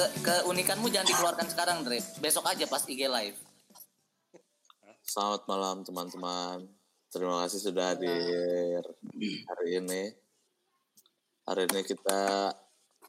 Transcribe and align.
ke 0.00 0.34
keunikanmu 0.46 0.88
jangan 0.88 1.08
dikeluarkan 1.08 1.46
sekarang, 1.50 1.76
Dre. 1.84 2.00
Besok 2.22 2.48
aja 2.48 2.64
pas 2.64 2.84
IG 2.88 3.04
live. 3.04 3.38
Selamat 5.04 5.42
malam 5.50 5.82
teman-teman. 5.82 6.70
Terima 7.10 7.42
kasih 7.42 7.58
sudah 7.58 7.92
hadir 7.92 8.80
hari 9.50 9.68
ini. 9.82 10.14
Hari 11.42 11.66
ini 11.66 11.80
kita 11.82 12.54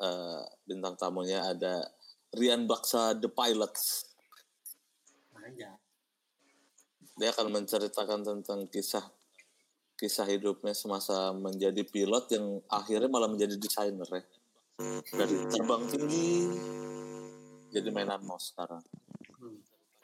uh, 0.01 0.41
bintang 0.65 0.97
tamunya 0.97 1.45
ada 1.45 1.85
Rian 2.33 2.65
Baksa 2.65 3.13
The 3.13 3.29
Pilots. 3.29 4.09
Dia 7.21 7.29
akan 7.29 7.53
menceritakan 7.53 8.25
tentang 8.25 8.65
kisah 8.65 9.05
kisah 10.01 10.25
hidupnya 10.25 10.73
semasa 10.73 11.29
menjadi 11.37 11.85
pilot 11.85 12.25
yang 12.33 12.57
akhirnya 12.65 13.05
malah 13.05 13.29
menjadi 13.29 13.53
desainer 13.53 14.09
ya. 14.09 14.25
Dari 15.11 15.37
terbang 15.51 15.83
tinggi 15.91 16.31
jadi 17.71 17.87
mainan 17.89 18.21
mouse 18.27 18.51
sekarang. 18.51 18.83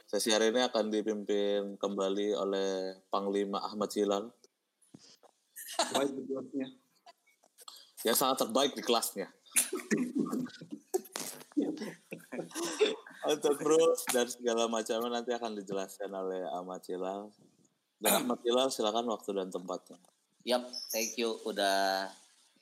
Sesi 0.07 0.31
hari 0.31 0.55
ini 0.55 0.63
akan 0.63 0.87
dipimpin 0.87 1.75
kembali 1.75 2.31
oleh 2.31 2.95
Panglima 3.11 3.59
Ahmad 3.59 3.91
Hilal. 3.91 4.31
yang 8.07 8.15
sangat 8.15 8.47
terbaik 8.47 8.71
di 8.71 8.79
kelasnya. 8.79 9.27
Untuk 13.27 13.59
rules 13.59 14.01
dan 14.15 14.31
segala 14.31 14.71
macamnya 14.71 15.19
nanti 15.19 15.35
akan 15.35 15.59
dijelaskan 15.59 16.07
oleh 16.15 16.47
Ahmad 16.55 16.79
Hilal. 16.87 17.27
Dan 17.99 18.23
Ahmad 18.23 18.39
Hilal 18.47 18.71
silakan 18.71 19.11
waktu 19.11 19.35
dan 19.35 19.51
tempatnya. 19.51 19.99
Yap, 20.47 20.71
thank 20.95 21.19
you 21.19 21.35
udah 21.43 22.07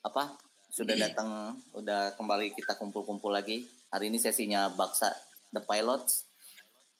apa? 0.02 0.34
Sudah 0.76 0.92
datang, 0.92 1.56
udah 1.72 2.12
kembali 2.20 2.52
kita 2.52 2.76
kumpul-kumpul 2.76 3.32
lagi. 3.32 3.64
Hari 3.88 4.12
ini 4.12 4.20
sesinya 4.20 4.68
Baksa 4.68 5.08
The 5.48 5.64
Pilots. 5.64 6.28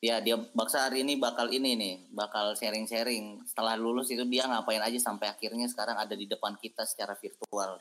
Ya, 0.00 0.16
dia 0.24 0.40
Baksa 0.40 0.88
hari 0.88 1.04
ini 1.04 1.20
bakal 1.20 1.52
ini 1.52 1.76
nih, 1.76 1.94
bakal 2.08 2.56
sharing-sharing. 2.56 3.44
Setelah 3.44 3.76
lulus 3.76 4.08
itu 4.08 4.24
dia 4.24 4.48
ngapain 4.48 4.80
aja 4.80 4.96
sampai 4.96 5.28
akhirnya 5.28 5.68
sekarang 5.68 6.00
ada 6.00 6.16
di 6.16 6.24
depan 6.24 6.56
kita 6.56 6.88
secara 6.88 7.20
virtual. 7.20 7.76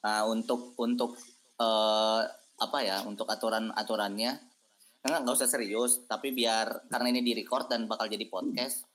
Nah, 0.00 0.24
untuk 0.32 0.72
untuk 0.80 1.20
uh, 1.60 2.24
apa 2.56 2.78
ya 2.80 3.04
untuk 3.04 3.28
aturan 3.28 3.68
aturannya 3.76 4.32
enggak 5.04 5.20
nggak 5.28 5.36
usah 5.36 5.44
serius 5.44 6.08
tapi 6.08 6.32
biar 6.32 6.88
karena 6.88 7.12
ini 7.12 7.20
di 7.20 7.36
record 7.36 7.68
dan 7.68 7.84
bakal 7.84 8.08
jadi 8.08 8.24
podcast 8.32 8.85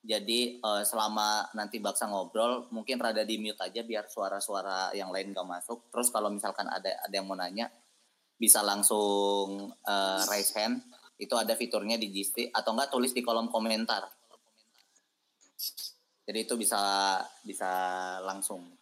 jadi 0.00 0.56
uh, 0.64 0.80
selama 0.80 1.52
nanti 1.52 1.76
baksa 1.76 2.08
ngobrol 2.08 2.72
mungkin 2.72 2.96
rada 2.96 3.20
di 3.20 3.36
mute 3.36 3.60
aja 3.60 3.84
biar 3.84 4.08
suara-suara 4.08 4.96
yang 4.96 5.12
lain 5.12 5.36
gak 5.36 5.44
masuk. 5.44 5.92
Terus 5.92 6.08
kalau 6.08 6.32
misalkan 6.32 6.64
ada 6.72 6.88
ada 7.04 7.12
yang 7.12 7.28
mau 7.28 7.36
nanya 7.36 7.68
bisa 8.40 8.64
langsung 8.64 9.68
uh, 9.68 10.22
raise 10.32 10.56
hand. 10.56 10.80
Itu 11.20 11.36
ada 11.36 11.52
fiturnya 11.52 12.00
di 12.00 12.08
Gisti 12.08 12.48
atau 12.48 12.72
enggak 12.72 12.88
tulis 12.88 13.12
di 13.12 13.20
kolom 13.20 13.52
komentar. 13.52 14.08
Jadi 16.24 16.48
itu 16.48 16.56
bisa 16.56 16.80
bisa 17.44 17.70
langsung. 18.24 18.72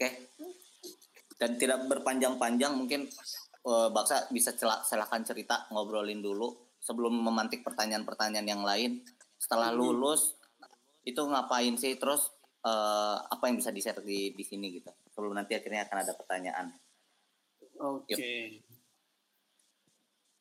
Oke. 0.00 0.32
Dan 1.36 1.60
tidak 1.60 1.84
berpanjang-panjang 1.92 2.72
mungkin 2.72 3.04
uh, 3.68 3.92
Baksa 3.92 4.32
bisa 4.32 4.56
celak 4.56 4.88
silakan 4.88 5.28
cerita 5.28 5.68
ngobrolin 5.68 6.24
dulu 6.24 6.69
sebelum 6.80 7.12
memantik 7.12 7.62
pertanyaan-pertanyaan 7.62 8.48
yang 8.48 8.64
lain 8.64 9.04
setelah 9.36 9.72
hmm. 9.72 9.78
lulus 9.78 10.36
itu 11.04 11.20
ngapain 11.20 11.76
sih 11.80 11.96
terus 11.96 12.28
uh, 12.64 13.20
apa 13.28 13.48
yang 13.48 13.56
bisa 13.60 13.72
di-share 13.72 14.04
di 14.04 14.32
di 14.36 14.44
sini 14.44 14.80
gitu 14.80 14.92
sebelum 15.12 15.36
nanti 15.36 15.56
akhirnya 15.56 15.88
akan 15.88 15.98
ada 16.00 16.12
pertanyaan 16.16 16.66
oke 17.80 18.04
okay. 18.08 18.60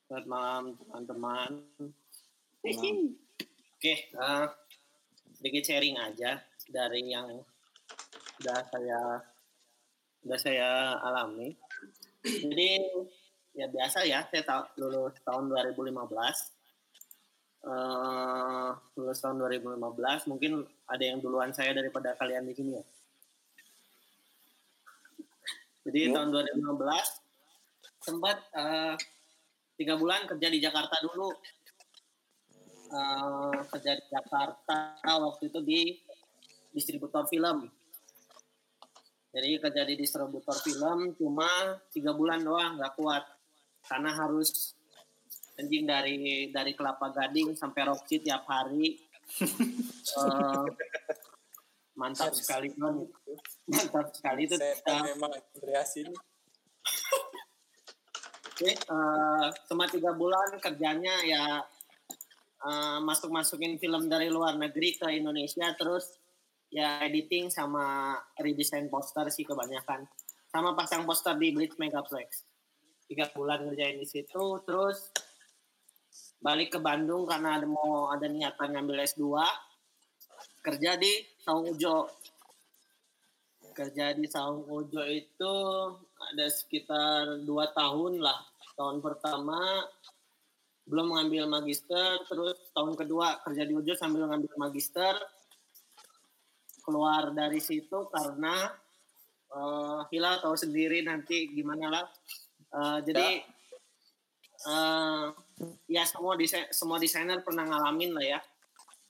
selamat 0.07 0.25
malam 0.27 0.63
teman-teman 0.75 1.51
oke 2.59 2.79
okay, 3.79 4.11
uh, 4.19 4.51
sedikit 5.39 5.63
sharing 5.63 5.95
aja 5.95 6.43
dari 6.67 7.15
yang 7.15 7.39
sudah 8.39 8.59
saya 8.71 8.99
udah 10.23 10.39
saya 10.39 10.99
alami. 10.99 11.55
Jadi 12.23 12.83
ya 13.59 13.67
biasa 13.67 14.07
ya, 14.07 14.23
saya 14.31 14.43
tahu 14.47 14.63
lulus 14.79 15.19
tahun 15.27 15.51
2015. 15.51 15.91
Uh, 17.59 18.71
lulus 18.95 19.19
tahun 19.19 19.35
2015, 19.43 20.31
mungkin 20.31 20.63
ada 20.87 21.03
yang 21.03 21.19
duluan 21.19 21.51
saya 21.51 21.75
daripada 21.75 22.15
kalian 22.15 22.47
di 22.47 22.55
sini 22.55 22.71
ya. 22.79 22.83
Jadi 25.83 25.99
ya. 26.07 26.15
tahun 26.15 26.31
2015 26.31 27.99
sempat 27.99 28.37
uh, 28.55 28.95
tiga 29.75 29.99
bulan 29.99 30.23
kerja 30.23 30.47
di 30.47 30.63
Jakarta 30.63 30.95
dulu. 31.03 31.35
Uh, 32.89 33.53
kerja 33.69 33.99
di 33.99 34.05
Jakarta 34.07 34.97
waktu 35.05 35.51
itu 35.51 35.59
di 35.61 35.81
distributor 36.73 37.27
film 37.29 37.69
jadi 39.29 39.61
kerja 39.61 39.85
di 39.85 39.93
distributor 39.93 40.57
film 40.57 41.13
cuma 41.13 41.77
tiga 41.93 42.17
bulan 42.17 42.41
doang 42.41 42.81
nggak 42.81 42.97
kuat 42.97 43.23
karena 43.89 44.13
harus 44.13 44.77
anjing 45.57 45.83
dari 45.89 46.47
dari 46.53 46.77
kelapa 46.77 47.09
gading 47.09 47.57
sampai 47.57 47.89
Roxy 47.89 48.21
tiap 48.21 48.45
hari. 48.45 49.01
Uh, 50.15 50.63
mantap 51.99 52.31
sekali 52.31 52.71
kan 52.79 52.95
mantap 53.67 54.07
sekali 54.15 54.47
itu 54.47 54.55
uh, 54.55 55.03
memang 55.03 55.35
kreasi 55.51 56.07
Oke, 58.49 58.71
uh, 58.87 59.51
selama 59.67 59.85
tiga 59.91 60.11
bulan 60.15 60.57
kerjanya 60.63 61.15
ya 61.27 61.43
uh, 62.63 62.97
masuk 63.03 63.29
masukin 63.31 63.75
film 63.77 64.07
dari 64.07 64.31
luar 64.31 64.55
negeri 64.55 64.95
ke 64.95 65.07
Indonesia 65.11 65.75
terus 65.75 66.17
ya 66.71 67.03
editing 67.03 67.51
sama 67.51 68.15
redesign 68.39 68.87
poster 68.87 69.27
sih 69.31 69.43
kebanyakan. 69.43 70.07
Sama 70.49 70.73
pasang 70.73 71.05
poster 71.05 71.37
di 71.37 71.53
Blitz 71.53 71.77
Megaplex 71.77 72.48
tiga 73.09 73.25
bulan 73.33 73.65
ngerjain 73.65 73.97
di 73.97 74.05
situ 74.05 74.61
terus 74.63 75.09
balik 76.39 76.77
ke 76.77 76.79
Bandung 76.79 77.25
karena 77.25 77.57
ada 77.57 77.65
mau 77.65 78.13
ada 78.13 78.29
niatan 78.29 78.77
ngambil 78.77 79.03
S2 79.09 79.41
kerja 80.61 80.93
di 80.95 81.09
Saung 81.41 81.73
Ujo 81.73 82.07
kerja 83.73 84.13
di 84.13 84.29
Saung 84.29 84.69
Ujo 84.69 85.01
itu 85.09 85.55
ada 86.15 86.45
sekitar 86.53 87.41
dua 87.41 87.73
tahun 87.73 88.21
lah 88.21 88.39
tahun 88.77 89.01
pertama 89.01 89.83
belum 90.85 91.17
mengambil 91.17 91.49
magister 91.49 92.21
terus 92.29 92.61
tahun 92.77 92.93
kedua 92.93 93.41
kerja 93.41 93.65
di 93.65 93.73
Ujo 93.73 93.97
sambil 93.97 94.29
ngambil 94.29 94.53
magister 94.69 95.17
keluar 96.85 97.29
dari 97.33 97.61
situ 97.61 98.09
karena 98.09 98.73
uh, 99.53 100.01
Hilal 100.09 100.41
tahu 100.41 100.57
sendiri 100.57 101.05
nanti 101.05 101.49
gimana 101.53 101.85
lah. 101.89 102.05
Uh, 102.69 103.01
jadi 103.01 103.41
uh, 104.69 105.33
ya 105.89 106.05
semua 106.05 106.37
desain 106.37 106.69
semua 106.69 107.01
desainer 107.01 107.41
pernah 107.41 107.65
ngalamin 107.65 108.13
lah 108.13 108.25
ya. 108.37 108.39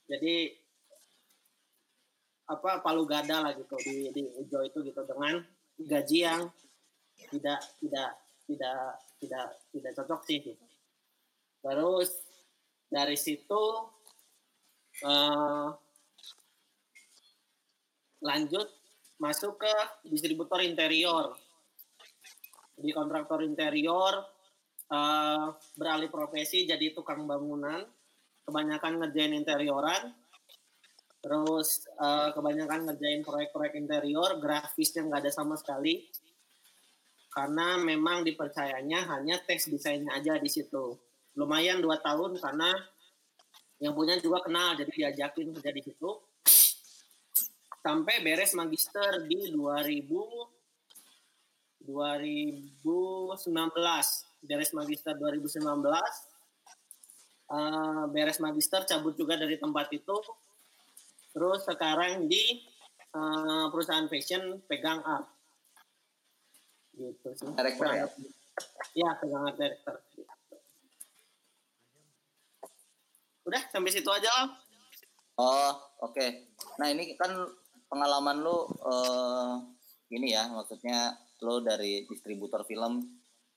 Jadi 0.08 0.56
apa 2.50 2.82
palu 2.82 3.06
gada 3.06 3.46
lah 3.46 3.52
gitu 3.54 3.76
di 3.86 4.10
di 4.10 4.22
Ujo 4.26 4.66
itu 4.66 4.78
gitu 4.82 5.00
dengan 5.06 5.38
gaji 5.78 6.18
yang 6.26 6.42
tidak 7.30 7.60
tidak 7.78 8.10
tidak 8.48 8.80
tidak 9.22 9.46
tidak 9.70 9.92
cocok 9.94 10.20
sih 10.26 10.38
gitu. 10.42 10.64
Terus 11.60 12.10
dari 12.90 13.14
situ 13.14 13.62
uh, 15.06 15.68
lanjut 18.24 18.66
masuk 19.20 19.60
ke 19.60 19.74
distributor 20.08 20.64
interior 20.64 21.36
di 22.80 22.90
kontraktor 22.96 23.44
interior 23.44 24.18
uh, 24.90 25.46
beralih 25.76 26.10
profesi 26.10 26.66
jadi 26.66 26.92
tukang 26.96 27.24
bangunan. 27.24 27.84
Kebanyakan 28.44 29.04
ngerjain 29.04 29.36
interioran. 29.36 30.10
Terus 31.20 31.84
uh, 32.00 32.32
kebanyakan 32.32 32.88
ngerjain 32.88 33.20
proyek-proyek 33.20 33.76
interior 33.76 34.40
grafisnya 34.40 35.06
nggak 35.06 35.28
ada 35.28 35.32
sama 35.32 35.54
sekali. 35.54 36.08
Karena 37.30 37.78
memang 37.78 38.26
dipercayanya 38.26 39.06
hanya 39.14 39.38
teks 39.44 39.70
desainnya 39.70 40.18
aja 40.18 40.40
di 40.40 40.50
situ. 40.50 40.98
Lumayan 41.38 41.78
dua 41.78 42.02
tahun 42.02 42.40
karena 42.42 42.74
yang 43.78 43.94
punya 43.94 44.18
juga 44.18 44.42
kenal 44.42 44.74
jadi 44.74 44.90
diajakin 44.90 45.54
kerja 45.54 45.70
di 45.70 45.82
situ. 45.84 46.10
Sampai 47.80 48.20
beres 48.20 48.52
magister 48.52 49.24
di 49.24 49.54
2000 49.54 50.59
2019 51.90 52.86
beres 54.46 54.70
magister 54.72 55.14
2019 55.18 55.66
uh, 57.50 58.04
beres 58.08 58.38
magister 58.38 58.86
cabut 58.86 59.14
juga 59.18 59.36
dari 59.36 59.58
tempat 59.58 59.90
itu. 59.92 60.16
Terus 61.30 61.62
sekarang 61.66 62.26
di 62.26 62.62
uh, 63.14 63.70
perusahaan 63.70 64.06
fashion 64.06 64.62
pegang 64.66 65.02
art. 65.02 65.26
Gitu 66.94 67.28
sih. 67.34 67.46
Director 67.54 67.86
ya? 67.90 68.06
ya 68.94 69.10
pegangan 69.18 69.54
director. 69.54 69.94
Udah 73.46 73.62
sampai 73.70 73.90
situ 73.90 74.10
aja 74.10 74.30
lah. 74.30 74.48
Oh, 75.40 75.72
oke. 76.04 76.26
Nah, 76.76 76.92
ini 76.92 77.16
kan 77.16 77.32
pengalaman 77.88 78.44
lu 78.44 78.68
eh 78.86 79.54
ini 80.10 80.34
ya, 80.34 80.50
maksudnya 80.50 81.16
lu 81.40 81.64
dari 81.64 82.04
distributor 82.06 82.64
film. 82.64 83.04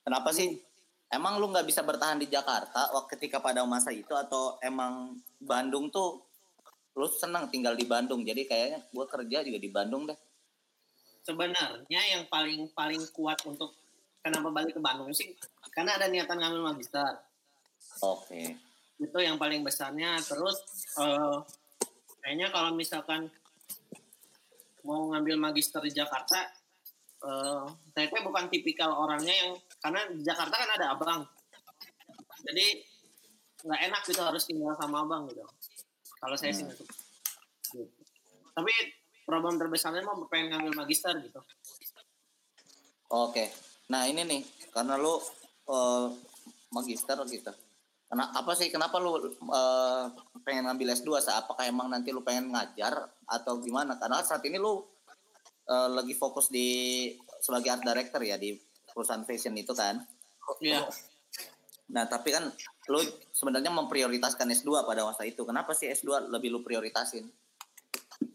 Kenapa 0.03 0.31
sih? 0.31 0.55
Emang 1.13 1.37
lu 1.37 1.51
nggak 1.53 1.67
bisa 1.67 1.85
bertahan 1.85 2.17
di 2.17 2.25
Jakarta 2.25 2.89
waktu 2.95 3.15
ketika 3.15 3.37
pada 3.37 3.61
masa 3.69 3.93
itu 3.93 4.11
atau 4.17 4.57
emang 4.65 5.21
Bandung 5.37 5.93
tuh 5.93 6.25
lu 6.97 7.05
senang 7.07 7.47
tinggal 7.53 7.77
di 7.77 7.85
Bandung. 7.85 8.25
Jadi 8.25 8.49
kayaknya 8.49 8.81
gua 8.89 9.05
kerja 9.05 9.45
juga 9.45 9.59
di 9.61 9.69
Bandung 9.69 10.09
deh. 10.09 10.19
sebenarnya 11.23 12.01
yang 12.11 12.27
paling 12.27 12.67
paling 12.75 12.99
kuat 13.15 13.39
untuk 13.47 13.71
kenapa 14.19 14.51
balik 14.51 14.75
ke 14.75 14.81
Bandung 14.83 15.11
sih 15.15 15.31
karena 15.71 15.95
ada 15.95 16.11
niatan 16.11 16.35
ngambil 16.35 16.75
magister 16.75 17.15
Oke. 18.03 18.59
itu 18.99 19.17
yang 19.19 19.39
paling 19.39 19.63
besarnya 19.63 20.19
terus 20.23 20.63
eh, 20.99 21.37
kayaknya 22.23 22.51
kalau 22.51 22.75
misalkan 22.75 23.31
mau 24.83 25.11
ngambil 25.15 25.39
magister 25.39 25.79
di 25.83 25.95
Jakarta 25.95 26.62
eh 27.23 27.63
saya 27.95 28.05
tuh 28.11 28.21
bukan 28.27 28.51
tipikal 28.51 28.91
orangnya 28.91 29.31
yang 29.31 29.51
karena 29.79 30.01
di 30.11 30.21
Jakarta 30.27 30.55
kan 30.59 30.69
ada 30.75 30.85
abang 30.91 31.21
jadi 32.43 32.83
nggak 33.63 33.81
enak 33.87 34.01
gitu 34.11 34.19
harus 34.19 34.43
tinggal 34.43 34.75
sama 34.75 35.07
abang 35.07 35.23
gitu 35.31 35.43
kalau 36.19 36.35
saya 36.35 36.51
sih 36.51 36.63
Hmm. 36.63 36.75
gitu. 36.75 36.85
Tapi 38.53 38.69
problem 39.25 39.57
terbesarnya 39.57 40.05
mau 40.05 40.29
pengen 40.29 40.53
ngambil 40.53 40.85
magister 40.85 41.15
gitu 41.25 41.41
Oke. 43.13 43.45
Nah, 43.93 44.09
ini 44.09 44.25
nih 44.25 44.41
karena 44.73 44.97
lu 44.97 45.21
eh, 45.69 46.07
magister 46.73 47.13
gitu. 47.29 47.53
Kenapa 48.09 48.41
apa 48.41 48.51
sih 48.57 48.73
kenapa 48.73 48.97
lu 48.97 49.21
eh, 49.29 50.03
pengen 50.41 50.65
ngambil 50.65 50.97
S2? 50.97 51.21
Sa? 51.21 51.45
Apakah 51.45 51.69
emang 51.69 51.93
nanti 51.93 52.09
lu 52.09 52.25
pengen 52.25 52.49
ngajar 52.49 53.05
atau 53.29 53.61
gimana? 53.61 54.01
Karena 54.01 54.25
saat 54.25 54.41
ini 54.49 54.57
lu 54.57 54.81
eh, 55.69 55.89
lagi 55.91 56.13
fokus 56.15 56.49
di 56.51 57.11
sebagai 57.43 57.69
art 57.73 57.83
director 57.83 58.21
ya 58.23 58.39
di 58.39 58.55
perusahaan 58.91 59.23
fashion 59.23 59.55
itu 59.57 59.75
kan. 59.75 59.99
Iya. 60.59 60.87
Nah, 61.93 62.07
tapi 62.07 62.31
kan 62.31 62.47
lu 62.89 62.99
sebenarnya 63.35 63.69
memprioritaskan 63.71 64.49
S2 64.49 64.87
pada 64.87 65.03
masa 65.03 65.27
itu. 65.27 65.43
Kenapa 65.43 65.75
sih 65.75 65.91
S2 65.91 66.31
lebih 66.31 66.51
lu 66.51 66.59
prioritasin? 66.63 67.27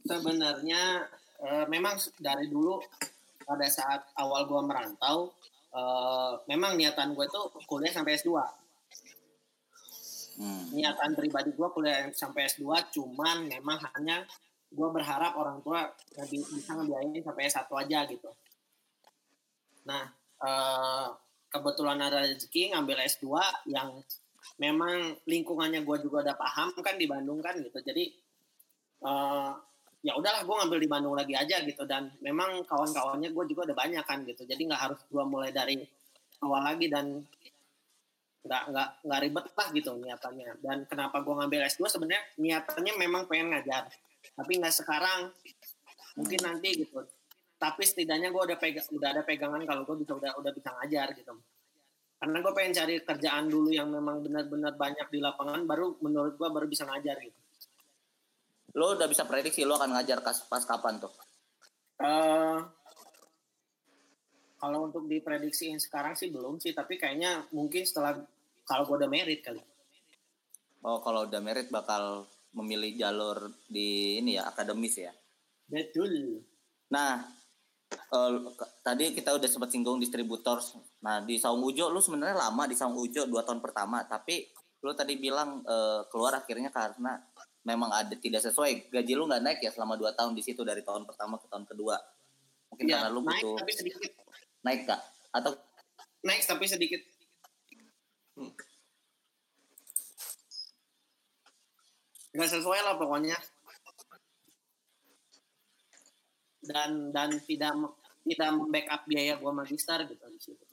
sebenarnya 0.09 1.05
eh, 1.45 1.65
memang 1.69 2.01
dari 2.17 2.49
dulu 2.49 2.81
pada 3.45 3.69
saat 3.69 4.09
awal 4.17 4.49
gua 4.49 4.65
merantau 4.65 5.33
eh, 5.73 6.33
memang 6.49 6.81
niatan 6.81 7.13
gue 7.13 7.27
tuh 7.29 7.53
kuliah 7.69 7.93
sampai 7.93 8.17
S2 8.17 8.33
Hmm. 10.39 10.71
niatan 10.71 11.19
pribadi 11.19 11.51
gua 11.51 11.75
kuliah 11.75 12.15
sampai 12.15 12.47
S2 12.47 12.95
cuman 12.95 13.51
memang 13.51 13.83
hanya 13.99 14.23
gua 14.73 14.89
berharap 14.93 15.33
orang 15.37 15.65
tua 15.65 15.89
bisa 16.29 16.73
ngebiayain 16.77 17.25
sampai 17.25 17.49
S1 17.49 17.69
aja 17.73 17.99
gitu. 18.09 18.31
Nah 19.89 20.05
eh, 20.45 21.09
kebetulan 21.49 21.99
ada 22.01 22.25
rezeki 22.25 22.77
ngambil 22.77 23.01
S2 23.09 23.27
yang 23.73 23.97
memang 24.61 25.17
lingkungannya 25.25 25.81
gua 25.83 25.97
juga 26.01 26.25
udah 26.29 26.37
paham 26.37 26.77
kan 26.85 27.01
di 27.01 27.09
Bandung 27.09 27.41
kan 27.41 27.57
gitu. 27.61 27.81
Jadi 27.81 28.05
eh, 29.05 29.53
ya 30.03 30.15
udahlah 30.15 30.47
gue 30.47 30.55
ngambil 30.55 30.79
di 30.79 30.89
Bandung 30.91 31.15
lagi 31.19 31.35
aja 31.35 31.59
gitu. 31.65 31.83
Dan 31.89 32.13
memang 32.23 32.63
kawan-kawannya 32.67 33.35
gue 33.35 33.45
juga 33.51 33.73
udah 33.73 33.77
banyak 33.77 34.05
kan 34.07 34.23
gitu. 34.27 34.47
Jadi 34.47 34.63
nggak 34.69 34.83
harus 34.91 35.01
gue 35.09 35.25
mulai 35.27 35.51
dari 35.51 35.83
awal 36.45 36.63
lagi 36.63 36.87
dan 36.87 37.19
nggak 38.47 38.63
nggak 38.71 38.89
nggak 39.05 39.21
ribet 39.27 39.47
lah 39.53 39.69
gitu 39.75 39.91
niatannya. 39.99 40.51
Dan 40.63 40.79
kenapa 40.87 41.19
gue 41.23 41.35
ngambil 41.35 41.61
S2 41.67 41.83
sebenarnya 41.91 42.23
niatannya 42.39 42.93
memang 42.95 43.23
pengen 43.27 43.51
ngajar 43.55 43.91
tapi 44.35 44.53
nggak 44.59 44.75
sekarang 44.75 45.31
mungkin 46.19 46.41
nanti 46.43 46.87
gitu 46.87 47.03
tapi 47.59 47.83
setidaknya 47.83 48.31
gue 48.31 48.43
udah 48.55 48.59
pegang 48.59 48.87
udah 48.95 49.09
ada 49.15 49.23
pegangan 49.27 49.63
kalau 49.67 49.83
gue 49.83 49.97
bisa 50.03 50.13
udah 50.15 50.33
udah 50.39 50.53
bisa 50.55 50.71
ngajar 50.79 51.11
gitu 51.15 51.35
karena 52.19 52.37
gue 52.43 52.53
pengen 52.55 52.73
cari 52.75 52.95
kerjaan 53.03 53.45
dulu 53.47 53.71
yang 53.71 53.89
memang 53.91 54.23
benar-benar 54.23 54.75
banyak 54.75 55.07
di 55.11 55.19
lapangan 55.23 55.63
baru 55.67 55.99
menurut 56.03 56.35
gue 56.35 56.49
baru 56.51 56.67
bisa 56.67 56.87
ngajar 56.87 57.19
gitu 57.23 57.39
Lu 58.77 58.95
udah 58.95 59.09
bisa 59.09 59.25
prediksi 59.25 59.65
lu 59.65 59.73
akan 59.73 59.97
ngajar 59.97 60.21
pas 60.23 60.63
kapan 60.63 61.01
tuh? 61.01 61.13
Eh, 61.99 62.59
kalau 64.61 64.87
untuk 64.87 65.09
diprediksiin 65.11 65.81
sekarang 65.81 66.15
sih 66.15 66.29
belum 66.29 66.61
sih, 66.61 66.71
tapi 66.77 67.01
kayaknya 67.01 67.49
mungkin 67.51 67.83
setelah 67.83 68.21
kalau 68.69 68.87
gue 68.87 69.03
udah 69.03 69.11
merit 69.11 69.41
kali. 69.41 69.63
Oh, 70.85 71.03
kalau 71.03 71.27
udah 71.27 71.41
merit 71.43 71.73
bakal 71.73 72.29
memilih 72.53 72.97
jalur 72.97 73.37
di 73.69 74.19
ini 74.19 74.37
ya 74.41 74.49
akademis 74.49 74.97
ya. 74.99 75.13
Betul. 75.69 76.41
Nah, 76.89 77.21
ke- 78.49 78.73
tadi 78.81 79.13
kita 79.13 79.37
udah 79.37 79.49
sempat 79.49 79.69
singgung 79.69 80.01
distributor. 80.01 80.59
Nah, 81.01 81.21
di 81.21 81.37
Saung 81.37 81.61
Ujo 81.61 81.93
lu 81.93 82.01
sebenarnya 82.01 82.49
lama 82.49 82.65
di 82.65 82.75
Saung 82.77 82.97
Ujo 82.97 83.29
dua 83.29 83.45
tahun 83.45 83.61
pertama, 83.61 84.05
tapi 84.09 84.49
lu 84.81 84.95
tadi 84.95 85.19
bilang 85.19 85.61
eh, 85.63 86.01
keluar 86.09 86.39
akhirnya 86.39 86.71
karena 86.71 87.21
memang 87.67 87.93
ada 87.93 88.15
tidak 88.17 88.41
sesuai 88.41 88.89
gaji 88.89 89.13
lu 89.13 89.29
nggak 89.29 89.43
naik 89.45 89.61
ya 89.61 89.69
selama 89.69 89.99
dua 90.01 90.17
tahun 90.17 90.33
di 90.33 90.41
situ 90.41 90.65
dari 90.65 90.81
tahun 90.81 91.05
pertama 91.05 91.37
ke 91.37 91.47
tahun 91.51 91.69
kedua. 91.69 91.97
Mungkin 92.73 92.85
Ya, 92.89 93.05
karena 93.05 93.09
lu 93.13 93.21
naik 93.23 93.45
butuh 93.45 93.57
tapi 93.61 93.73
sedikit. 93.77 94.01
naik 94.65 94.89
kak 94.89 95.01
atau 95.33 95.53
Naik 96.19 96.43
tapi 96.45 96.67
sedikit. 96.67 96.99
Gak 102.39 102.51
sesuai 102.55 102.81
lah 102.87 102.95
pokoknya. 102.95 103.35
Dan 106.63 107.11
dan 107.11 107.35
tidak 107.43 107.75
tidak 108.23 108.51
backup 108.71 109.03
biaya 109.11 109.35
gua 109.43 109.51
magister 109.51 109.99
gitu 110.07 110.23
di 110.31 110.39
situ. 110.39 110.65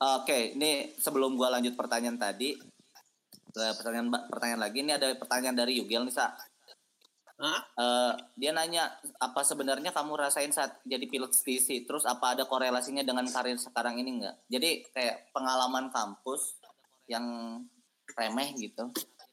Oke, 0.00 0.56
ini 0.56 0.96
sebelum 0.96 1.36
gua 1.36 1.52
lanjut 1.52 1.76
pertanyaan 1.76 2.16
tadi, 2.16 2.56
eh, 3.56 3.74
pertanyaan 3.76 4.08
pertanyaan 4.32 4.62
lagi 4.64 4.78
ini 4.80 4.92
ada 4.96 5.12
pertanyaan 5.20 5.56
dari 5.56 5.76
Yugel 5.80 6.08
nih, 6.08 6.16
Sa. 6.16 6.32
Eh, 7.50 8.12
dia 8.38 8.50
nanya 8.54 8.88
apa 9.20 9.42
sebenarnya 9.44 9.90
kamu 9.90 10.16
rasain 10.16 10.54
saat 10.54 10.80
jadi 10.86 11.04
pilot 11.10 11.34
STC 11.34 11.84
terus 11.84 12.06
apa 12.06 12.32
ada 12.38 12.46
korelasinya 12.48 13.02
dengan 13.02 13.26
karir 13.28 13.58
sekarang 13.58 13.98
ini 14.00 14.22
enggak 14.22 14.36
jadi 14.48 14.86
kayak 14.94 15.16
pengalaman 15.34 15.90
kampus 15.92 16.56
yang 17.10 17.24
remeh 18.16 18.54
gitu. 18.56 18.88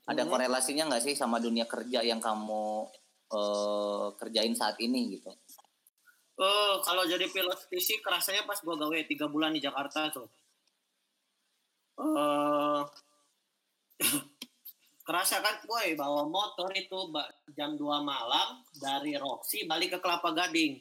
Ada 0.08 0.25
Mhm. 0.25 0.30
korelasinya 0.32 0.84
enggak 0.91 1.03
sih 1.08 1.15
sama 1.15 1.38
dunia 1.39 1.63
kerja 1.70 2.01
yang 2.03 2.20
kamu 2.20 2.89
eh, 3.32 4.08
kerjain 4.20 4.51
saat 4.51 4.75
ini 4.84 5.15
gitu? 5.15 5.32
Oh, 6.36 6.74
kalau 6.84 7.08
jadi 7.08 7.32
pilot 7.32 7.60
TC 7.72 8.03
kerasanya 8.03 8.44
pas 8.44 8.60
gua 8.60 8.75
gawe 8.75 8.98
tiga 9.08 9.32
bulan 9.32 9.56
di 9.56 9.63
Jakarta 9.63 10.12
tuh. 10.12 10.27
Eh, 11.96 12.82
kerasa 15.12 15.44
kan, 15.44 15.60
boy, 15.68 15.91
bawa 16.00 16.24
motor 16.24 16.72
itu 16.72 17.12
jam 17.51 17.75
2 17.75 17.84
malam 18.00 18.63
dari 18.80 19.20
Roxy 19.20 19.68
balik 19.68 19.91
ke 19.91 20.00
Kelapa 20.00 20.32
Gading. 20.32 20.80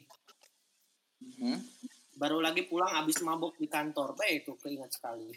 Hmm? 1.35 1.59
Baru 2.15 2.39
lagi 2.39 2.63
pulang 2.63 2.95
abis 2.95 3.19
mabuk 3.27 3.59
di 3.59 3.67
kantor, 3.67 4.15
baik 4.15 4.47
itu 4.47 4.55
keinget 4.63 4.87
sekali. 4.95 5.35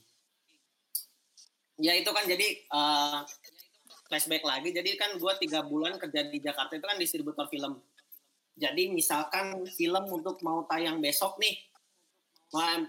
Ya 1.82 1.98
itu 1.98 2.06
kan 2.14 2.22
jadi 2.22 2.62
eh, 2.62 3.20
flashback 4.06 4.46
lagi. 4.46 4.70
Jadi 4.70 4.94
kan 4.94 5.18
gua 5.18 5.34
tiga 5.42 5.66
bulan 5.66 5.98
kerja 5.98 6.30
di 6.30 6.38
Jakarta 6.38 6.78
itu 6.78 6.86
kan 6.86 6.94
distributor 6.94 7.50
film. 7.50 7.82
Jadi 8.54 8.94
misalkan 8.94 9.58
film 9.74 10.06
untuk 10.06 10.38
mau 10.46 10.62
tayang 10.70 11.02
besok 11.02 11.34
nih, 11.42 11.58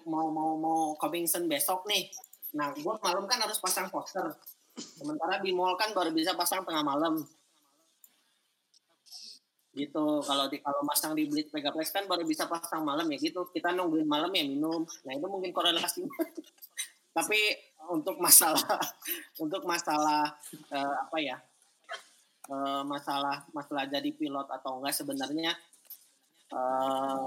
mau 0.06 0.30
mau 0.30 0.30
mau, 0.30 0.52
mau 0.62 0.82
besok 1.50 1.90
nih. 1.90 2.14
Nah, 2.54 2.72
gue 2.78 2.94
malam 3.02 3.26
kan 3.26 3.42
harus 3.42 3.58
pasang 3.58 3.90
poster. 3.90 4.38
Sementara 4.76 5.40
di 5.40 5.56
mall 5.56 5.80
kan 5.80 5.96
baru 5.96 6.12
bisa 6.12 6.36
pasang 6.36 6.68
tengah 6.68 6.84
malam. 6.84 7.24
Gitu. 9.72 10.06
Kalau 10.24 10.46
di 10.52 10.60
kalau 10.60 10.82
masang 10.84 11.16
di 11.16 11.28
Blitz 11.28 11.52
Megaplex 11.52 11.92
kan 11.96 12.08
baru 12.08 12.28
bisa 12.28 12.48
pasang 12.48 12.84
malam 12.84 13.08
ya 13.12 13.18
gitu. 13.20 13.48
Kita 13.52 13.72
nungguin 13.72 14.08
malam 14.08 14.32
ya 14.36 14.44
minum. 14.44 14.84
Nah 15.08 15.12
itu 15.16 15.28
mungkin 15.28 15.56
korelasinya. 15.56 16.12
Tapi 17.18 17.40
untuk 17.92 18.20
masalah 18.20 18.66
untuk 19.44 19.64
masalah 19.64 20.36
eh, 20.72 20.96
apa 21.00 21.18
ya? 21.24 21.38
eh, 22.46 22.84
masalah 22.86 23.46
masalah 23.56 23.90
jadi 23.90 24.12
pilot 24.14 24.48
atau 24.52 24.82
enggak 24.82 24.96
sebenarnya 24.96 25.54
eh, 26.54 27.26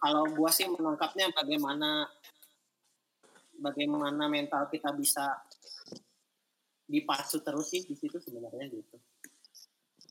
kalau 0.00 0.24
gua 0.32 0.50
sih 0.52 0.68
menangkapnya 0.68 1.32
bagaimana 1.32 2.08
bagaimana 3.60 4.24
mental 4.26 4.68
kita 4.72 4.90
bisa 4.96 5.36
dipacu 6.90 7.38
terus 7.38 7.70
sih 7.70 7.86
di 7.86 7.94
situ 7.94 8.18
sebenarnya 8.18 8.66
gitu. 8.66 8.98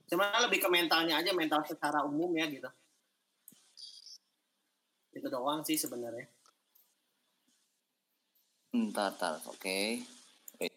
Cuma 0.10 0.32
lebih 0.48 0.64
ke 0.64 0.70
mentalnya 0.72 1.20
aja, 1.20 1.36
mental 1.36 1.62
secara 1.68 2.08
umum 2.08 2.32
ya 2.34 2.48
gitu. 2.48 2.72
itu 5.10 5.28
doang 5.28 5.66
sih 5.66 5.76
sebenarnya 5.76 6.30
Ntar, 8.70 9.18
ntar, 9.18 9.42
oke. 9.50 10.06
Wait. 10.62 10.74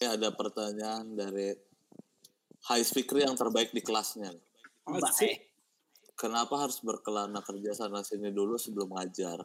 Ini 0.00 0.16
ada 0.16 0.32
pertanyaan 0.32 1.12
dari 1.12 1.52
High 2.72 2.88
Speaker 2.88 3.20
yang 3.20 3.36
terbaik 3.36 3.76
di 3.76 3.84
kelasnya. 3.84 4.32
baik 4.88 5.49
Kenapa 6.20 6.60
harus 6.60 6.84
berkelana 6.84 7.40
kerja 7.40 7.72
sana 7.72 8.04
sini 8.04 8.28
dulu 8.28 8.60
sebelum 8.60 8.92
ngajar? 8.92 9.40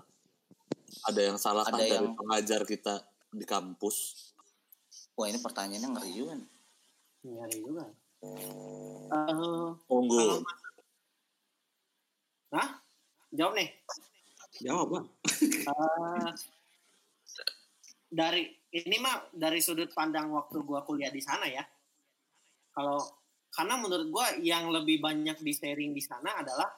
Ada 1.08 1.22
yang 1.24 1.38
salah 1.40 1.64
kan 1.64 1.80
Ada 1.80 1.88
dari 1.88 2.04
yang- 2.04 2.20
pengajar 2.20 2.68
kita 2.68 3.00
di 3.32 3.48
kampus? 3.48 3.96
Wah 5.16 5.32
ini 5.32 5.40
pertanyaannya 5.40 5.90
ngeri 5.90 6.12
juga 6.12 6.34
nih. 6.36 6.50
nyari 7.26 7.58
juga 7.58 7.86
Eh, 8.22 9.34
Unggul. 9.88 10.42
Hah? 12.52 12.70
Jawab 13.32 13.54
nih. 13.56 13.70
Jawab 14.60 14.88
bang. 14.90 15.06
Eh, 15.64 16.30
dari 18.08 18.44
ini 18.74 18.98
mah 18.98 19.30
dari 19.32 19.60
sudut 19.60 19.92
pandang 19.92 20.32
waktu 20.32 20.58
gua 20.62 20.82
kuliah 20.82 21.10
di 21.10 21.22
sana 21.22 21.46
ya. 21.46 21.62
Kalau 22.72 22.98
karena 23.56 23.80
menurut 23.80 24.08
gua 24.12 24.28
yang 24.44 24.68
lebih 24.68 25.00
banyak 25.00 25.40
di 25.40 25.52
sharing 25.56 25.96
di 25.96 26.04
sana 26.04 26.44
adalah 26.44 26.70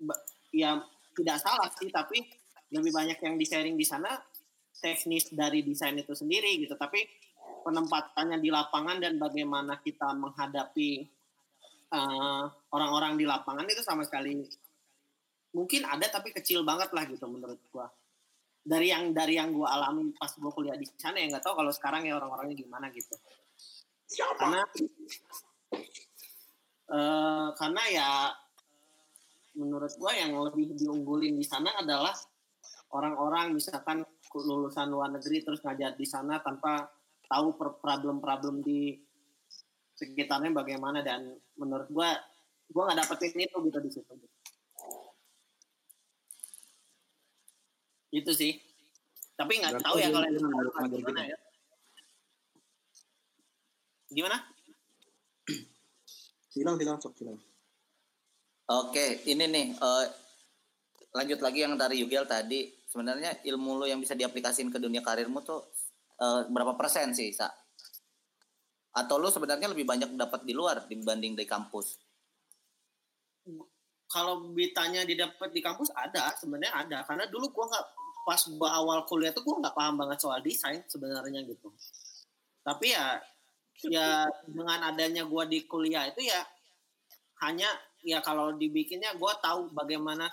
ba- 0.00 0.24
ya 0.54 0.78
tidak 1.16 1.36
salah 1.42 1.68
sih 1.74 1.90
tapi 1.90 2.22
lebih 2.70 2.90
banyak 2.94 3.18
yang 3.22 3.34
di 3.34 3.46
sharing 3.46 3.76
di 3.78 3.86
sana 3.86 4.14
teknis 4.76 5.32
dari 5.32 5.64
desain 5.64 5.96
itu 5.96 6.12
sendiri 6.12 6.60
gitu. 6.60 6.76
Tapi 6.76 7.00
penempatannya 7.64 8.38
di 8.38 8.50
lapangan 8.52 9.00
dan 9.00 9.16
bagaimana 9.16 9.80
kita 9.80 10.12
menghadapi 10.14 10.90
eh, 11.90 12.44
orang-orang 12.74 13.16
di 13.16 13.24
lapangan 13.24 13.66
itu 13.66 13.82
sama 13.82 14.04
sekali 14.04 14.44
mungkin 15.56 15.88
ada 15.88 16.04
tapi 16.12 16.36
kecil 16.36 16.60
banget 16.66 16.92
lah 16.92 17.08
gitu 17.08 17.24
menurut 17.26 17.58
gua. 17.72 17.88
Dari 18.66 18.90
yang 18.90 19.14
dari 19.14 19.38
yang 19.38 19.54
gua 19.54 19.78
alami 19.78 20.10
pas 20.12 20.34
gua 20.36 20.50
kuliah 20.52 20.76
di 20.76 20.84
sana 20.98 21.22
ya 21.22 21.30
nggak 21.30 21.44
tahu 21.46 21.54
kalau 21.64 21.72
sekarang 21.72 22.02
ya 22.04 22.18
orang-orangnya 22.18 22.66
gimana 22.66 22.90
gitu 22.92 23.14
karena 24.14 24.62
eh, 26.86 27.48
karena 27.58 27.82
ya 27.90 28.10
menurut 29.58 29.92
gua 29.98 30.12
yang 30.14 30.36
lebih 30.38 30.78
diunggulin 30.78 31.34
di 31.34 31.46
sana 31.46 31.74
adalah 31.74 32.14
orang-orang 32.94 33.56
misalkan 33.56 34.06
lulusan 34.30 34.92
luar 34.92 35.10
negeri 35.10 35.42
terus 35.42 35.64
ngajar 35.64 35.96
di 35.96 36.06
sana 36.06 36.38
tanpa 36.44 36.86
tahu 37.26 37.56
problem-problem 37.58 38.62
di 38.62 38.94
sekitarnya 39.96 40.52
bagaimana. 40.54 41.02
Dan 41.02 41.34
menurut 41.58 41.88
gua 41.90 42.14
gua 42.70 42.92
nggak 42.92 43.02
dapetin 43.02 43.42
itu 43.42 43.56
gitu 43.66 43.78
di 43.82 43.90
situ. 43.90 44.12
Itu 48.14 48.32
sih. 48.36 48.60
Tapi 49.34 49.52
nggak 49.60 49.82
tahu 49.82 49.98
ya 49.98 50.08
kalau 50.14 50.26
yang 50.30 50.92
gimana 50.92 51.22
ya 51.26 51.36
gimana 54.16 54.40
Silang 56.56 56.80
silang 56.80 56.96
sok 56.96 57.12
silang. 57.20 57.36
Oke, 58.72 59.28
ini 59.28 59.44
nih 59.44 59.66
eh, 59.76 60.06
lanjut 61.12 61.44
lagi 61.44 61.60
yang 61.60 61.76
dari 61.76 62.00
Yugel 62.00 62.24
tadi. 62.24 62.72
Sebenarnya 62.88 63.44
ilmu 63.44 63.76
lo 63.76 63.84
yang 63.84 64.00
bisa 64.00 64.16
diaplikasikan 64.16 64.72
ke 64.72 64.80
dunia 64.80 65.04
karirmu 65.04 65.44
tuh 65.44 65.68
eh, 66.16 66.48
berapa 66.48 66.72
persen 66.72 67.12
sih, 67.12 67.28
Sa? 67.36 67.52
Atau 68.96 69.20
lo 69.20 69.28
sebenarnya 69.28 69.68
lebih 69.68 69.84
banyak 69.84 70.16
dapat 70.16 70.48
di 70.48 70.56
luar 70.56 70.88
dibanding 70.88 71.36
di 71.36 71.44
kampus? 71.44 72.00
kalau 74.06 74.54
ditanya 74.54 75.02
didapat 75.02 75.50
di 75.50 75.60
kampus 75.62 75.90
ada 75.94 76.30
sebenarnya 76.38 76.72
ada 76.72 76.98
karena 77.06 77.26
dulu 77.26 77.50
gua 77.50 77.66
nggak 77.68 77.86
pas 78.26 78.40
gua 78.54 78.70
awal 78.78 79.02
kuliah 79.06 79.34
tuh 79.34 79.42
gua 79.42 79.58
nggak 79.58 79.74
paham 79.74 79.94
banget 79.98 80.18
soal 80.22 80.38
desain 80.42 80.82
sebenarnya 80.86 81.42
gitu 81.46 81.74
tapi 82.62 82.94
ya 82.94 83.18
ya 83.84 84.24
dengan 84.48 84.88
adanya 84.88 85.28
gua 85.28 85.44
di 85.44 85.68
kuliah 85.68 86.08
itu 86.08 86.24
ya 86.24 86.40
hanya 87.44 87.68
ya 88.00 88.24
kalau 88.24 88.56
dibikinnya 88.56 89.12
gua 89.20 89.36
tahu 89.36 89.68
bagaimana 89.76 90.32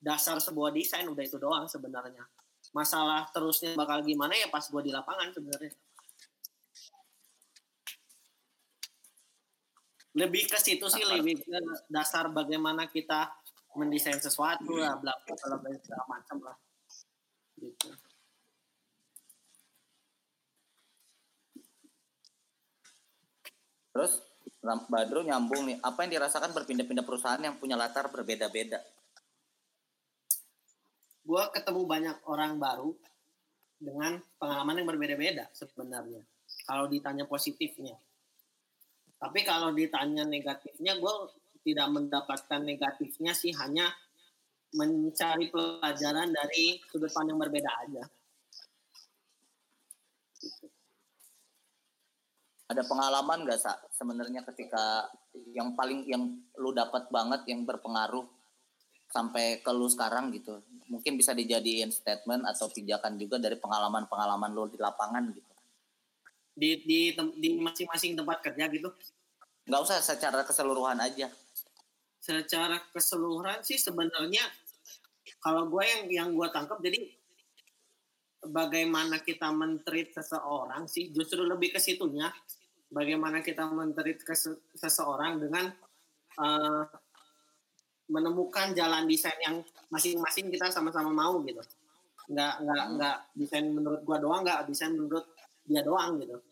dasar 0.00 0.42
sebuah 0.42 0.74
desain 0.74 1.06
udah 1.06 1.22
itu 1.22 1.38
doang 1.38 1.70
sebenarnya. 1.70 2.26
Masalah 2.74 3.30
terusnya 3.30 3.78
bakal 3.78 4.02
gimana 4.02 4.34
ya 4.34 4.50
pas 4.50 4.66
gua 4.66 4.82
di 4.82 4.90
lapangan 4.90 5.30
sebenarnya. 5.30 5.74
Lebih 10.10 10.50
ke 10.50 10.58
situ 10.58 10.90
sih 10.90 11.06
lebih 11.06 11.38
ke 11.38 11.58
dasar 11.86 12.26
bagaimana 12.34 12.90
kita 12.90 13.30
mendesain 13.78 14.18
sesuatu 14.18 14.74
lah 14.74 14.98
bla 14.98 15.14
bla 15.22 15.56
bla 15.62 15.70
segala 15.78 16.04
macam 16.10 16.42
lah. 16.42 16.56
Gitu 17.54 18.09
Terus 23.90 24.22
Badro 24.62 25.24
nyambung 25.24 25.66
nih, 25.66 25.76
apa 25.80 26.04
yang 26.04 26.20
dirasakan 26.20 26.52
berpindah-pindah 26.52 27.04
perusahaan 27.04 27.40
yang 27.40 27.56
punya 27.56 27.74
latar 27.74 28.08
berbeda-beda? 28.12 28.80
gue 31.30 31.42
ketemu 31.54 31.82
banyak 31.86 32.16
orang 32.26 32.58
baru 32.58 32.90
dengan 33.78 34.18
pengalaman 34.40 34.82
yang 34.82 34.88
berbeda-beda 34.90 35.46
sebenarnya 35.54 36.26
kalau 36.66 36.90
ditanya 36.90 37.22
positifnya 37.28 37.94
tapi 39.20 39.46
kalau 39.46 39.70
ditanya 39.70 40.26
negatifnya 40.26 40.98
gue 40.98 41.14
tidak 41.62 41.86
mendapatkan 41.92 42.60
negatifnya 42.66 43.30
sih 43.30 43.54
hanya 43.54 43.94
mencari 44.74 45.54
pelajaran 45.54 46.34
dari 46.34 46.82
sudut 46.90 47.14
pandang 47.14 47.38
berbeda 47.38 47.70
aja 47.86 48.02
Ada 52.70 52.86
pengalaman 52.86 53.42
gak 53.50 53.58
sa 53.58 53.74
sebenarnya 53.90 54.46
ketika 54.46 55.10
yang 55.50 55.74
paling 55.74 56.06
yang 56.06 56.38
lu 56.54 56.70
dapat 56.70 57.10
banget 57.10 57.42
yang 57.50 57.66
berpengaruh 57.66 58.22
sampai 59.10 59.58
ke 59.58 59.70
lu 59.74 59.90
sekarang 59.90 60.30
gitu? 60.30 60.62
Mungkin 60.86 61.18
bisa 61.18 61.34
dijadiin 61.34 61.90
statement 61.90 62.46
atau 62.46 62.70
pijakan 62.70 63.18
juga 63.18 63.42
dari 63.42 63.58
pengalaman-pengalaman 63.58 64.54
lu 64.54 64.70
di 64.70 64.78
lapangan 64.78 65.34
gitu. 65.34 65.50
di 66.50 66.82
di 66.84 67.00
di 67.40 67.48
masing-masing 67.56 68.18
tempat 68.18 68.42
kerja 68.44 68.68
gitu 68.68 68.90
Nggak 69.64 69.80
usah 69.86 69.98
secara 70.02 70.42
keseluruhan 70.42 70.98
aja. 70.98 71.30
secara 72.20 72.76
keseluruhan 72.92 73.64
sih 73.64 73.80
sebenarnya 73.80 74.44
kalau 75.40 75.72
gue 75.72 75.80
yang 75.80 76.02
yang 76.12 76.28
gue 76.36 76.48
tangkap 76.52 76.76
jadi 76.84 77.00
bagaimana 78.44 79.24
kita 79.24 79.48
mentreat 79.48 80.12
seseorang 80.12 80.84
sih 80.84 81.08
justru 81.16 81.40
lebih 81.40 81.72
ke 81.72 81.80
situnya 81.80 82.28
bagaimana 82.90 83.40
kita 83.40 83.64
se- 84.34 84.60
seseorang 84.74 85.38
dengan 85.38 85.70
eh, 86.40 86.82
menemukan 88.10 88.74
jalan 88.74 89.06
desain 89.06 89.38
yang 89.38 89.62
masing-masing 89.88 90.50
kita 90.50 90.68
sama-sama 90.74 91.14
mau 91.14 91.38
gitu. 91.46 91.62
Nggak 92.30 92.54
nggak 92.66 92.84
nggak 92.98 93.16
desain 93.38 93.66
menurut 93.70 94.02
gue 94.02 94.16
doang 94.18 94.42
nggak 94.42 94.66
desain 94.66 94.90
menurut 94.94 95.30
dia 95.62 95.82
doang 95.86 96.18
gitu. 96.18 96.42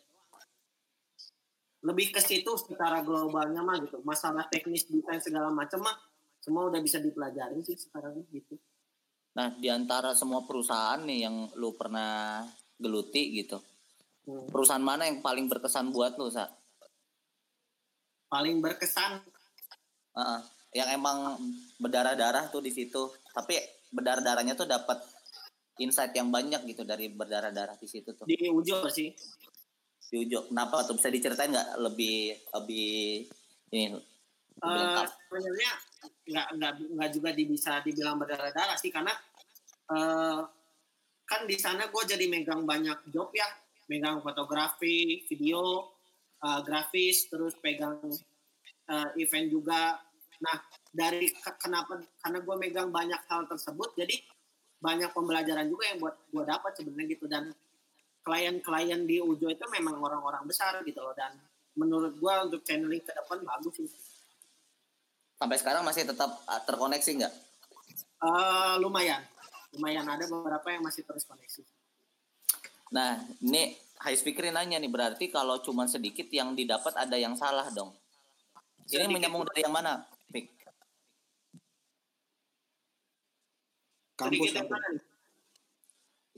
Lebih 1.82 2.14
ke 2.14 2.20
situ 2.22 2.50
secara 2.58 3.02
globalnya 3.02 3.62
mah 3.62 3.78
gitu. 3.82 4.02
Masalah 4.02 4.46
teknis 4.50 4.86
desain 4.86 5.22
segala 5.22 5.50
macam 5.50 5.82
mah 5.82 5.94
semua 6.38 6.70
udah 6.70 6.78
bisa 6.78 7.02
dipelajarin 7.02 7.62
sih 7.66 7.74
sekarang 7.74 8.22
gitu. 8.30 8.54
Nah, 9.38 9.54
di 9.54 9.70
antara 9.70 10.18
semua 10.18 10.42
perusahaan 10.42 10.98
nih 10.98 11.26
yang 11.26 11.36
lu 11.54 11.70
pernah 11.78 12.42
geluti 12.78 13.38
gitu, 13.38 13.58
Hmm. 13.58 13.77
Perusahaan 14.52 14.82
mana 14.82 15.08
yang 15.08 15.24
paling 15.24 15.48
berkesan 15.48 15.90
buat 15.92 16.16
lu, 16.20 16.28
Sa? 16.28 16.48
paling 18.28 18.60
berkesan 18.60 19.24
Heeh. 20.12 20.40
yang 20.76 20.88
emang 20.92 21.40
berdarah-darah 21.80 22.52
tuh 22.52 22.60
di 22.60 22.68
situ. 22.68 23.08
Tapi 23.32 23.56
berdarah-darahnya 23.88 24.52
tuh 24.52 24.68
dapat 24.68 25.00
insight 25.80 26.12
yang 26.12 26.28
banyak 26.28 26.60
gitu 26.68 26.84
dari 26.84 27.08
berdarah-darah 27.08 27.80
di 27.80 27.88
situ 27.88 28.12
tuh. 28.12 28.28
di 28.28 28.36
Ujo 28.52 28.84
sih 28.92 29.08
Di 30.08 30.16
Ujo. 30.28 30.52
Kenapa 30.52 30.84
tuh 30.84 31.00
bisa 31.00 31.08
diceritain 31.08 31.48
nggak 31.48 31.80
lebih 31.80 32.36
lebih 32.52 33.24
ini 33.72 33.96
lengkap? 34.60 35.06
sebenarnya 35.08 35.72
nggak 36.28 36.46
nggak 36.60 36.72
nggak 36.98 37.10
juga 37.14 37.28
bisa 37.32 37.72
dibilang 37.80 38.16
berdarah-darah 38.20 38.76
sih 38.76 38.92
karena 38.92 39.12
eh, 39.92 40.40
kan 41.28 41.40
di 41.44 41.56
sana 41.56 41.88
gue 41.88 42.02
jadi 42.04 42.24
megang 42.28 42.64
banyak 42.64 43.12
job 43.12 43.32
ya 43.32 43.48
megang 43.88 44.20
fotografi 44.22 45.24
video 45.26 45.92
eh, 46.44 46.60
grafis 46.62 47.26
terus 47.32 47.56
pegang 47.58 47.98
eh, 48.88 49.08
event 49.20 49.48
juga 49.48 49.98
nah 50.38 50.56
dari 50.94 51.34
ke- 51.34 51.58
kenapa 51.58 51.98
karena 52.22 52.38
gue 52.38 52.56
megang 52.60 52.88
banyak 52.94 53.18
hal 53.26 53.50
tersebut 53.50 53.90
jadi 53.98 54.14
banyak 54.78 55.10
pembelajaran 55.10 55.66
juga 55.66 55.90
yang 55.90 55.98
buat 55.98 56.14
gue 56.30 56.44
dapat 56.46 56.72
sebenarnya 56.78 57.06
gitu 57.10 57.26
dan 57.26 57.50
klien-klien 58.22 59.02
di 59.08 59.18
Ujo 59.18 59.48
itu 59.48 59.64
memang 59.72 59.98
orang-orang 59.98 60.44
besar 60.46 60.78
gitu 60.84 61.00
loh 61.02 61.16
dan 61.16 61.34
menurut 61.78 62.18
gua 62.18 62.44
untuk 62.44 62.60
channeling 62.66 63.00
ke 63.00 63.14
depan 63.14 63.38
bagus 63.46 63.74
sih. 63.78 63.88
Sampai 65.38 65.56
sekarang 65.56 65.86
masih 65.86 66.02
tetap 66.02 66.42
uh, 66.50 66.60
terkoneksi 66.66 67.10
nggak? 67.22 67.34
Eh, 68.18 68.74
lumayan, 68.82 69.22
lumayan 69.78 70.02
ada 70.02 70.26
beberapa 70.26 70.66
yang 70.74 70.82
masih 70.82 71.06
terus 71.06 71.22
koneksi. 71.22 71.62
Nah, 72.88 73.20
ini 73.44 73.76
high 74.00 74.16
speaker 74.16 74.48
nanya 74.48 74.80
nih 74.80 74.88
berarti 74.88 75.28
kalau 75.28 75.60
cuma 75.60 75.84
sedikit 75.84 76.24
yang 76.32 76.56
didapat 76.56 76.94
ada 76.96 77.16
yang 77.18 77.36
salah 77.36 77.68
dong. 77.70 77.92
Ini 78.88 79.04
Sedikit. 79.04 79.12
menyambung 79.12 79.44
dari 79.44 79.60
yang 79.60 79.74
mana, 79.74 80.00
Pik? 80.32 80.46
Kampus 84.16 84.50
nih? 84.50 84.66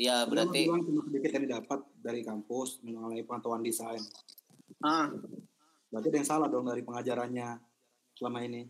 Ya 0.01 0.25
berarti 0.25 0.65
cuma 0.67 1.05
sedikit 1.07 1.31
yang 1.37 1.45
didapat 1.47 1.81
dari 2.01 2.21
kampus 2.25 2.81
mengenai 2.83 3.23
pengetahuan 3.23 3.63
desain. 3.63 4.01
Ah, 4.81 5.13
Berarti 5.91 6.07
ada 6.07 6.19
yang 6.23 6.29
salah 6.29 6.47
dong 6.47 6.71
dari 6.71 6.87
pengajarannya 6.87 7.59
selama 8.15 8.47
ini 8.47 8.63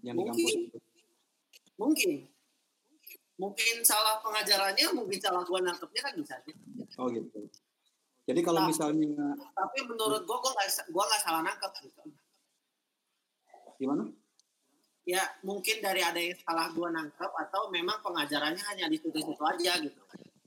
yang 0.00 0.16
di 0.16 0.24
Mungkin. 0.24 0.32
kampus. 0.32 0.52
itu. 0.56 0.78
mungkin. 1.76 2.18
Mungkin 3.40 3.80
salah 3.82 4.20
pengajarannya, 4.20 4.92
mungkin 4.92 5.18
salah 5.18 5.42
gua 5.42 5.60
nangkepnya 5.64 6.00
kan 6.04 6.12
bisa 6.16 6.34
aja. 6.36 6.52
Oh 7.00 7.08
gitu. 7.08 7.48
Jadi 8.28 8.40
kalau 8.44 8.62
Nah. 8.62 8.68
misalnya 8.70 9.34
Tapi 9.56 9.78
menurut 9.88 10.22
gua, 10.28 10.38
gua 10.38 10.52
nggak 10.54 10.68
gua 10.92 11.04
nggak 11.08 11.22
salah 11.22 11.40
nangkep 11.42 11.72
gitu. 11.88 12.00
gimana? 13.82 14.06
Ya 15.02 15.26
mungkin 15.42 15.82
dari 15.82 16.06
ada 16.06 16.20
yang 16.22 16.38
salah 16.38 16.70
gua 16.70 16.94
nangkep 16.94 17.30
atau 17.34 17.66
memang 17.74 17.98
pengajarannya 17.98 18.62
hanya 18.62 18.86
di 18.86 18.94
situ-situ 18.94 19.42
aja 19.42 19.74
gitu. 19.82 19.98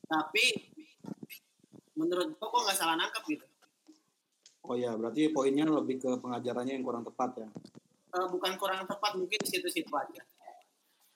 Tapi 0.08 0.46
menurut 2.00 2.40
gua, 2.40 2.48
gua 2.48 2.62
nggak 2.72 2.80
salah 2.80 2.96
nangkep 2.96 3.24
gitu. 3.28 3.46
Oh 4.66 4.74
ya, 4.74 4.96
berarti 4.98 5.30
poinnya 5.30 5.68
lebih 5.68 6.02
ke 6.02 6.10
pengajarannya 6.18 6.80
yang 6.80 6.86
kurang 6.88 7.04
tepat 7.06 7.38
ya. 7.44 7.50
Eh, 8.16 8.28
bukan 8.32 8.56
kurang 8.56 8.88
tepat, 8.88 9.14
mungkin 9.20 9.38
di 9.44 9.50
situ-situ 9.52 9.92
aja. 9.92 10.24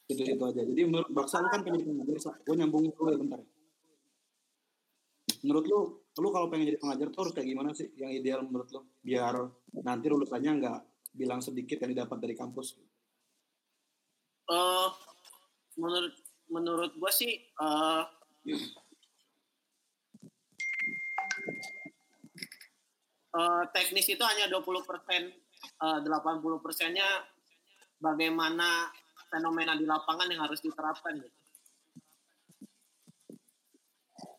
Itu-itu 0.10 0.42
aja. 0.42 0.62
Jadi 0.66 0.82
menurut 0.90 1.10
Baksa 1.14 1.38
lu 1.38 1.54
kan 1.54 1.62
pengen 1.62 1.86
pengajar, 1.86 2.18
gue 2.42 2.56
nyambungin 2.58 2.90
dulu 2.98 3.10
ya 3.14 3.18
bentar. 3.22 3.40
Menurut 5.46 5.66
lu, 5.70 5.80
lu 6.18 6.30
kalau 6.34 6.50
pengen 6.50 6.74
jadi 6.74 6.82
pengajar 6.82 7.08
tuh 7.14 7.20
harus 7.30 7.34
kayak 7.38 7.48
gimana 7.48 7.70
sih 7.78 7.94
yang 7.94 8.10
ideal 8.10 8.42
menurut 8.42 8.68
lu? 8.74 8.82
Biar 9.06 9.38
nanti 9.86 10.10
lulusannya 10.10 10.52
nggak 10.58 10.80
bilang 11.14 11.46
sedikit 11.46 11.78
yang 11.86 11.94
didapat 11.94 12.18
dari 12.18 12.34
kampus. 12.34 12.82
eh 14.50 14.90
menurut 15.78 16.14
menurut 16.50 16.92
gua 16.98 17.14
sih 17.14 17.30
eh 17.38 18.04
eh, 23.38 23.64
teknis 23.78 24.10
itu 24.10 24.24
hanya 24.26 24.50
20 24.50 24.90
persen, 24.90 25.30
80 25.78 26.66
persennya 26.66 27.06
bagaimana 28.02 28.90
fenomena 29.30 29.78
di 29.78 29.86
lapangan 29.86 30.28
yang 30.28 30.42
harus 30.44 30.60
diterapkan 30.60 31.16
gitu. 31.22 31.38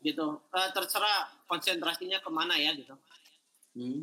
Gitu. 0.05 0.27
Eh, 0.53 0.71
terserah 0.75 1.31
konsentrasinya 1.47 2.19
ke 2.21 2.31
mana 2.31 2.59
ya 2.59 2.75
gitu. 2.75 2.95
Hmm. 3.71 4.03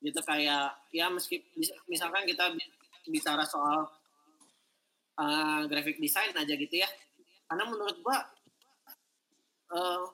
gitu 0.00 0.16
kayak 0.24 0.72
ya 0.88 1.12
meski 1.12 1.44
mis- 1.52 1.76
misalkan 1.84 2.24
kita 2.24 2.48
bi- 2.56 2.72
bicara 3.12 3.44
soal 3.44 3.84
uh, 5.20 5.60
graphic 5.68 6.00
design 6.00 6.32
aja 6.32 6.54
gitu 6.56 6.80
ya 6.80 6.88
karena 7.44 7.68
menurut 7.68 8.00
gua 8.00 8.24
uh, 9.76 10.08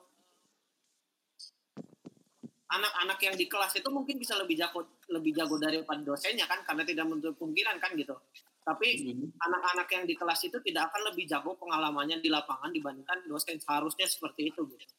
anak-anak 2.67 3.19
yang 3.23 3.35
di 3.39 3.47
kelas 3.47 3.79
itu 3.79 3.87
mungkin 3.87 4.19
bisa 4.19 4.35
lebih 4.35 4.59
jago 4.59 4.83
lebih 5.07 5.31
jago 5.31 5.55
daripada 5.55 6.03
dosennya 6.03 6.43
kan 6.43 6.67
karena 6.67 6.83
tidak 6.83 7.07
menutup 7.07 7.39
kemungkinan 7.39 7.79
kan 7.79 7.95
gitu 7.95 8.19
tapi 8.67 8.87
Hmm. 8.99 9.31
anak-anak 9.39 9.87
yang 9.87 10.03
di 10.03 10.11
kelas 10.11 10.43
itu 10.43 10.59
tidak 10.59 10.91
akan 10.91 11.07
lebih 11.07 11.23
jago 11.23 11.55
pengalamannya 11.55 12.19
di 12.19 12.27
lapangan 12.27 12.67
dibandingkan 12.67 13.23
dosen 13.25 13.55
seharusnya 13.55 14.03
seperti 14.05 14.51
itu 14.51 14.67
gitu 14.67 14.91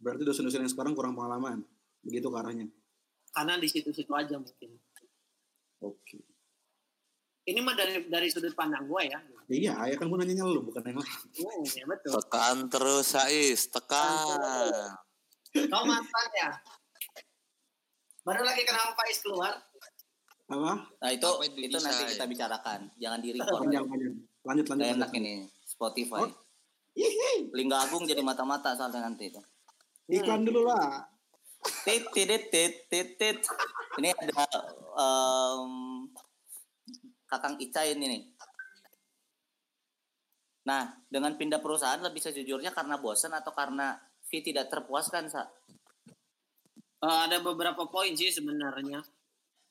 Berarti 0.00 0.24
dosen-dosen 0.24 0.64
yang 0.64 0.72
sekarang 0.72 0.96
kurang 0.96 1.12
pengalaman. 1.12 1.60
Begitu 2.00 2.24
ke 2.26 2.36
arahnya. 2.36 2.66
karena 3.30 3.54
di 3.54 3.68
situ-situ 3.68 4.10
aja 4.10 4.34
mungkin 4.34 4.74
Oke. 5.78 6.18
ini 7.44 7.60
mah 7.60 7.76
dari 7.76 8.02
dari 8.04 8.26
sudut 8.26 8.50
pandang 8.52 8.88
gua 8.88 9.04
ya 9.04 9.20
Iya, 9.46 9.74
ya 9.84 9.94
kan 9.94 10.06
gue 10.06 10.16
nanya 10.16 10.42
lu 10.42 10.62
bukan 10.62 10.78
yang 10.80 10.98
lain. 10.98 11.14
Hmm, 11.36 11.62
ya 11.68 11.84
betul 11.84 12.14
Tekan 12.16 12.56
terus 12.66 13.12
Sais, 13.12 13.66
tekan. 13.66 14.94
Kau 15.66 15.82
mantan 15.84 16.28
ya? 16.32 16.50
Baru 18.22 18.42
lagi 18.42 18.62
kenal 18.62 18.94
Faiz 18.94 19.18
keluar. 19.20 19.58
Apa? 20.50 20.72
nah 20.98 21.10
itu 21.14 21.30
Apa 21.30 21.46
itu 21.46 21.58
itu 21.62 21.78
nanti 21.78 22.02
kita 22.10 22.24
bicarakan. 22.26 22.80
Jangan 22.98 23.18
di 23.22 23.28
record. 23.38 23.60
Panjang 23.62 23.84
panjang. 23.86 24.14
Lanjut 24.42 24.66
lanjut. 24.66 24.82
Gak 24.82 24.90
enak 24.98 25.10
lanjut. 25.14 25.20
ini 25.22 25.32
Spotify. 25.62 26.20
Oh. 26.26 26.30
Lingga 27.54 27.76
Agung 27.86 28.02
jadi 28.02 28.18
mata-mata 28.20 28.74
soalnya 28.74 29.06
nanti 29.06 29.30
itu. 29.30 29.40
Iklan 30.10 30.42
dulu 30.42 30.66
lah. 30.66 31.06
Tit 31.86 32.10
tit 32.10 32.50
tit 32.50 32.74
tit 32.90 33.08
tit. 33.14 33.38
Ini 34.02 34.10
ada 34.10 34.42
em, 34.98 35.72
Kakang 37.30 37.54
Ica 37.62 37.86
ini 37.86 38.06
nih. 38.10 38.22
Nah, 40.66 40.98
dengan 41.06 41.38
pindah 41.38 41.62
perusahaan 41.62 42.02
lebih 42.02 42.20
sejujurnya 42.20 42.74
karena 42.74 42.98
bosan 42.98 43.32
atau 43.32 43.54
karena 43.54 43.96
fee 44.26 44.42
tidak 44.42 44.68
terpuaskan, 44.68 45.30
Sa? 45.30 45.46
Eh, 47.00 47.20
ada 47.30 47.40
beberapa 47.40 47.86
poin 47.88 48.12
sih 48.12 48.28
sebenarnya. 48.28 49.00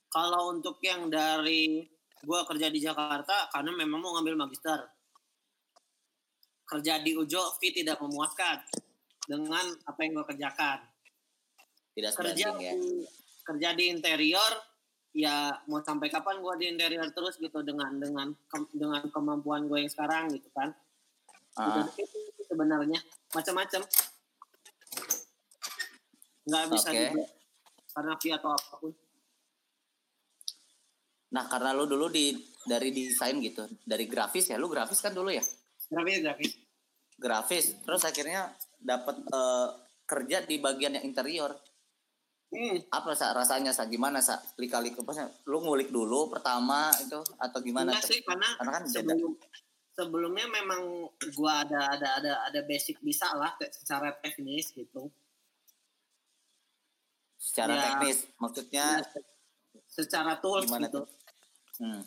Kalau 0.09 0.49
untuk 0.49 0.81
yang 0.81 1.05
dari 1.07 1.85
gua 2.25 2.43
kerja 2.43 2.67
di 2.67 2.81
Jakarta 2.81 3.47
karena 3.53 3.71
memang 3.71 4.01
mau 4.01 4.17
ngambil 4.17 4.35
magister. 4.41 4.89
Kerja 6.65 7.01
di 7.01 7.13
Ujo 7.13 7.57
fee 7.57 7.73
tidak 7.73 7.97
memuaskan 7.97 8.61
dengan 9.25 9.65
apa 9.85 9.99
yang 10.01 10.17
gua 10.17 10.25
kerjakan. 10.25 10.81
Tidak 11.93 12.11
Kerja 12.13 12.47
ya. 12.57 12.73
di, 12.73 13.05
kerja 13.43 13.69
di 13.73 13.85
interior 13.89 14.51
ya 15.09 15.49
mau 15.65 15.81
sampai 15.81 16.05
kapan 16.07 16.37
gua 16.37 16.53
di 16.53 16.69
interior 16.69 17.09
terus 17.09 17.37
gitu 17.37 17.61
dengan 17.61 17.97
dengan 17.97 18.29
ke- 18.45 18.69
dengan 18.73 19.01
kemampuan 19.09 19.65
gue 19.65 19.81
yang 19.81 19.91
sekarang 19.91 20.29
gitu 20.33 20.49
kan. 20.53 20.69
Ah, 21.57 21.81
Gitu, 21.91 22.05
itu 22.05 22.45
sebenarnya 22.45 23.01
macam-macam 23.33 23.81
nggak 26.45 26.65
bisa 26.71 26.89
Oke. 26.89 26.97
dibuat 26.97 27.29
karena 27.89 28.13
fee 28.17 28.33
atau 28.33 28.49
apa 28.53 28.73
pun 28.79 28.93
Nah, 31.29 31.45
karena 31.45 31.77
lu 31.77 31.85
dulu 31.85 32.09
di 32.09 32.33
dari 32.65 32.89
desain 32.89 33.37
gitu, 33.37 33.65
dari 33.85 34.05
grafis 34.05 34.49
ya, 34.49 34.57
lu 34.57 34.65
grafis 34.65 34.97
kan 34.99 35.13
dulu 35.13 35.29
ya? 35.29 35.43
grafis 35.89 36.19
grafis 36.21 36.51
Grafis, 37.19 37.65
terus 37.83 37.99
akhirnya 38.01 38.47
dapat 38.79 39.19
eh, 39.27 39.67
kerja 40.05 40.39
di 40.41 40.55
bagian 40.57 40.95
yang 40.95 41.03
interior. 41.03 41.51
hmm. 42.49 42.87
Apa 42.89 43.11
sa 43.11 43.35
rasanya 43.35 43.75
sa 43.75 43.85
gimana 43.85 44.23
sa? 44.23 44.39
Lika-liku 44.55 45.03
pasnya 45.03 45.27
lu 45.45 45.59
ngulik 45.59 45.91
dulu 45.91 46.31
pertama 46.31 46.89
itu 46.95 47.19
atau 47.35 47.59
gimana 47.59 47.91
enggak 47.91 48.07
sih 48.07 48.23
karena 48.23 48.47
Karena 48.55 48.71
kan 48.71 48.83
beda. 48.87 48.93
sebelum 48.95 49.31
sebelumnya 49.91 50.47
memang 50.47 50.81
gua 51.35 51.67
ada 51.67 51.91
ada 51.93 52.07
ada 52.23 52.33
ada 52.47 52.59
basic 52.63 53.03
bisa 53.03 53.27
lah 53.35 53.51
secara 53.67 54.15
teknis 54.17 54.71
gitu 54.71 55.11
Secara 57.35 57.71
Ya. 57.71 57.81
teknis, 57.99 58.17
maksudnya 58.35 58.85
secara 59.85 60.37
tools 60.37 60.65
gimana 60.65 60.87
gitu 60.87 61.01
tuh? 61.01 61.07
Hmm. 61.79 62.03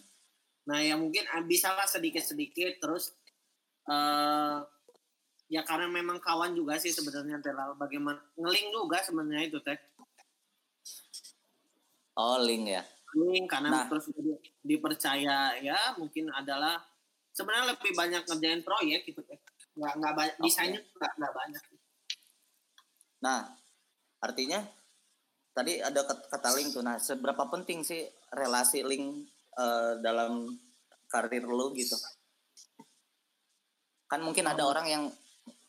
nah 0.62 0.79
ya 0.79 0.94
mungkin 0.94 1.25
bisa 1.44 1.72
lah 1.72 1.87
sedikit 1.87 2.22
sedikit 2.22 2.79
terus 2.79 3.11
eh 3.85 4.57
ya 5.48 5.61
karena 5.62 5.85
memang 5.87 6.16
kawan 6.16 6.55
juga 6.55 6.79
sih 6.79 6.88
sebenarnya 6.88 7.37
Tela 7.38 7.75
bagaimana 7.75 8.22
ngeling 8.38 8.70
juga 8.70 9.03
sebenarnya 9.03 9.48
itu 9.48 9.59
teh 9.61 9.77
Oh, 12.12 12.37
link 12.37 12.68
ya. 12.68 12.85
Link 13.16 13.48
karena 13.48 13.68
Nah. 13.72 13.85
terus 13.88 14.09
di- 14.12 14.37
dipercaya 14.62 15.57
ya 15.59 15.96
mungkin 15.96 16.29
adalah 16.29 16.77
sebenarnya 17.33 17.72
lebih 17.72 17.92
banyak 17.92 18.22
ngerjain 18.25 18.61
proyek 18.61 19.09
gitu 19.09 19.25
teh 19.25 19.40
nggak 19.72 19.92
nggak 19.96 20.12
banyak 20.12 20.35
Oke. 20.37 20.44
desainnya 20.44 20.81
nggak 20.92 21.12
nggak 21.16 21.33
banyak 21.33 21.62
Nah, 23.22 23.40
artinya 24.18 24.61
tadi 25.53 25.79
ada 25.81 26.01
kat- 26.05 26.29
kata 26.29 26.49
link 26.57 26.73
tuh. 26.73 26.85
Nah, 26.85 26.97
seberapa 26.99 27.45
penting 27.49 27.85
sih 27.85 28.03
relasi 28.33 28.83
link 28.83 29.29
eh, 29.53 29.93
dalam 30.01 30.49
karir 31.09 31.45
lu 31.45 31.77
gitu? 31.77 31.97
Kan 34.09 34.21
mungkin 34.25 34.49
ada 34.49 34.65
orang 34.65 34.87
yang 34.88 35.05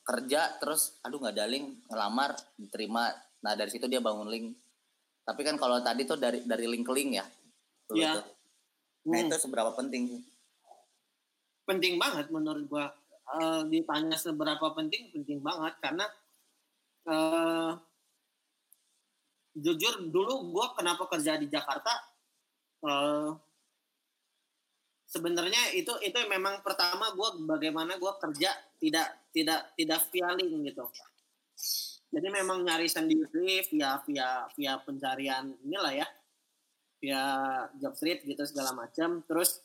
kerja 0.04 0.60
terus 0.60 1.00
aduh 1.00 1.20
nggak 1.20 1.36
ada 1.36 1.48
link, 1.48 1.88
ngelamar, 1.88 2.36
diterima. 2.60 3.12
Nah, 3.44 3.54
dari 3.56 3.72
situ 3.72 3.88
dia 3.88 4.04
bangun 4.04 4.28
link. 4.28 4.56
Tapi 5.24 5.42
kan 5.44 5.56
kalau 5.56 5.80
tadi 5.80 6.04
tuh 6.04 6.20
dari 6.20 6.44
dari 6.44 6.68
link 6.68 6.84
ke 6.84 6.92
link 6.92 7.10
ya. 7.20 7.26
Iya. 7.94 8.20
Nah, 9.04 9.20
Hmm. 9.20 9.28
itu 9.28 9.38
seberapa 9.40 9.72
penting 9.76 10.04
sih? 10.08 10.22
penting 11.64 11.96
banget 11.96 12.28
menurut 12.28 12.68
gua 12.68 12.92
Eh, 13.24 13.62
ditanya 13.72 14.20
seberapa 14.20 14.76
penting 14.76 15.16
penting 15.16 15.40
banget 15.40 15.72
karena 15.80 16.04
eh, 17.08 17.72
jujur 19.54 20.10
dulu 20.10 20.50
gue 20.50 20.66
kenapa 20.78 21.06
kerja 21.10 21.38
di 21.38 21.46
Jakarta 21.46 21.94
eh, 22.84 23.30
sebenarnya 25.14 25.78
itu 25.78 25.94
itu 26.02 26.18
memang 26.26 26.66
pertama 26.66 27.14
gue 27.14 27.46
bagaimana 27.46 28.02
gue 28.02 28.14
kerja 28.18 28.50
tidak 28.82 29.08
tidak 29.30 29.70
tidak 29.78 30.02
link 30.42 30.74
gitu. 30.74 30.90
Jadi 32.14 32.28
memang 32.30 32.66
nyari 32.66 32.90
sendiri 32.90 33.62
via 33.70 34.02
via 34.06 34.50
via 34.58 34.74
pencarian 34.82 35.54
inilah 35.62 35.94
ya. 35.94 36.08
Via 36.98 37.24
job 37.78 37.94
street 37.94 38.26
gitu 38.26 38.42
segala 38.50 38.74
macam. 38.74 39.22
Terus 39.30 39.62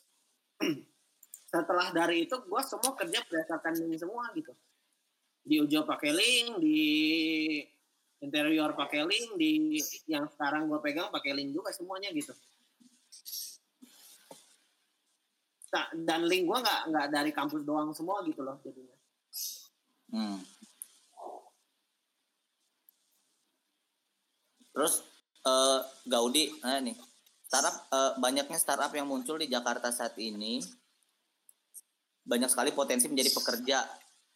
setelah 1.51 1.89
dari 1.89 2.29
itu 2.29 2.37
gue 2.45 2.61
semua 2.61 2.93
kerja 2.93 3.25
berdasarkan 3.25 3.73
link 3.81 3.97
semua 3.97 4.29
gitu. 4.37 4.53
Di 5.41 5.55
ujo 5.65 5.81
pakai 5.81 6.13
link 6.13 6.61
di 6.61 6.79
interior 8.19 8.75
pakai 8.75 9.07
link 9.07 9.39
di 9.39 9.79
yang 10.07 10.27
sekarang 10.27 10.67
gue 10.67 10.79
pegang 10.83 11.07
pakai 11.11 11.31
link 11.35 11.55
juga 11.55 11.71
semuanya 11.71 12.11
gitu 12.11 12.35
dan 15.93 16.25
link 16.25 16.49
gue 16.49 16.57
nggak 16.59 16.81
nggak 16.89 17.07
dari 17.13 17.31
kampus 17.31 17.61
doang 17.63 17.93
semua 17.93 18.19
gitu 18.25 18.41
loh 18.41 18.57
jadinya 18.65 18.99
Hmm. 20.09 20.41
Terus 24.73 25.05
eh, 25.45 25.79
Gaudi, 26.09 26.49
nah 26.65 26.81
nih 26.81 26.97
startup 27.45 27.75
eh, 27.93 28.11
banyaknya 28.17 28.57
startup 28.57 28.89
yang 28.93 29.05
muncul 29.05 29.37
di 29.37 29.45
Jakarta 29.45 29.93
saat 29.93 30.17
ini 30.17 30.61
banyak 32.25 32.49
sekali 32.49 32.73
potensi 32.73 33.09
menjadi 33.09 33.31
pekerja 33.33 33.77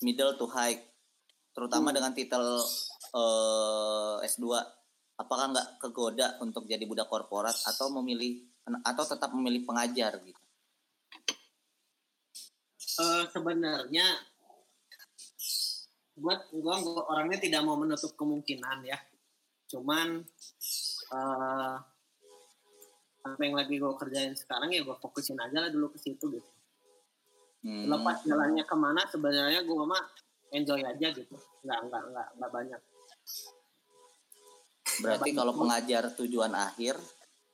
middle 0.02 0.34
to 0.38 0.50
high, 0.50 0.78
terutama 1.54 1.90
Hmm. 1.90 1.98
dengan 2.02 2.14
titel 2.14 2.62
eh, 3.14 4.28
S2. 4.28 4.46
Apakah 5.14 5.54
nggak 5.54 5.68
kegoda 5.78 6.42
untuk 6.42 6.66
jadi 6.66 6.82
budak 6.90 7.06
korporat 7.06 7.54
atau 7.70 7.94
memilih 8.02 8.42
atau 8.82 9.04
tetap 9.06 9.30
memilih 9.38 9.64
pengajar 9.64 10.18
gitu? 10.26 10.42
Eh, 12.94 13.24
sebenarnya 13.30 14.06
buat 16.14 16.46
gua, 16.54 16.78
gua 16.82 17.02
orangnya 17.10 17.42
tidak 17.42 17.66
mau 17.66 17.74
menutup 17.74 18.14
kemungkinan 18.14 18.86
ya 18.86 18.98
cuman 19.66 20.22
eh 21.10 21.76
apa 23.24 23.40
yang 23.40 23.56
lagi 23.58 23.82
gue 23.82 23.94
kerjain 23.98 24.38
sekarang 24.38 24.70
ya 24.70 24.86
gue 24.86 24.94
fokusin 25.00 25.40
aja 25.42 25.64
lah 25.64 25.72
dulu 25.74 25.90
ke 25.96 26.00
situ 26.02 26.28
gitu 26.30 26.50
Hmm. 27.64 27.88
lepas 27.88 28.20
jalannya 28.28 28.68
ke 28.68 28.76
mana 28.76 29.08
sebenarnya 29.08 29.64
gue 29.64 29.84
mah 29.88 30.04
enjoy 30.52 30.84
aja 30.84 31.08
gitu 31.16 31.32
nggak 31.64 31.80
nggak 31.88 32.04
nggak 32.12 32.28
nggak 32.36 32.52
banyak 32.52 32.82
Berarti 35.02 35.30
kalau 35.34 35.58
pengajar 35.58 36.14
tujuan 36.14 36.54
akhir 36.54 37.00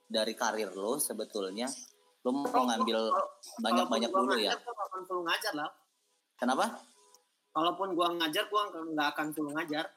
dari 0.10 0.34
karir 0.34 0.74
lo 0.74 0.98
sebetulnya 0.98 1.70
lo 2.26 2.36
mau 2.36 2.68
ngambil 2.68 3.00
banyak-banyak 3.64 4.12
dulu 4.12 4.36
ya. 4.36 4.52
ngajar, 4.52 4.60
gua 4.66 4.86
akan 4.92 5.02
ngajar 5.24 5.54
lah 5.56 5.70
Kenapa? 6.36 6.66
kalaupun 7.56 7.96
gua 7.96 8.12
ngajar 8.18 8.44
gua 8.52 8.68
nggak 8.68 9.08
akan 9.16 9.28
full 9.32 9.50
ngajar 9.56 9.88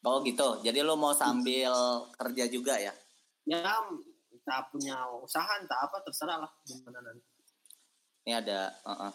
Oh 0.00 0.24
gitu. 0.24 0.64
Jadi 0.64 0.80
lo 0.80 0.96
mau 0.96 1.12
sambil 1.12 1.68
kerja 2.16 2.48
juga 2.48 2.80
ya? 2.80 2.92
ya 3.44 3.60
entah 4.32 4.64
punya 4.72 4.96
usaha 5.20 5.60
entah 5.60 5.76
apa 5.84 6.00
terserah 6.00 6.40
lah 6.40 6.52
gimana 6.64 7.04
nanti 7.04 7.24
Ini 8.24 8.32
ada. 8.40 8.72
uh-uh. 8.84 9.12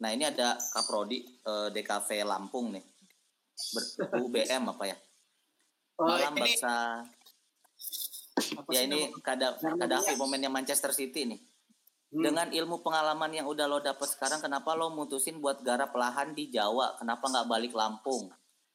Nah 0.00 0.10
ini 0.12 0.24
ada 0.24 0.56
Kaprodi 0.72 1.20
eh, 1.24 1.68
DKV 1.76 2.08
Lampung 2.24 2.72
nih. 2.72 2.84
Ber- 3.52 4.20
UBM 4.26 4.62
apa 4.68 4.84
ya? 4.88 4.96
Oh, 6.00 6.08
Malam 6.08 6.34
ini 6.40 6.52
apa 8.32 8.70
Ya 8.72 8.88
ini 8.88 9.12
kada 9.20 9.60
Kadafi 9.60 10.16
pemainnya 10.16 10.48
Manchester 10.48 10.90
City 10.96 11.28
nih. 11.28 11.40
Hmm. 12.12 12.22
Dengan 12.24 12.48
ilmu 12.52 12.84
pengalaman 12.84 13.32
yang 13.32 13.48
udah 13.48 13.64
lo 13.68 13.80
dapet 13.80 14.08
sekarang, 14.08 14.40
kenapa 14.44 14.76
lo 14.76 14.92
mutusin 14.92 15.40
buat 15.40 15.64
garap 15.64 15.96
lahan 15.96 16.36
di 16.36 16.52
Jawa? 16.52 16.96
Kenapa 17.00 17.28
nggak 17.28 17.48
balik 17.48 17.72
Lampung? 17.72 18.28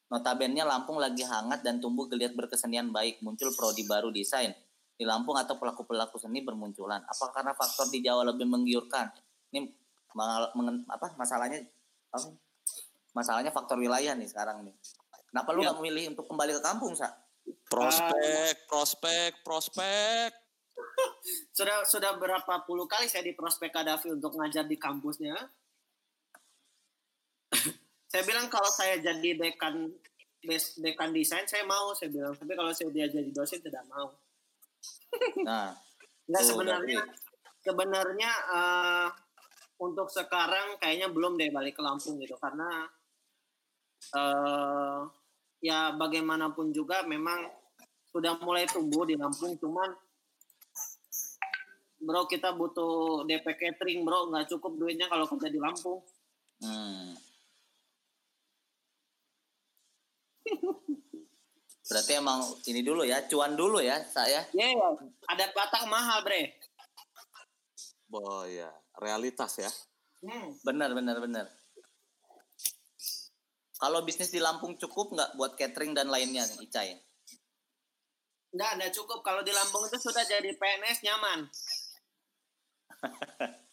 Notabene 0.08 0.64
Lampung 0.64 0.98
lagi 0.98 1.22
hangat 1.22 1.62
dan 1.62 1.78
tumbuh 1.78 2.10
geliat 2.10 2.34
berkesenian 2.34 2.90
baik. 2.90 3.22
Muncul 3.22 3.54
prodi 3.54 3.86
baru 3.86 4.10
desain. 4.10 4.56
Di 4.98 5.06
Lampung 5.06 5.38
atau 5.38 5.62
pelaku-pelaku 5.62 6.18
seni 6.18 6.42
bermunculan. 6.42 7.06
Apa 7.06 7.30
karena 7.30 7.54
faktor 7.54 7.90
di 7.94 8.02
Jawa 8.02 8.26
lebih 8.26 8.50
menggiurkan? 8.50 9.14
Ini 9.54 9.70
mengen- 10.58 10.88
apa 10.90 11.14
masalahnya? 11.14 11.62
Apa? 12.10 12.34
Masalahnya 13.18 13.50
faktor 13.50 13.82
wilayah 13.82 14.14
nih 14.14 14.30
sekarang 14.30 14.62
nih. 14.62 14.76
Kenapa 15.34 15.50
lo 15.52 15.60
Iya. 15.60 15.74
nggak 15.74 15.78
memilih 15.82 16.04
untuk 16.14 16.26
kembali 16.30 16.52
ke 16.54 16.62
kampung, 16.62 16.94
Sa? 16.94 17.10
Prospek, 17.66 18.70
prospek, 18.70 19.32
prospek. 19.42 20.30
sudah 21.58 21.82
sudah 21.90 22.14
berapa 22.22 22.54
puluh 22.64 22.86
kali 22.86 23.10
saya 23.10 23.26
di 23.26 23.34
prospek 23.34 23.74
Kadafi 23.74 24.14
untuk 24.14 24.38
ngajar 24.38 24.70
di 24.70 24.78
kampusnya 24.78 25.34
saya 28.12 28.24
bilang 28.24 28.46
kalau 28.48 28.70
saya 28.70 29.02
jadi 29.02 29.34
dekan 29.34 29.90
des- 30.40 30.78
dekan 30.78 31.10
desain 31.10 31.50
saya 31.50 31.66
mau 31.66 31.98
saya 31.98 32.14
bilang 32.14 32.38
tapi 32.38 32.54
kalau 32.54 32.70
saya 32.78 32.94
dia 32.94 33.10
jadi 33.10 33.26
dosen 33.34 33.58
tidak 33.58 33.84
mau 33.90 34.14
Nah, 35.50 35.74
Enggak 36.30 36.42
Tuh, 36.44 36.48
sebenarnya 36.54 37.00
sebenarnya 37.64 38.32
eh, 38.54 39.08
untuk 39.82 40.08
sekarang 40.14 40.78
kayaknya 40.78 41.10
belum 41.10 41.36
deh 41.36 41.50
balik 41.50 41.74
ke 41.74 41.82
Lampung 41.82 42.22
gitu 42.22 42.38
karena 42.38 42.86
eh 44.16 45.00
ya 45.62 45.92
bagaimanapun 45.98 46.70
juga 46.72 47.04
memang 47.06 47.50
sudah 48.14 48.38
mulai 48.42 48.70
tumbuh 48.70 49.04
di 49.04 49.18
Lampung 49.18 49.58
cuman 49.58 49.90
bro 51.98 52.30
kita 52.30 52.54
butuh 52.54 53.26
DP 53.26 53.46
catering 53.58 54.06
bro 54.06 54.30
nggak 54.30 54.48
cukup 54.54 54.78
duitnya 54.78 55.10
kalau 55.10 55.26
kerja 55.26 55.50
di 55.50 55.60
Lampung 55.60 56.02
Hmm. 56.58 57.14
Berarti 61.88 62.12
emang 62.20 62.44
ini 62.68 62.84
dulu 62.84 63.08
ya, 63.08 63.24
cuan 63.30 63.56
dulu 63.56 63.80
ya, 63.80 64.04
saya. 64.12 64.44
ya 64.52 64.68
ada 65.30 65.46
Batak 65.56 65.88
mahal 65.88 66.20
bre 66.26 66.52
Oh 68.12 68.48
ya, 68.48 68.72
realitas 69.00 69.60
ya. 69.60 69.72
hmm. 70.24 70.64
Benar, 70.64 70.96
benar, 70.96 71.20
benar. 71.20 71.46
Kalau 73.78 74.02
bisnis 74.02 74.34
di 74.34 74.42
Lampung 74.42 74.74
cukup 74.76 75.14
nggak 75.14 75.38
buat 75.38 75.54
catering 75.54 75.94
dan 75.94 76.10
lainnya 76.10 76.44
nih, 76.46 76.66
Icai? 76.66 76.92
nggak 78.48 78.72
nggak 78.80 78.94
cukup 78.96 79.22
kalau 79.22 79.44
di 79.44 79.52
Lampung 79.52 79.86
itu 79.86 80.00
sudah 80.02 80.24
jadi 80.24 80.56
PNS 80.56 81.04
nyaman 81.04 81.46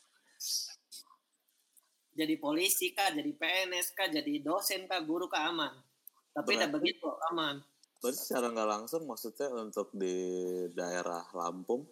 jadi 2.19 2.35
polisi 2.38 2.95
kah, 2.95 3.11
jadi 3.11 3.33
PNS 3.35 3.90
kah, 3.93 4.07
jadi 4.07 4.33
dosen 4.38 4.87
kah, 4.87 5.03
guru 5.03 5.27
kah 5.27 5.51
aman. 5.51 5.75
Tapi 6.31 6.55
Berarti- 6.55 6.73
begitu 6.73 7.09
aman. 7.33 7.59
Berarti 7.99 8.19
secara 8.21 8.53
nggak 8.53 8.71
langsung 8.71 9.03
maksudnya 9.09 9.49
untuk 9.51 9.90
di 9.97 10.14
daerah 10.77 11.27
Lampung, 11.35 11.83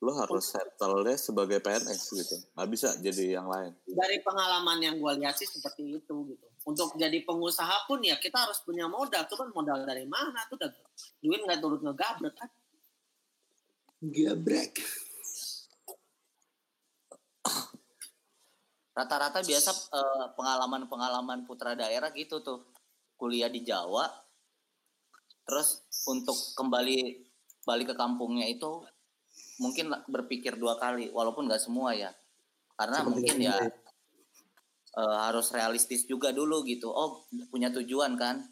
lo 0.00 0.12
harus 0.16 0.50
settle 0.50 1.04
deh 1.06 1.14
sebagai 1.14 1.60
PNS 1.62 2.00
gitu. 2.10 2.36
Nggak 2.56 2.68
bisa 2.72 2.88
jadi 2.98 3.38
yang 3.38 3.46
lain. 3.46 3.76
Dari 3.86 4.18
pengalaman 4.24 4.80
yang 4.82 4.96
gue 4.98 5.12
lihat 5.22 5.36
sih 5.38 5.46
seperti 5.46 6.02
itu 6.02 6.14
gitu. 6.34 6.48
Untuk 6.60 6.92
jadi 7.00 7.24
pengusaha 7.24 7.88
pun 7.88 8.04
ya 8.04 8.20
kita 8.20 8.44
harus 8.44 8.60
punya 8.60 8.84
modal. 8.84 9.24
Cuman 9.24 9.48
modal 9.54 9.88
dari 9.88 10.04
mana 10.04 10.44
tuh 10.52 10.60
udah 10.60 10.70
duit 11.24 11.40
nggak 11.40 11.60
turut 11.60 11.80
ngegabrek 11.80 12.34
kan. 12.36 12.50
Gebrek. 14.00 14.80
Rata-rata 18.96 19.40
biasa 19.44 19.70
eh, 19.92 20.26
pengalaman-pengalaman 20.36 21.44
putra 21.44 21.76
daerah 21.76 22.08
gitu 22.12 22.40
tuh. 22.40 22.64
Kuliah 23.20 23.52
di 23.52 23.60
Jawa, 23.60 24.08
terus 25.44 25.84
untuk 26.08 26.32
kembali 26.56 27.20
balik 27.68 27.92
ke 27.92 27.96
kampungnya 28.00 28.48
itu 28.48 28.80
mungkin 29.60 29.92
berpikir 30.08 30.56
dua 30.56 30.80
kali, 30.80 31.12
walaupun 31.12 31.44
nggak 31.44 31.60
semua 31.60 31.92
ya. 31.92 32.16
Karena 32.80 33.04
Seperti 33.04 33.12
mungkin 33.12 33.36
ini. 33.36 33.44
ya 33.44 33.56
eh, 34.96 35.16
harus 35.26 35.50
realistis 35.54 36.06
juga 36.08 36.30
dulu 36.34 36.62
gitu. 36.66 36.90
Oh 36.90 37.26
punya 37.52 37.70
tujuan 37.74 38.14
kan. 38.18 38.42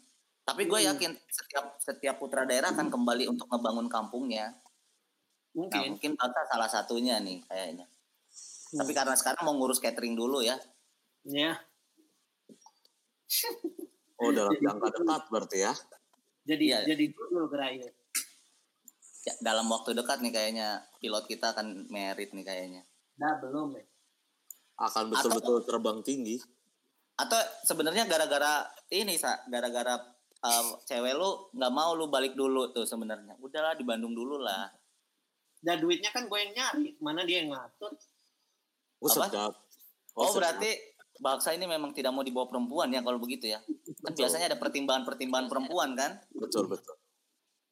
Tapi 0.47 0.65
gue 0.65 0.79
Hmm. 0.81 0.89
yakin 0.95 1.11
setiap 1.29 1.65
setiap 1.79 2.15
putra 2.21 2.43
daerah 2.47 2.73
akan 2.73 2.89
kembali 2.89 3.29
untuk 3.29 3.47
ngebangun 3.51 3.87
kampungnya. 3.91 4.57
Nah 5.69 5.81
Mungkin. 5.81 5.81
mungkin 5.93 6.11
Batak 6.17 6.45
salah 6.51 6.69
satunya 6.69 7.17
nih 7.21 7.41
kayaknya. 7.45 7.85
Tapi 8.73 8.91
karena 8.93 9.15
sekarang 9.17 9.43
mau 9.45 9.55
ngurus 9.57 9.81
catering 9.81 10.13
dulu 10.17 10.41
ya. 10.45 10.57
Ya. 11.25 11.59
Oh 14.19 14.29
dalam 14.35 14.55
jangka 14.59 14.87
dekat 14.95 15.23
berarti 15.31 15.57
ya. 15.65 15.73
Jadi 16.49 16.65
Iya. 16.69 16.79
jadi 16.83 17.05
dulu 17.13 17.47
gerai. 17.51 17.75
Ya, 19.27 19.33
dalam 19.43 19.67
waktu 19.69 19.93
dekat 19.93 20.23
nih 20.23 20.31
kayaknya 20.33 20.67
pilot 21.03 21.25
kita 21.27 21.51
akan 21.53 21.67
merit 21.91 22.31
nih 22.33 22.45
kayaknya. 22.47 22.81
Nah 23.19 23.33
belum 23.41 23.75
ya. 23.77 23.85
Akan 24.79 25.11
betul-betul 25.11 25.67
terbang 25.67 25.99
tinggi. 26.01 26.39
Atau 27.19 27.35
sebenarnya 27.67 28.07
gara-gara 28.07 28.63
ini 28.95 29.19
sa, 29.19 29.43
gara-gara 29.51 29.99
eh, 30.39 30.65
cewek 30.87 31.13
lu 31.19 31.51
nggak 31.51 31.71
mau 31.75 31.91
lu 31.91 32.07
balik 32.07 32.33
dulu 32.33 32.71
tuh 32.71 32.87
sebenarnya 32.87 33.35
udahlah 33.43 33.75
di 33.75 33.83
Bandung 33.83 34.15
dulu 34.15 34.39
lah 34.39 34.71
Dan 35.59 35.83
duitnya 35.83 36.07
kan 36.15 36.31
gue 36.31 36.39
yang 36.39 36.55
nyari, 36.55 36.95
mana 37.03 37.27
dia 37.27 37.43
yang 37.43 37.51
ngatur. 37.51 37.91
Oh, 39.03 39.11
Apa? 39.11 39.27
sedap. 39.27 39.53
oh, 40.15 40.31
sedap. 40.31 40.35
berarti 40.39 40.71
Baksa 41.19 41.51
ini 41.51 41.67
memang 41.67 41.91
tidak 41.91 42.15
mau 42.15 42.23
dibawa 42.23 42.47
perempuan 42.47 42.87
ya 42.95 43.03
kalau 43.03 43.19
begitu 43.19 43.51
ya 43.51 43.59
kan 43.99 44.15
biasanya 44.15 44.55
ada 44.55 44.59
pertimbangan-pertimbangan 44.59 45.51
perempuan 45.51 45.91
kan 45.99 46.15
betul 46.31 46.71
betul. 46.71 46.95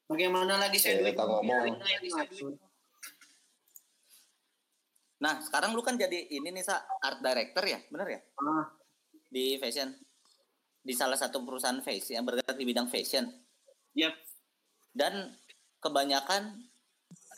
Bagaimana 0.07 0.59
lagi 0.59 0.79
saya 0.79 0.99
Ya, 0.99 1.07
duit 1.07 1.15
kita 1.15 1.23
ngomong. 1.23 1.79
Nah 5.17 5.41
sekarang 5.41 5.73
lu 5.73 5.81
kan 5.81 5.97
jadi 5.97 6.29
ini 6.29 6.53
nih 6.53 6.65
sa 6.65 6.77
art 7.01 7.21
director 7.21 7.65
ya 7.65 7.81
bener 7.89 8.07
ya? 8.07 8.19
Ah, 8.37 8.65
di 9.27 9.57
fashion. 9.57 9.93
Di 10.81 10.93
salah 10.95 11.19
satu 11.19 11.43
perusahaan 11.43 11.81
fashion 11.83 12.21
yang 12.21 12.25
bergerak 12.25 12.55
di 12.55 12.65
bidang 12.65 12.87
fashion. 12.87 13.27
Yep. 13.97 14.13
dan 14.97 15.33
kebanyakan 15.81 16.57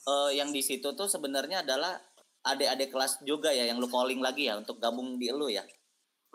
eh, 0.07 0.31
yang 0.35 0.51
di 0.51 0.63
situ 0.63 0.91
tuh 0.95 1.07
sebenarnya 1.07 1.63
adalah 1.63 1.99
adik-adik 2.43 2.91
kelas 2.91 3.19
juga 3.27 3.51
ya 3.51 3.67
yang 3.67 3.83
lu 3.83 3.87
calling 3.91 4.23
lagi 4.23 4.47
ya 4.47 4.55
untuk 4.59 4.79
gabung 4.79 5.19
di 5.19 5.27
lu 5.31 5.51
ya. 5.51 5.63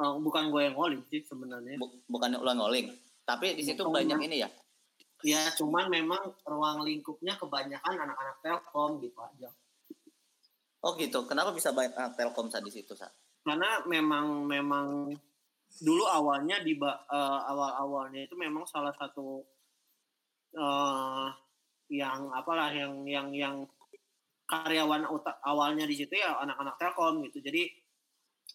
Oh, 0.01 0.21
bukan 0.21 0.53
gue 0.53 0.69
yang 0.69 0.77
calling 0.77 1.01
sih 1.09 1.25
sebenarnya. 1.25 1.81
Bu- 1.81 2.03
bukan 2.09 2.37
lu 2.37 2.45
yang 2.45 2.61
calling. 2.61 2.87
Tapi 3.25 3.57
di 3.57 3.65
situ 3.65 3.81
banyak 3.89 4.21
ini 4.21 4.45
ya. 4.45 4.49
Ya, 5.25 5.49
cuman 5.57 5.89
memang 5.89 6.37
ruang 6.45 6.85
lingkupnya 6.85 7.41
kebanyakan 7.41 7.97
anak-anak 7.97 8.37
Telkom 8.45 9.01
gitu 9.01 9.17
aja. 9.25 9.49
Oh 10.85 10.93
gitu 11.01 11.25
kenapa 11.25 11.51
bisa 11.57 11.73
banyak 11.73 11.97
anak 11.97 12.15
telkom 12.15 12.53
sa 12.53 12.61
di 12.61 12.71
situ 12.71 12.93
sa 12.93 13.09
Karena 13.45 13.85
memang 13.85 14.49
memang 14.49 15.13
dulu 15.85 16.05
awalnya 16.09 16.65
di 16.65 16.77
ba- 16.81 17.05
eh, 17.09 17.41
awal-awalnya 17.53 18.25
itu 18.25 18.35
memang 18.41 18.65
salah 18.65 18.93
satu 18.97 19.45
eh 20.55 21.29
yang 21.93 22.33
apalah 22.33 22.73
yang 22.73 23.05
yang 23.05 23.29
yang 23.37 23.57
karyawan 24.49 25.05
awalnya 25.45 25.85
di 25.85 25.97
situ 25.97 26.15
ya 26.17 26.41
anak-anak 26.41 26.77
Telkom 26.81 27.21
gitu. 27.29 27.45
Jadi 27.45 27.69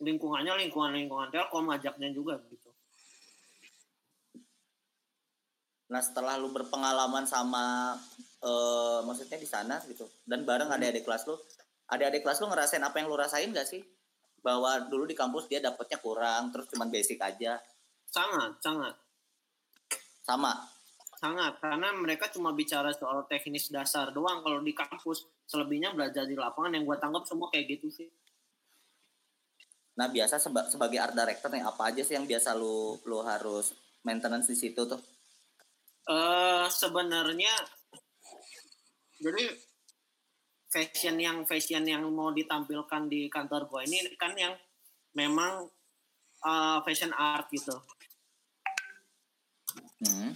lingkungannya 0.02 0.65
lingkungan 0.65 0.94
lingkungan 0.98 1.30
Telkom 1.30 1.70
ngajaknya 1.70 2.10
juga 2.13 2.42
gitu. 2.50 2.70
nah 5.89 6.02
setelah 6.06 6.38
lu 6.38 6.54
berpengalaman 6.54 7.26
sama 7.26 7.98
eh, 8.46 9.00
maksudnya 9.02 9.42
di 9.42 9.50
sana 9.50 9.82
gitu 9.89 10.06
dan 10.22 10.46
bareng 10.46 10.70
adik-adik 10.70 11.02
kelas 11.02 11.26
lu 11.26 11.34
adik-adik 11.89 12.21
kelas 12.21 12.39
lu 12.41 12.47
ngerasain 12.49 12.84
apa 12.86 12.95
yang 13.02 13.08
lu 13.10 13.17
rasain 13.17 13.49
gak 13.49 13.65
sih 13.67 13.82
bahwa 14.39 14.88
dulu 14.88 15.04
di 15.10 15.17
kampus 15.17 15.49
dia 15.52 15.60
dapetnya 15.60 15.99
kurang 15.99 16.54
terus 16.54 16.69
cuman 16.71 16.88
basic 16.88 17.19
aja 17.19 17.60
Sangat, 18.10 18.58
sangat. 18.63 18.95
sama 20.25 20.54
Sangat, 21.19 21.60
karena 21.60 21.91
mereka 21.91 22.32
cuma 22.32 22.56
bicara 22.56 22.95
soal 22.95 23.28
teknis 23.28 23.67
dasar 23.67 24.15
doang 24.15 24.39
kalau 24.39 24.63
di 24.63 24.71
kampus. 24.71 25.28
Selebihnya 25.43 25.91
belajar 25.91 26.23
di 26.23 26.32
lapangan 26.32 26.71
yang 26.80 26.88
gue 26.88 26.95
tanggap 26.95 27.28
semua 27.28 27.52
kayak 27.52 27.75
gitu 27.75 27.91
sih. 27.91 28.08
Nah 29.99 30.08
biasa 30.08 30.39
seba- 30.39 30.71
sebagai 30.71 30.95
art 30.95 31.12
director 31.12 31.52
nih 31.52 31.60
apa 31.60 31.91
aja 31.91 32.08
sih 32.08 32.15
yang 32.15 32.23
biasa 32.23 32.56
lu 32.56 32.95
lu 33.04 33.19
harus 33.19 33.75
maintenance 34.08 34.47
di 34.47 34.56
situ 34.56 34.80
tuh? 34.88 35.02
eh 36.10 36.65
sebenarnya 36.71 37.54
jadi 39.21 39.43
fashion 40.69 41.17
yang 41.17 41.41
fashion 41.49 41.82
yang 41.82 42.05
mau 42.13 42.29
ditampilkan 42.29 43.10
di 43.10 43.25
kantor 43.27 43.65
gue 43.65 43.82
ini 43.89 43.97
kan 44.15 44.38
yang 44.38 44.53
memang 45.17 45.65
eh, 46.45 46.79
fashion 46.86 47.12
art 47.17 47.49
gitu. 47.49 47.73
Hmm. 49.99 50.32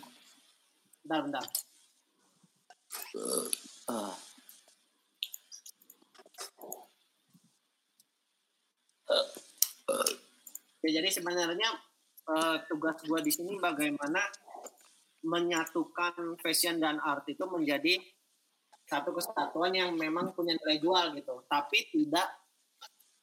Bentar, 1.05 1.19
bentar. 1.23 1.45
Ah. 3.87 4.15
Ya, 10.83 10.99
jadi 10.99 11.09
sebenarnya 11.13 11.69
eh, 12.27 12.57
tugas 12.67 12.99
gue 13.05 13.19
di 13.23 13.31
sini 13.31 13.55
bagaimana 13.61 14.19
menyatukan 15.23 16.35
fashion 16.43 16.83
dan 16.83 16.99
art 16.99 17.23
itu 17.31 17.47
menjadi 17.47 17.95
satu 18.93 19.09
kesatuan 19.17 19.73
yang 19.73 19.89
memang 19.97 20.37
punya 20.37 20.53
nilai 20.53 20.77
jual 20.77 21.17
gitu, 21.17 21.41
tapi 21.49 21.89
tidak 21.89 22.29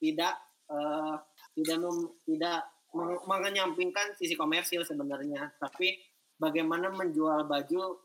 tidak 0.02 0.34
eh, 0.66 1.14
tidak 1.54 1.76
mem- 1.78 2.10
tidak 2.26 2.58
meng- 2.90 3.22
mengenyampingkan 3.30 4.18
sisi 4.18 4.34
komersil 4.34 4.82
sebenarnya, 4.82 5.54
tapi 5.62 6.02
bagaimana 6.42 6.90
menjual 6.90 7.46
baju 7.46 8.02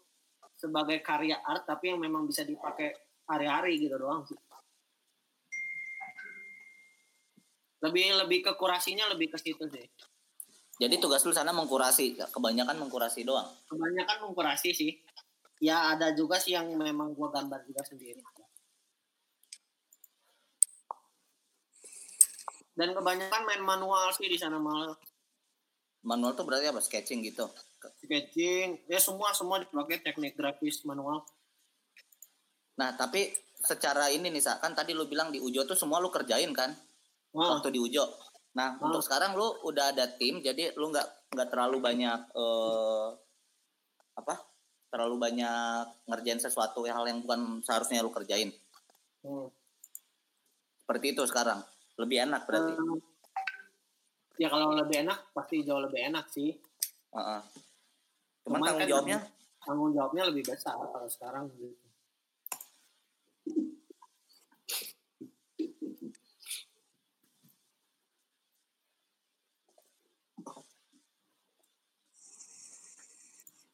sebagai 0.56 1.02
karya 1.02 1.42
art 1.42 1.66
tapi 1.68 1.92
yang 1.92 2.00
memang 2.00 2.30
bisa 2.30 2.46
dipakai 2.46 2.94
hari-hari 3.26 3.82
gitu 3.82 3.98
doang 3.98 4.24
sih. 4.30 4.38
Lebih 7.82 8.18
lebih 8.26 8.40
ke 8.46 8.52
kurasinya 8.56 9.10
lebih 9.14 9.34
ke 9.34 9.38
situ 9.42 9.66
sih. 9.70 9.86
Jadi 10.76 11.00
tugas 11.00 11.24
lu 11.24 11.32
sana 11.32 11.56
mengkurasi, 11.56 12.20
kebanyakan 12.36 12.76
mengkurasi 12.84 13.24
doang. 13.24 13.48
kebanyakan 13.72 14.28
mengkurasi 14.28 14.76
sih. 14.76 14.92
Ya 15.66 15.98
ada 15.98 16.14
juga 16.14 16.38
sih 16.38 16.54
yang 16.54 16.70
memang 16.78 17.18
gua 17.18 17.34
gambar 17.34 17.66
juga 17.66 17.82
sendiri. 17.82 18.22
Dan 22.76 22.94
kebanyakan 22.94 23.42
main 23.50 23.64
manual 23.66 24.14
sih 24.14 24.30
di 24.30 24.38
sana 24.38 24.62
malah 24.62 24.94
Manual 26.06 26.38
tuh 26.38 26.46
berarti 26.46 26.70
apa? 26.70 26.78
Sketching 26.86 27.26
gitu. 27.26 27.50
sketching, 28.02 28.82
ya 28.86 29.02
semua 29.02 29.34
semua 29.34 29.58
dipakai 29.62 30.06
teknik 30.06 30.38
grafis 30.38 30.86
manual. 30.86 31.26
Nah 32.78 32.94
tapi 32.94 33.34
secara 33.58 34.14
ini 34.14 34.30
nih 34.30 34.42
Sa, 34.42 34.62
kan 34.62 34.78
tadi 34.78 34.94
lu 34.94 35.10
bilang 35.10 35.34
di 35.34 35.42
Ujo 35.42 35.66
tuh 35.66 35.74
semua 35.74 35.98
lu 35.98 36.14
kerjain 36.14 36.50
kan? 36.54 36.78
Wah, 37.34 37.58
Waktu 37.58 37.74
di 37.74 37.80
Ujo. 37.82 38.06
Nah 38.54 38.78
Ah. 38.78 38.86
untuk 38.86 39.02
sekarang 39.02 39.34
lu 39.34 39.50
udah 39.66 39.98
ada 39.98 40.06
tim, 40.18 40.46
jadi 40.46 40.78
lu 40.78 40.94
nggak 40.94 41.34
nggak 41.34 41.48
terlalu 41.50 41.78
banyak 41.82 42.20
eh, 42.38 43.08
apa? 44.18 44.34
Terlalu 44.96 45.20
banyak 45.20 46.08
ngerjain 46.08 46.40
sesuatu 46.40 46.88
hal 46.88 47.04
yang 47.04 47.20
bukan 47.20 47.60
seharusnya 47.68 48.00
lu 48.00 48.16
kerjain. 48.16 48.56
hmm. 49.28 49.52
Seperti 50.88 51.12
itu 51.12 51.28
sekarang. 51.28 51.60
Lebih 52.00 52.24
enak 52.24 52.48
berarti. 52.48 52.80
Eh, 52.80 53.00
ya 54.40 54.48
kalau 54.48 54.72
lebih 54.72 55.04
enak 55.04 55.36
pasti 55.36 55.68
jauh 55.68 55.84
lebih 55.84 56.00
enak 56.00 56.32
sih. 56.32 56.56
Heeh. 57.12 57.42
Cuman 58.48 58.64
Cuman 58.64 58.68
tanggung 58.72 58.80
kan 58.80 58.88
jawabnya 58.88 59.20
Tanggung 59.60 59.92
jawabnya 59.92 60.24
lebih 60.32 60.44
besar 60.48 60.80
kalau 60.80 61.10
sekarang 61.12 61.52
gitu. 61.60 61.85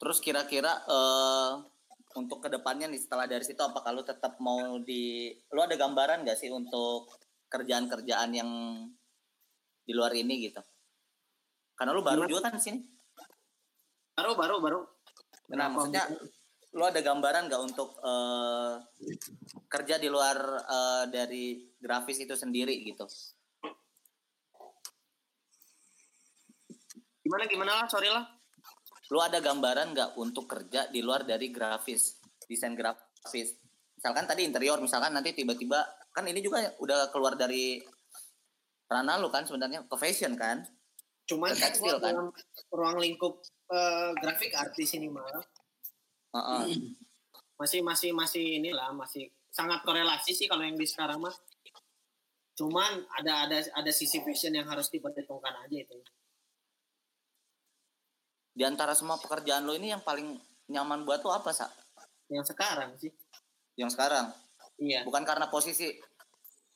Terus 0.01 0.17
kira-kira 0.17 0.81
eh 0.89 1.51
untuk 2.17 2.41
ke 2.41 2.49
depannya 2.49 2.89
nih 2.89 2.97
setelah 2.97 3.29
dari 3.29 3.45
situ 3.45 3.61
apakah 3.61 3.93
lu 3.93 4.01
tetap 4.01 4.41
mau 4.41 4.81
di 4.81 5.29
lu 5.53 5.61
ada 5.61 5.77
gambaran 5.77 6.25
gak 6.25 6.41
sih 6.41 6.49
untuk 6.49 7.07
kerjaan-kerjaan 7.47 8.33
yang 8.33 8.49
di 9.85 9.93
luar 9.93 10.11
ini 10.17 10.49
gitu? 10.49 10.59
Karena 11.77 11.93
lu 11.93 12.01
baru 12.01 12.25
Gimana? 12.25 12.31
juga 12.33 12.41
kan 12.49 12.53
di 12.57 12.63
sini. 12.65 12.79
Baru 14.17 14.33
baru 14.33 14.55
baru. 14.57 14.79
Nah, 15.53 15.69
maksudnya 15.69 16.09
lu 16.73 16.83
ada 16.83 16.99
gambaran 16.99 17.45
gak 17.45 17.61
untuk 17.61 17.93
eh 18.01 18.73
kerja 19.69 20.01
di 20.01 20.09
luar 20.09 20.37
eh, 20.65 21.03
dari 21.13 21.77
grafis 21.77 22.25
itu 22.25 22.33
sendiri 22.33 22.81
gitu? 22.81 23.05
gimana 27.21 27.47
gimana 27.47 27.71
lah 27.79 27.87
sorry 27.87 28.11
lah. 28.11 28.40
Lu 29.11 29.19
ada 29.19 29.43
gambaran 29.43 29.91
gak 29.91 30.11
untuk 30.15 30.47
kerja 30.47 30.87
di 30.87 31.03
luar 31.03 31.27
dari 31.27 31.51
grafis, 31.51 32.15
desain 32.47 32.71
grafis? 32.71 33.59
Misalkan 33.99 34.23
tadi 34.23 34.47
interior, 34.47 34.79
misalkan 34.79 35.11
nanti 35.11 35.35
tiba-tiba 35.35 35.83
kan 36.15 36.23
ini 36.23 36.39
juga 36.39 36.63
udah 36.79 37.11
keluar 37.11 37.35
dari 37.35 37.83
ranah 38.87 39.19
lu 39.19 39.27
kan 39.27 39.43
sebenarnya 39.43 39.83
ke 39.83 39.95
fashion 39.99 40.39
kan? 40.39 40.63
Cuman 41.27 41.51
Ke 41.51 41.59
tekstil, 41.59 41.99
kan? 41.99 42.15
dalam 42.15 42.27
ruang 42.71 42.97
lingkup 43.03 43.43
eh, 43.71 44.09
grafik 44.19 44.51
artis 44.55 44.95
ini 44.95 45.11
malah 45.11 45.43
Heeh. 46.31 46.95
masih 47.59 47.83
masih 47.83 48.15
masih 48.15 48.63
inilah 48.63 48.95
masih 48.95 49.27
sangat 49.51 49.83
korelasi 49.83 50.31
sih 50.31 50.47
kalau 50.47 50.63
yang 50.63 50.79
di 50.79 50.87
sekarang 50.87 51.19
mah. 51.19 51.35
Cuman 52.55 53.03
ada 53.19 53.47
ada 53.47 53.59
ada 53.59 53.91
sisi 53.91 54.23
fashion 54.23 54.55
yang 54.55 54.67
harus 54.67 54.87
diperhitungkan 54.87 55.67
aja 55.67 55.77
itu. 55.83 55.99
Di 58.51 58.63
antara 58.67 58.91
semua 58.93 59.15
pekerjaan 59.17 59.63
lo 59.63 59.73
ini 59.73 59.91
yang 59.95 60.03
paling 60.03 60.35
nyaman 60.67 61.07
buat 61.07 61.23
lo 61.23 61.31
apa, 61.31 61.51
Sa? 61.55 61.71
Yang 62.27 62.51
sekarang 62.55 62.95
sih. 62.99 63.11
Yang 63.79 63.95
sekarang? 63.95 64.31
Iya. 64.79 65.03
Bukan 65.07 65.23
karena 65.23 65.47
posisi 65.47 65.95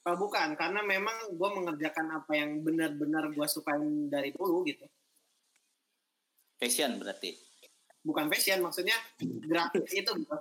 Oh, 0.05 0.13
bukan, 0.13 0.53
karena 0.53 0.85
memang 0.85 1.33
gue 1.33 1.49
mengerjakan 1.49 2.21
apa 2.21 2.38
yang 2.38 2.61
benar-benar 2.61 3.25
gue 3.33 3.47
sukain 3.49 4.05
dari 4.05 4.29
dulu 4.38 4.61
gitu. 4.69 4.85
fashion 6.61 7.01
berarti. 7.01 7.33
bukan 8.05 8.29
fashion 8.29 8.61
maksudnya 8.61 8.93
grafis 9.49 9.91
itu 9.97 10.11
gitu. 10.13 10.38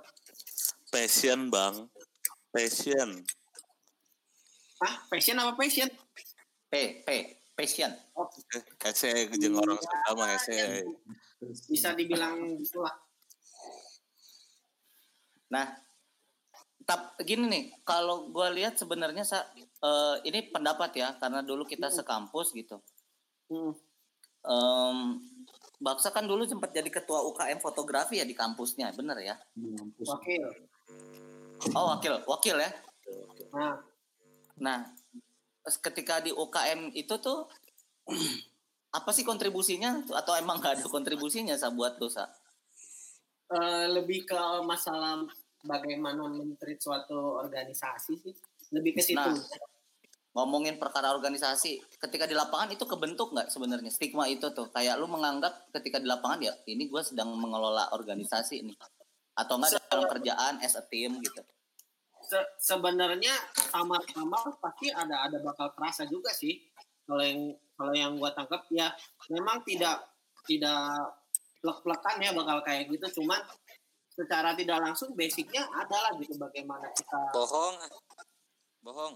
Passion 0.93 1.49
bang, 1.49 1.89
passion. 2.53 3.25
ah 4.85 5.01
fashion 5.09 5.41
apa 5.41 5.57
passion 5.57 5.89
P 6.69 7.01
P 7.01 7.09
passion. 7.55 7.91
oh, 8.19 8.27
Eh, 8.53 8.63
hese 8.83 9.31
jeung 9.39 9.55
orang 9.57 9.79
Sunda 9.79 10.11
mah 10.13 10.29
hese. 10.35 10.83
bisa 11.71 11.95
dibilang 11.95 12.59
gitulah 12.59 12.93
Nah, 15.45 15.77
tap 16.83 17.15
gini 17.21 17.45
nih, 17.47 17.63
kalau 17.85 18.27
gue 18.33 18.47
lihat 18.59 18.75
sebenarnya 18.81 19.21
sa, 19.21 19.45
eh, 19.55 20.15
ini 20.25 20.49
pendapat 20.49 20.91
ya, 20.97 21.13
karena 21.21 21.45
dulu 21.45 21.63
kita 21.69 21.87
sekampus 21.93 22.49
gitu. 22.51 22.81
Hmm. 23.47 23.73
Em, 24.45 24.97
Baksa 25.75 26.09
kan 26.09 26.23
dulu 26.25 26.47
sempat 26.47 26.71
jadi 26.73 26.87
ketua 26.87 27.19
UKM 27.29 27.59
fotografi 27.61 28.17
ya 28.17 28.25
di 28.25 28.33
kampusnya, 28.33 28.89
bener 28.95 29.17
ya? 29.21 29.35
Wakil 30.01 30.43
Oh 31.73 31.85
wakil, 31.95 32.19
wakil 32.27 32.57
ya. 32.59 32.69
nah 33.55 33.79
Nah, 34.55 34.87
ketika 35.65 36.21
di 36.21 36.29
UKM 36.29 36.93
itu 36.93 37.17
tuh 37.17 37.49
apa 38.97 39.09
sih 39.11 39.25
kontribusinya 39.27 40.05
atau 40.13 40.37
emang 40.37 40.61
nggak 40.61 40.79
ada 40.79 40.85
kontribusinya 40.87 41.57
sa 41.57 41.73
buat 41.73 41.99
dosa? 41.99 42.31
eh, 43.51 43.85
lebih 43.91 44.25
ke 44.25 44.41
masalah 44.65 45.21
bagaimana 45.65 46.25
menteri 46.29 46.77
suatu 46.77 47.41
organisasi 47.41 48.13
sih 48.17 48.35
lebih 48.73 48.97
ke 48.97 49.01
situ 49.01 49.17
Nah. 49.17 49.37
Ngomongin 50.35 50.75
perkara 50.75 51.15
organisasi, 51.15 51.79
ketika 51.95 52.27
di 52.27 52.35
lapangan 52.35 52.75
itu 52.75 52.83
kebentuk 52.83 53.31
nggak 53.31 53.47
sebenarnya 53.47 53.87
stigma 53.87 54.27
itu 54.27 54.51
tuh? 54.51 54.67
Kayak 54.67 54.99
lu 54.99 55.07
menganggap 55.07 55.71
ketika 55.71 55.95
di 55.95 56.11
lapangan 56.11 56.43
ya 56.43 56.51
ini 56.67 56.91
gue 56.91 57.01
sedang 57.07 57.31
mengelola 57.39 57.87
organisasi 57.95 58.67
nih, 58.67 58.75
atau 59.31 59.55
enggak 59.55 59.79
dalam 59.87 60.03
kerjaan 60.11 60.59
as 60.59 60.75
a 60.75 60.83
team 60.91 61.23
gitu? 61.23 61.39
Se- 62.25 62.51
sebenarnya 62.57 63.33
sama-sama 63.53 64.37
pasti 64.57 64.89
ada 64.89 65.29
ada 65.29 65.37
bakal 65.45 65.69
terasa 65.77 66.09
juga 66.09 66.33
sih. 66.33 66.57
Kalau 67.05 67.21
yang 67.21 67.53
kalau 67.77 67.93
yang 67.93 68.11
gua 68.17 68.33
tangkap 68.33 68.65
ya 68.73 68.89
memang 69.29 69.61
tidak 69.61 70.09
tidak 70.49 71.13
plek-plekan 71.61 72.15
ya 72.21 72.31
bakal 72.33 72.61
kayak 72.65 72.89
gitu. 72.89 73.21
Cuman 73.21 73.41
secara 74.15 74.55
tidak 74.55 74.79
langsung 74.79 75.11
basicnya 75.13 75.67
adalah 75.75 76.15
gitu 76.17 76.39
bagaimana 76.39 76.87
kita 76.95 77.19
bohong. 77.35 77.75
Bohong. 78.81 79.13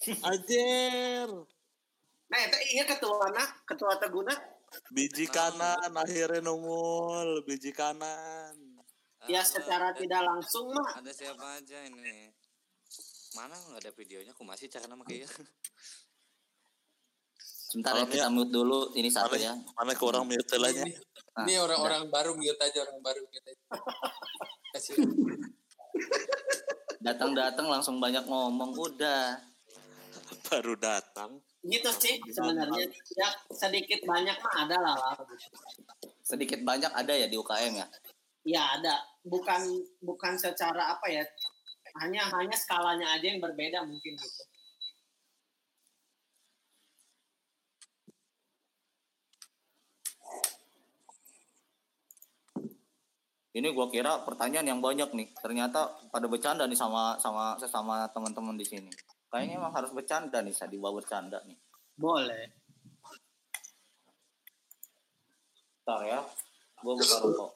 Ajer. 0.00 1.28
nah 2.30 2.38
itu 2.46 2.58
iya 2.78 2.86
ketua 2.86 3.26
nak 3.34 3.66
ketua 3.66 3.98
teguna. 3.98 4.32
Biji 4.94 5.26
kanan 5.26 5.90
akhirnya 5.98 6.46
nungul 6.46 7.42
biji 7.42 7.74
kanan. 7.74 8.69
Ya 9.28 9.40
Ada- 9.42 9.48
secara 9.48 9.92
ada- 9.92 9.98
tidak 10.00 10.22
langsung 10.24 10.72
mah 10.72 10.96
ada 10.96 11.10
siapa 11.12 11.60
aja 11.60 11.78
ini 11.84 12.32
mana 13.36 13.54
nggak 13.54 13.80
ada 13.84 13.92
videonya 13.94 14.32
aku 14.32 14.42
masih 14.46 14.66
cara 14.72 14.88
nama 14.88 15.04
kayak 15.04 15.28
Sebentar 17.70 17.94
ya 17.94 18.02
kita 18.02 18.26
mute 18.34 18.50
dulu 18.50 18.90
ini 18.98 19.06
satu 19.06 19.38
Mana, 19.38 19.46
ya. 19.46 19.54
mana 19.78 19.94
ke 19.94 20.02
orang 20.02 20.26
mute 20.26 20.58
lah. 20.58 20.74
Nah, 20.74 21.46
Ini 21.46 21.54
orang-orang 21.62 22.10
baru 22.10 22.34
mute 22.34 22.58
aja 22.58 22.82
orang 22.82 22.98
baru 22.98 23.22
mute 23.22 23.46
aja. 23.46 23.62
Kasih. 24.74 24.98
Datang-datang 26.98 27.70
langsung 27.70 28.02
banyak 28.02 28.26
ngomong 28.26 28.74
udah. 28.74 29.38
Baru 30.50 30.74
datang. 30.74 31.38
gitu 31.62 31.92
sih 31.94 32.16
sebenarnya 32.32 32.88
ya 33.14 33.28
sedikit 33.52 34.00
banyak 34.02 34.32
mah 34.32 34.54
ada 34.64 34.76
lah 34.80 34.96
lah 34.96 35.12
Sedikit 36.24 36.64
banyak 36.64 36.88
ada 36.90 37.12
ya 37.14 37.30
di 37.30 37.38
UKM 37.38 37.78
ya. 37.78 37.86
Ya 38.46 38.80
ada 38.80 39.04
bukan 39.26 39.84
bukan 40.00 40.34
secara 40.40 40.96
apa 40.96 41.06
ya 41.12 41.24
hanya 42.00 42.22
hanya 42.32 42.56
skalanya 42.56 43.18
aja 43.18 43.26
yang 43.34 43.42
berbeda 43.42 43.84
mungkin 43.84 44.14
gitu 44.16 44.42
Ini 53.50 53.74
gua 53.74 53.90
kira 53.90 54.22
pertanyaan 54.22 54.62
yang 54.62 54.78
banyak 54.78 55.10
nih. 55.10 55.26
Ternyata 55.34 56.06
pada 56.14 56.30
bercanda 56.30 56.70
nih 56.70 56.78
sama 56.78 57.18
sama 57.18 57.58
sesama 57.58 58.06
teman-teman 58.14 58.54
di 58.54 58.62
sini. 58.62 58.94
Kayaknya 59.26 59.58
emang 59.58 59.74
harus 59.74 59.90
bercanda 59.90 60.38
nih, 60.38 60.54
saya 60.54 60.70
dibawa 60.70 61.02
bercanda 61.02 61.42
nih. 61.42 61.58
boleh 62.00 62.48
Ntar 65.82 66.00
ya. 66.06 66.20
Gua 66.78 66.94
buka 66.94 67.16
rokok. 67.26 67.50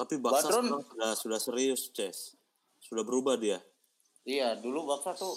Tapi 0.00 0.16
Baksa 0.16 0.48
sekarang 0.48 0.80
sudah 0.80 1.12
sudah 1.12 1.36
serius, 1.36 1.92
Ces. 1.92 2.32
Sudah 2.80 3.04
berubah 3.04 3.36
dia. 3.36 3.60
Iya, 4.24 4.56
dulu 4.56 4.88
Baksa 4.88 5.12
tuh 5.12 5.36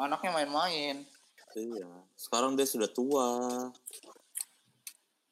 anaknya 0.00 0.40
main-main. 0.40 1.04
Iya. 1.52 2.08
Sekarang 2.16 2.56
dia 2.56 2.64
sudah 2.64 2.88
tua. 2.88 3.28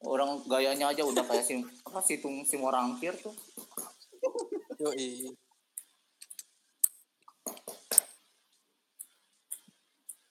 Orang 0.04 0.44
gayanya 0.44 0.92
aja 0.92 1.00
udah 1.00 1.24
kayak 1.24 1.48
sim 1.48 1.64
apa 1.88 2.04
situng 2.04 2.44
simorangkir 2.44 3.16
tuh. 3.16 3.32
Yoi. 4.84 5.32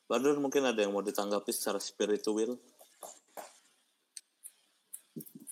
Badrun 0.07 0.39
mungkin 0.39 0.63
ada 0.63 0.79
yang 0.85 0.93
mau 0.93 1.03
ditanggapi 1.03 1.51
secara 1.51 1.81
spiritual. 1.81 2.55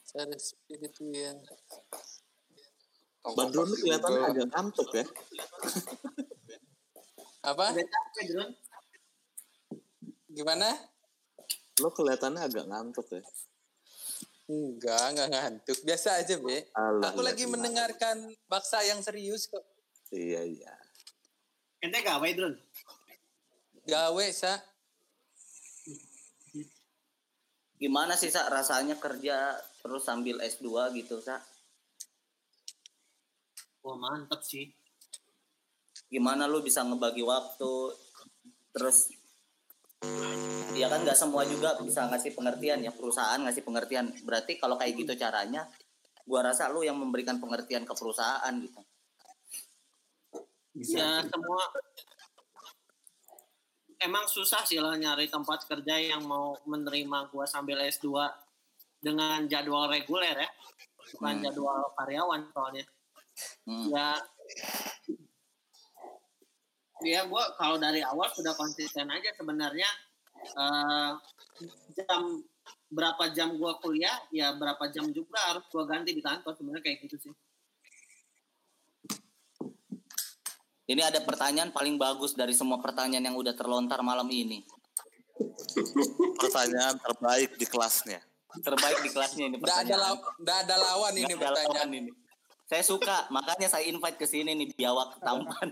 Cara 0.08 0.38
spiritual. 0.40 1.44
Badrun 3.34 3.66
tuh 3.74 3.78
kelihatannya 3.82 4.22
agak 4.22 4.48
ngantuk 4.54 4.90
ya. 4.94 5.06
Apa? 7.50 7.66
Gimana? 10.30 10.70
Lo 11.82 11.90
kelihatannya 11.90 12.42
agak 12.46 12.66
ngantuk 12.70 13.08
ya. 13.10 13.22
Enggak, 14.46 15.06
enggak 15.10 15.30
ngantuk. 15.34 15.78
Biasa 15.82 16.22
aja, 16.22 16.38
Be. 16.38 16.70
Alah, 16.78 17.10
Aku 17.10 17.26
lagi 17.26 17.50
gila. 17.50 17.58
mendengarkan 17.58 18.30
baksa 18.46 18.86
yang 18.86 19.02
serius 19.02 19.50
kok. 19.50 19.66
Iya, 20.14 20.46
iya. 20.46 20.74
ente 21.82 22.02
gawe 22.02 22.30
Drun 22.34 22.54
Gawe, 23.86 24.26
Sa. 24.34 24.58
Gimana 27.78 28.14
sih 28.18 28.30
Sa 28.30 28.50
rasanya 28.50 28.98
kerja 28.98 29.54
terus 29.82 30.06
sambil 30.06 30.42
S2 30.42 30.94
gitu 30.98 31.22
Sa? 31.22 31.42
Wah 33.86 33.98
mantep 34.02 34.42
sih. 34.42 34.66
Gimana 36.10 36.50
lu 36.50 36.66
bisa 36.66 36.82
ngebagi 36.82 37.22
waktu? 37.22 37.74
Terus 38.74 39.14
ya 40.76 40.90
kan 40.92 41.06
nggak 41.06 41.16
semua 41.16 41.46
juga 41.46 41.78
bisa 41.86 42.10
ngasih 42.10 42.34
pengertian 42.34 42.82
ya. 42.82 42.90
Perusahaan 42.90 43.38
ngasih 43.46 43.62
pengertian. 43.62 44.10
Berarti 44.26 44.58
kalau 44.58 44.82
kayak 44.82 44.98
gitu 44.98 45.14
caranya 45.14 45.70
gua 46.26 46.50
rasa 46.50 46.74
lu 46.74 46.82
yang 46.82 46.98
memberikan 46.98 47.38
pengertian 47.38 47.86
ke 47.86 47.94
perusahaan 47.94 48.54
gitu. 48.58 48.82
Bisa. 50.76 50.98
ya 50.98 51.10
semua. 51.30 51.64
Emang 53.96 54.28
susah 54.28 54.66
sih 54.68 54.82
lah 54.82 54.98
nyari 55.00 55.32
tempat 55.32 55.64
kerja 55.70 55.96
yang 55.96 56.26
mau 56.26 56.58
menerima 56.68 57.32
gua 57.32 57.46
sambil 57.48 57.80
S2 57.86 58.12
dengan 59.00 59.46
jadwal 59.46 59.88
reguler 59.88 60.36
ya. 60.36 60.50
Bukan 61.16 61.38
Hmm. 61.38 61.44
jadwal 61.48 61.94
karyawan 61.96 62.50
soalnya 62.50 62.84
Hmm. 63.64 63.90
ya 63.90 64.16
ya 67.02 67.22
gua 67.26 67.52
kalau 67.56 67.76
dari 67.76 68.00
awal 68.00 68.30
sudah 68.30 68.54
konsisten 68.54 69.08
aja 69.08 69.30
sebenarnya 69.34 69.90
eh, 70.38 71.12
jam 71.94 72.40
berapa 72.88 73.30
jam 73.30 73.56
gua 73.56 73.76
kuliah 73.78 74.16
ya 74.30 74.54
berapa 74.54 74.88
jam 74.90 75.10
juga 75.10 75.36
harus 75.46 75.66
gua 75.68 75.84
ganti 75.84 76.12
di 76.12 76.22
kantor 76.22 76.56
sebenarnya 76.56 76.84
kayak 76.84 77.00
gitu 77.04 77.18
sih 77.22 77.34
ini 80.86 81.02
ada 81.02 81.20
pertanyaan 81.20 81.70
paling 81.70 81.98
bagus 81.98 82.32
dari 82.32 82.54
semua 82.54 82.78
pertanyaan 82.78 83.26
yang 83.26 83.36
udah 83.36 83.52
terlontar 83.52 84.00
malam 84.00 84.30
ini 84.30 84.62
Pertanyaan 86.38 86.96
terbaik 86.96 87.60
di 87.60 87.68
kelasnya. 87.68 88.24
terbaik 88.56 89.04
di 89.04 89.10
kelasnya 89.12 89.52
ini 89.52 89.60
Enggak 89.60 89.84
ada, 89.84 89.92
pertanyaan 89.92 90.00
law- 90.16 90.64
ada 90.64 90.76
lawan 90.80 91.14
ini 91.14 91.24
Nggak 91.26 91.36
ada 91.36 91.50
lawan 91.52 91.68
pertanyaan. 91.68 92.00
ini. 92.00 92.12
Saya 92.66 92.82
suka, 92.82 93.30
makanya 93.30 93.70
saya 93.70 93.86
invite 93.86 94.18
ke 94.18 94.26
sini 94.26 94.58
nih 94.58 94.74
biawak 94.74 95.22
tampan. 95.22 95.70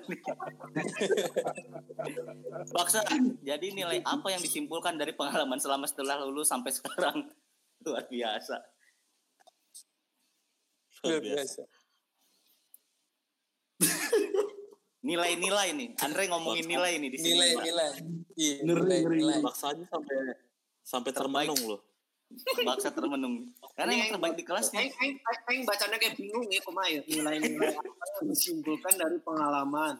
Baksa, 2.69 3.01
jadi 3.49 3.67
nilai 3.73 4.05
apa 4.05 4.29
yang 4.29 4.37
disimpulkan 4.37 4.93
dari 5.01 5.17
pengalaman 5.17 5.57
selama 5.57 5.89
setelah 5.89 6.21
lulus 6.21 6.53
sampai 6.53 6.69
sekarang? 6.69 7.25
Luar 7.89 8.05
biasa. 8.05 8.61
Luar 11.01 11.17
biasa. 11.17 11.61
Nilai-nilai 15.09 15.73
nih. 15.73 15.89
Andre 15.99 16.29
ngomongin 16.29 16.63
nilai 16.69 16.95
nih 17.01 17.09
di 17.09 17.17
sini. 17.19 17.35
Nilai, 17.35 17.49
Pak. 17.57 17.63
nilai. 17.67 17.89
Iya, 18.37 18.55
Ngeri, 18.63 18.81
nilai, 18.85 18.99
ngeri. 19.01 19.17
nilai. 19.19 19.37
Maksanya 19.41 19.85
sampai 19.89 20.15
sampai 20.85 21.11
Terbaik. 21.11 21.49
termenung 21.51 21.61
loh. 21.73 21.81
Baksa 22.65 22.89
termenung. 22.89 23.53
Karena 23.78 23.93
yang 23.93 24.17
terbaik 24.17 24.36
di 24.38 24.45
kelasnya. 24.45 24.80
Aing, 24.82 25.17
aing, 25.21 25.63
bacanya 25.67 25.97
kayak 26.01 26.17
bingung 26.17 26.45
ya 26.49 26.61
kumaha 26.65 26.89
ya. 26.89 27.01
Nilai-nilai 27.05 27.74
yang 27.78 28.28
disimpulkan 28.30 28.93
dari 28.97 29.17
pengalaman. 29.21 29.95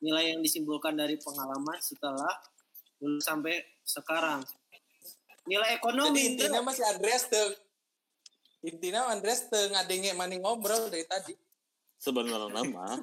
Nilai 0.00 0.24
yang 0.32 0.40
disimpulkan 0.40 0.96
dari 0.96 1.20
pengalaman 1.20 1.78
setelah 1.84 2.32
lulus 3.00 3.24
sampai 3.24 3.60
sekarang. 3.84 4.40
Nilai 5.44 5.76
Jadi 5.76 5.78
ekonomi 5.80 6.20
intinya 6.36 6.60
masih 6.64 6.84
Andres 6.88 7.28
tuh. 7.28 7.50
Intinya 8.64 9.12
Andres 9.12 9.48
tuh 9.48 9.68
ngadenge 9.72 10.16
maning 10.16 10.40
ngobrol 10.40 10.88
dari 10.88 11.04
tadi. 11.04 11.36
Sebenarnya 12.00 12.48
nama 12.48 12.96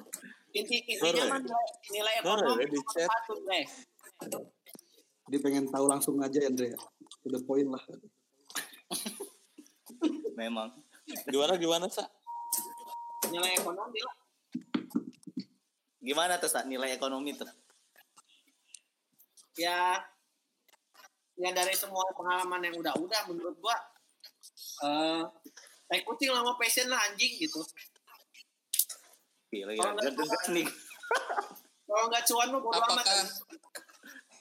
inti 0.56 0.76
intinya 0.80 1.24
mah 1.28 1.40
nilai, 1.44 1.68
nilai 1.92 2.14
ekonomi 2.24 2.64
chat. 2.90 3.08
satu. 3.08 4.40
Dia 5.28 5.38
pengen 5.44 5.68
tahu 5.68 5.84
langsung 5.86 6.16
aja 6.24 6.40
Andre. 6.48 6.72
To 7.22 7.28
the 7.28 7.40
point 7.44 7.68
lah. 7.68 7.82
Memang. 10.38 10.70
gimana 11.26 11.58
gimana 11.58 11.86
sa? 11.90 12.06
Nilai 13.26 13.58
ekonomi 13.58 13.98
lah. 13.98 14.16
Gimana 15.98 16.38
tuh 16.38 16.46
saat 16.46 16.70
nilai 16.70 16.94
ekonomi 16.94 17.34
tuh? 17.34 17.50
Ya 19.58 19.98
ya 21.38 21.50
dari 21.50 21.74
semua 21.74 22.06
pengalaman 22.14 22.70
yang 22.70 22.74
udah-udah 22.78 23.30
menurut 23.30 23.58
gua 23.62 23.74
eh 24.86 25.22
tai 25.90 26.02
kucing 26.06 26.30
lama 26.30 26.54
passion 26.54 26.86
lah 26.86 27.02
anjing 27.10 27.34
gitu. 27.42 27.58
Gila, 29.50 29.74
Kalau 29.74 29.90
ya. 29.98 30.12
nggak 30.12 30.22
Gak 30.22 30.44
nih. 30.54 30.66
Kalau 31.88 32.04
nggak 32.06 32.22
cuan 32.30 32.48
mah 32.54 32.60
bodo 32.62 32.78
amat. 32.78 33.06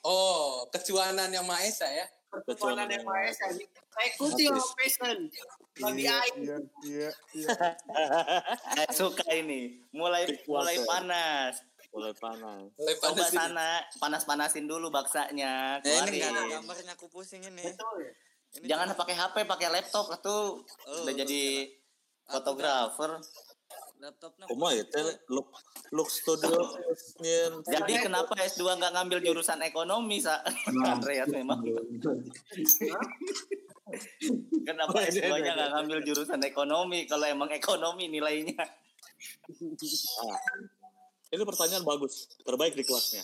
Oh, 0.06 0.68
kecuanan 0.70 1.34
yang 1.34 1.48
Maha 1.48 1.66
Esa 1.66 1.90
ya. 1.90 2.06
Pertemuan 2.30 2.86
yang 2.86 3.02
Maha 3.08 3.34
Esa. 3.34 3.50
Tai 3.90 4.10
kucing 4.20 4.54
lama 4.54 5.32
aing. 5.84 6.38
Iya, 6.42 6.58
iya, 6.86 7.10
iya. 7.34 7.50
Saya 8.74 8.90
suka 8.92 9.24
ini. 9.34 9.84
Mulai 9.94 10.26
mulai 10.46 10.78
panas. 10.84 11.62
Mulai 11.94 12.14
panas. 12.18 12.68
Mulai 12.78 12.96
Coba 12.98 13.10
panas 13.14 13.30
ini. 13.32 13.38
sana 13.38 13.70
panas-panasin 13.98 14.66
dulu 14.66 14.90
baksanya. 14.90 15.82
Eh, 15.82 15.98
ini 16.10 16.18
nggak 16.22 16.32
ada 16.34 16.44
gambarnya 16.60 16.94
aku 16.98 17.08
pusing 17.10 17.42
ini. 17.46 17.64
Betul. 17.64 18.14
Ini 18.58 18.66
Jangan 18.66 18.96
pakai 18.96 19.16
HP, 19.16 19.36
pakai 19.46 19.68
laptop 19.70 20.08
tuh. 20.24 20.64
Oh, 20.64 21.04
Udah 21.06 21.14
jadi 21.14 21.68
fotografer. 22.26 23.22
Laptopnya. 24.00 24.46
Kuma 24.48 24.74
ya 24.74 24.84
teh 24.86 25.04
look 25.34 25.50
look 25.94 26.10
studio 26.10 26.78
nyen 27.22 27.62
Jadi 27.66 27.94
kenapa 28.06 28.34
S2 28.38 28.64
nggak 28.78 28.94
ngambil 28.94 29.20
jurusan 29.24 29.60
ekonomi, 29.66 30.22
Sa? 30.22 30.42
Nah, 30.78 30.94
Andreas 30.98 31.30
memang. 31.30 31.62
Kenapa 34.68 34.98
S2-nya 35.08 35.52
nggak 35.56 35.72
ngambil 35.74 36.00
jurusan 36.06 36.42
ekonomi? 36.44 37.08
Kalau 37.10 37.26
emang 37.26 37.50
ekonomi 37.52 38.12
nilainya. 38.12 38.62
Ah. 38.62 40.40
Ini 41.28 41.44
pertanyaan 41.44 41.84
bagus, 41.84 42.32
terbaik 42.48 42.78
di 42.78 42.88
kelasnya. 42.88 43.24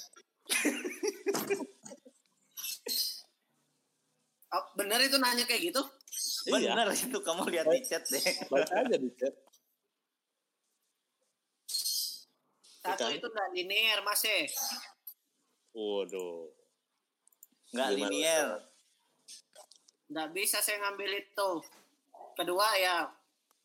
Oh, 4.53 4.63
bener 4.77 5.01
itu 5.01 5.17
nanya 5.17 5.47
kayak 5.49 5.73
gitu? 5.73 5.81
Iya. 6.51 6.77
Bener 6.77 6.87
itu 6.93 7.17
kamu 7.23 7.49
lihat 7.49 7.65
di 7.73 7.81
chat 7.81 8.03
deh. 8.05 8.21
Baca 8.51 8.73
aja 8.85 8.95
di 8.99 9.09
chat. 9.17 9.33
Satu 12.83 13.07
Bukan. 13.07 13.15
itu 13.15 13.27
nggak 13.31 13.49
linear 13.55 13.99
mas 14.03 14.23
eh. 14.27 14.45
Waduh. 15.71 16.51
Nggak 17.71 17.89
linier. 17.95 18.47
Nggak 20.11 20.29
bisa 20.35 20.59
saya 20.59 20.83
ngambil 20.83 21.23
itu. 21.23 21.51
Kedua 22.35 22.67
ya, 22.75 23.07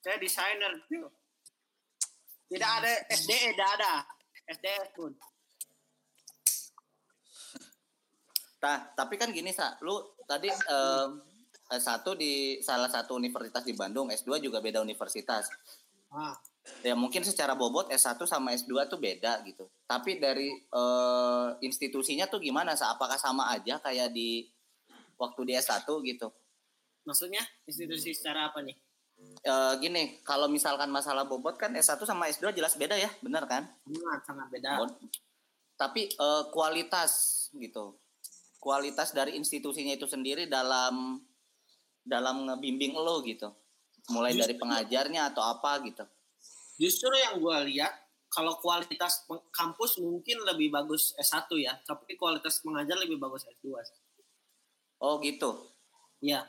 saya 0.01 0.16
desainer. 0.23 0.71
tuh. 0.87 1.11
Tidak 2.49 2.71
ada 2.81 2.93
SDE, 3.12 3.53
tidak 3.53 3.71
ada. 3.77 3.95
SDS 4.49 4.89
pun. 4.97 5.12
Tah, 8.59 8.91
tapi 8.97 9.21
kan 9.21 9.29
gini, 9.29 9.53
Sa. 9.53 9.77
Lu 9.85 10.16
tadi 10.25 10.49
em, 10.49 11.11
S1 11.69 12.07
di 12.16 12.64
salah 12.64 12.89
satu 12.89 13.21
universitas 13.21 13.61
di 13.61 13.77
Bandung, 13.77 14.09
S2 14.09 14.41
juga 14.41 14.64
beda 14.64 14.81
universitas. 14.81 15.53
Ah, 16.09 16.33
Ya 16.87 16.95
mungkin 16.95 17.27
secara 17.27 17.59
bobot 17.59 17.91
S1 17.91 18.23
sama 18.25 18.55
S2 18.55 18.87
tuh 18.87 19.03
beda 19.03 19.43
gitu. 19.43 19.66
Tapi 19.85 20.23
dari 20.23 20.49
eh, 20.53 21.49
institusinya 21.62 22.31
tuh 22.31 22.39
gimana? 22.39 22.79
Apakah 22.79 23.19
sama 23.19 23.51
aja 23.51 23.83
kayak 23.83 24.14
di 24.14 24.47
waktu 25.19 25.41
di 25.49 25.53
S1 25.59 25.85
gitu? 26.07 26.31
maksudnya 27.09 27.41
institusi 27.64 28.12
secara 28.12 28.53
apa 28.53 28.61
nih? 28.61 28.77
Eh, 29.19 29.73
gini, 29.81 30.21
kalau 30.23 30.47
misalkan 30.47 30.93
masalah 30.93 31.25
bobot 31.25 31.57
kan 31.57 31.73
S1 31.73 32.05
sama 32.05 32.29
S2 32.29 32.53
jelas 32.53 32.77
beda 32.77 32.95
ya, 33.01 33.09
bener 33.25 33.49
kan? 33.49 33.64
Sangat 33.89 34.21
sangat 34.29 34.47
beda. 34.53 34.71
Bon- 34.85 34.99
Tapi 35.79 36.11
eh, 36.11 36.43
kualitas 36.53 37.11
gitu, 37.55 37.97
kualitas 38.61 39.14
dari 39.16 39.39
institusinya 39.41 39.95
itu 39.97 40.05
sendiri 40.05 40.45
dalam 40.51 41.23
dalam 42.05 42.45
ngebimbing 42.51 42.93
lo 42.99 43.23
gitu, 43.25 43.49
mulai 44.11 44.35
dari 44.35 44.59
pengajarnya 44.59 45.33
atau 45.33 45.43
apa 45.47 45.79
gitu. 45.87 46.05
Justru 46.79 47.11
yang 47.11 47.43
gue 47.43 47.59
lihat 47.74 47.91
kalau 48.31 48.55
kualitas 48.62 49.26
kampus 49.51 49.99
mungkin 49.99 50.47
lebih 50.47 50.70
bagus 50.70 51.11
S1 51.18 51.51
ya, 51.59 51.74
tapi 51.83 52.14
kualitas 52.14 52.62
pengajar 52.62 52.95
lebih 53.03 53.18
bagus 53.18 53.43
S2. 53.51 53.74
Oh 55.03 55.18
gitu. 55.18 55.66
Iya. 56.22 56.47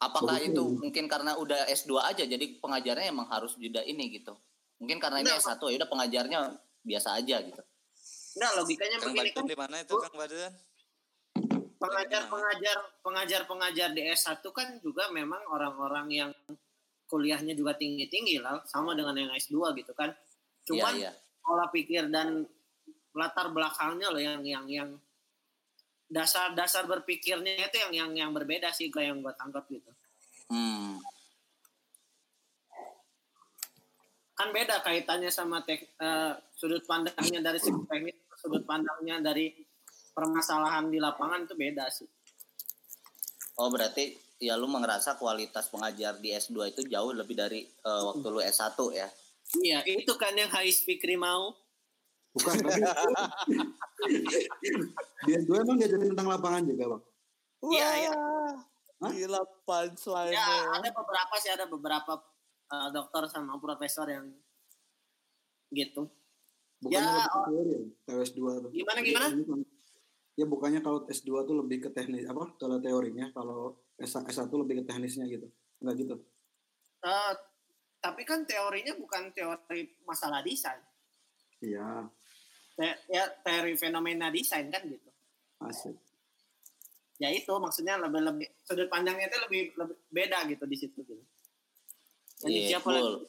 Apakah 0.00 0.40
itu 0.40 0.60
ya. 0.64 0.76
mungkin 0.80 1.04
karena 1.08 1.36
udah 1.36 1.68
S2 1.68 1.92
aja 2.00 2.24
jadi 2.24 2.56
pengajarnya 2.60 3.12
emang 3.12 3.28
harus 3.28 3.56
juga 3.56 3.80
ini 3.84 4.12
gitu. 4.16 4.36
Mungkin 4.80 4.96
karena 4.96 5.20
ini 5.20 5.28
Enggak, 5.28 5.60
S1 5.60 5.60
ya 5.60 5.76
udah 5.80 5.90
pengajarnya 5.92 6.38
biasa 6.84 7.08
aja 7.20 7.36
gitu. 7.44 7.62
Nah 8.40 8.50
logikanya 8.56 8.96
Kang 8.96 9.12
begini 9.12 9.30
kan 9.36 9.44
di 9.44 9.56
mana 9.56 9.76
itu 9.84 9.96
Kang 9.96 10.16
Badun? 10.16 10.52
pengajar 11.80 12.28
pengajar 12.28 12.76
pengajar 13.00 13.42
pengajar 13.48 13.88
di 13.96 14.04
S1 14.12 14.44
kan 14.52 14.68
juga 14.84 15.08
memang 15.16 15.40
orang-orang 15.48 16.06
yang 16.12 16.30
kuliahnya 17.10 17.58
juga 17.58 17.74
tinggi 17.74 18.06
tinggi 18.06 18.38
lah 18.38 18.62
sama 18.70 18.94
dengan 18.94 19.18
yang 19.18 19.34
S2 19.34 19.74
gitu 19.82 19.90
kan. 19.98 20.14
Cuman 20.62 20.94
Iya, 20.94 21.10
iya. 21.10 21.12
pola 21.42 21.66
pikir 21.74 22.06
dan 22.06 22.46
latar 23.10 23.50
belakangnya 23.50 24.06
loh 24.14 24.22
yang 24.22 24.40
yang 24.46 24.64
yang 24.70 24.90
dasar 26.06 26.54
dasar 26.54 26.86
berpikirnya 26.86 27.66
itu 27.66 27.76
yang 27.78 27.92
yang 27.94 28.10
yang 28.14 28.30
berbeda 28.30 28.70
sih 28.70 28.90
kayak 28.90 29.14
yang 29.14 29.18
gue 29.22 29.34
tangkap 29.34 29.66
gitu. 29.66 29.90
Hmm. 30.50 30.98
Kan 34.34 34.56
beda 34.56 34.80
kaitannya 34.80 35.28
sama 35.28 35.60
tek, 35.62 35.90
eh, 36.00 36.32
sudut 36.56 36.82
pandangnya 36.86 37.44
dari 37.44 37.60
segi 37.60 37.82
teknis, 37.86 38.16
sudut 38.40 38.64
pandangnya 38.64 39.20
dari 39.20 39.52
permasalahan 40.10 40.90
di 40.90 40.98
lapangan 40.98 41.46
itu 41.46 41.54
beda 41.54 41.86
sih. 41.92 42.08
Oh 43.60 43.68
berarti 43.68 44.29
ya 44.40 44.56
lu 44.56 44.66
ngerasa 44.72 45.20
kualitas 45.20 45.68
pengajar 45.68 46.16
di 46.16 46.32
S2 46.32 46.72
itu 46.72 46.82
jauh 46.88 47.12
lebih 47.12 47.36
dari 47.36 47.68
eh, 47.68 48.02
waktu 48.08 48.26
lu 48.26 48.40
S1 48.40 48.72
ya. 48.96 49.08
Iya, 49.60 49.78
itu 49.84 50.14
kan 50.16 50.32
yang 50.32 50.48
High 50.48 50.72
Fikri 50.72 51.20
mau. 51.20 51.52
Bukan, 52.30 52.62
tapi 52.62 52.80
dia 55.26 55.38
gue 55.42 55.56
emang 55.58 55.76
diajarin 55.82 56.14
tentang 56.14 56.30
lapangan 56.30 56.62
juga, 56.62 56.84
Bang. 56.96 57.02
Iya, 57.74 57.88
iya. 58.06 58.14
Hah? 59.00 59.12
Gila 59.16 59.40
punchline 59.66 60.36
Ya, 60.36 60.46
ada 60.76 60.88
beberapa 60.92 61.34
sih 61.40 61.50
ada 61.50 61.66
beberapa 61.66 62.12
eh, 62.70 62.88
dokter 62.94 63.22
sama 63.28 63.58
profesor 63.58 64.06
yang 64.08 64.30
gitu. 65.74 66.06
Bukannya 66.80 67.02
Ya, 67.02 67.12
lebih 67.12 67.28
ke 67.28 67.40
teori 67.50 67.70
ya, 67.74 67.82
kalau 68.06 68.20
S2 68.24 68.40
tuh. 68.64 68.70
Gimana, 68.72 68.98
gimana? 69.04 69.26
Ya 70.38 70.46
bukannya 70.48 70.80
kalau 70.80 71.04
S2 71.10 71.30
tuh 71.44 71.54
lebih 71.60 71.78
ke 71.84 71.88
teknis 71.92 72.24
apa 72.24 72.54
kalau 72.56 72.80
teorinya, 72.80 73.28
kalau 73.34 73.76
S1 74.00 74.48
lebih 74.48 74.80
ke 74.80 74.84
teknisnya 74.88 75.28
gitu. 75.28 75.46
Enggak 75.80 75.94
gitu. 76.00 76.14
Eh, 77.00 77.32
tapi 78.00 78.22
kan 78.24 78.44
teorinya 78.44 78.96
bukan 78.96 79.28
teori 79.32 79.92
masalah 80.08 80.40
desain. 80.40 80.80
Iya, 81.60 82.08
Te- 82.72 83.00
ya 83.12 83.28
teori 83.44 83.76
fenomena 83.76 84.32
desain 84.32 84.72
kan 84.72 84.80
gitu. 84.88 85.08
asik. 85.60 85.92
Ya 87.20 87.28
itu 87.28 87.52
maksudnya 87.60 88.00
lebih 88.00 88.24
lebih 88.24 88.48
sudut 88.64 88.88
pandangnya 88.88 89.28
itu 89.28 89.36
lebih, 89.44 89.62
lebih 89.76 89.96
beda 90.08 90.38
gitu 90.48 90.64
di 90.64 90.76
situ 90.80 91.04
gitu. 91.04 91.20
Jadi 92.40 92.58
Iya, 92.64 92.68
siapa 92.80 92.88
betul. 92.88 93.28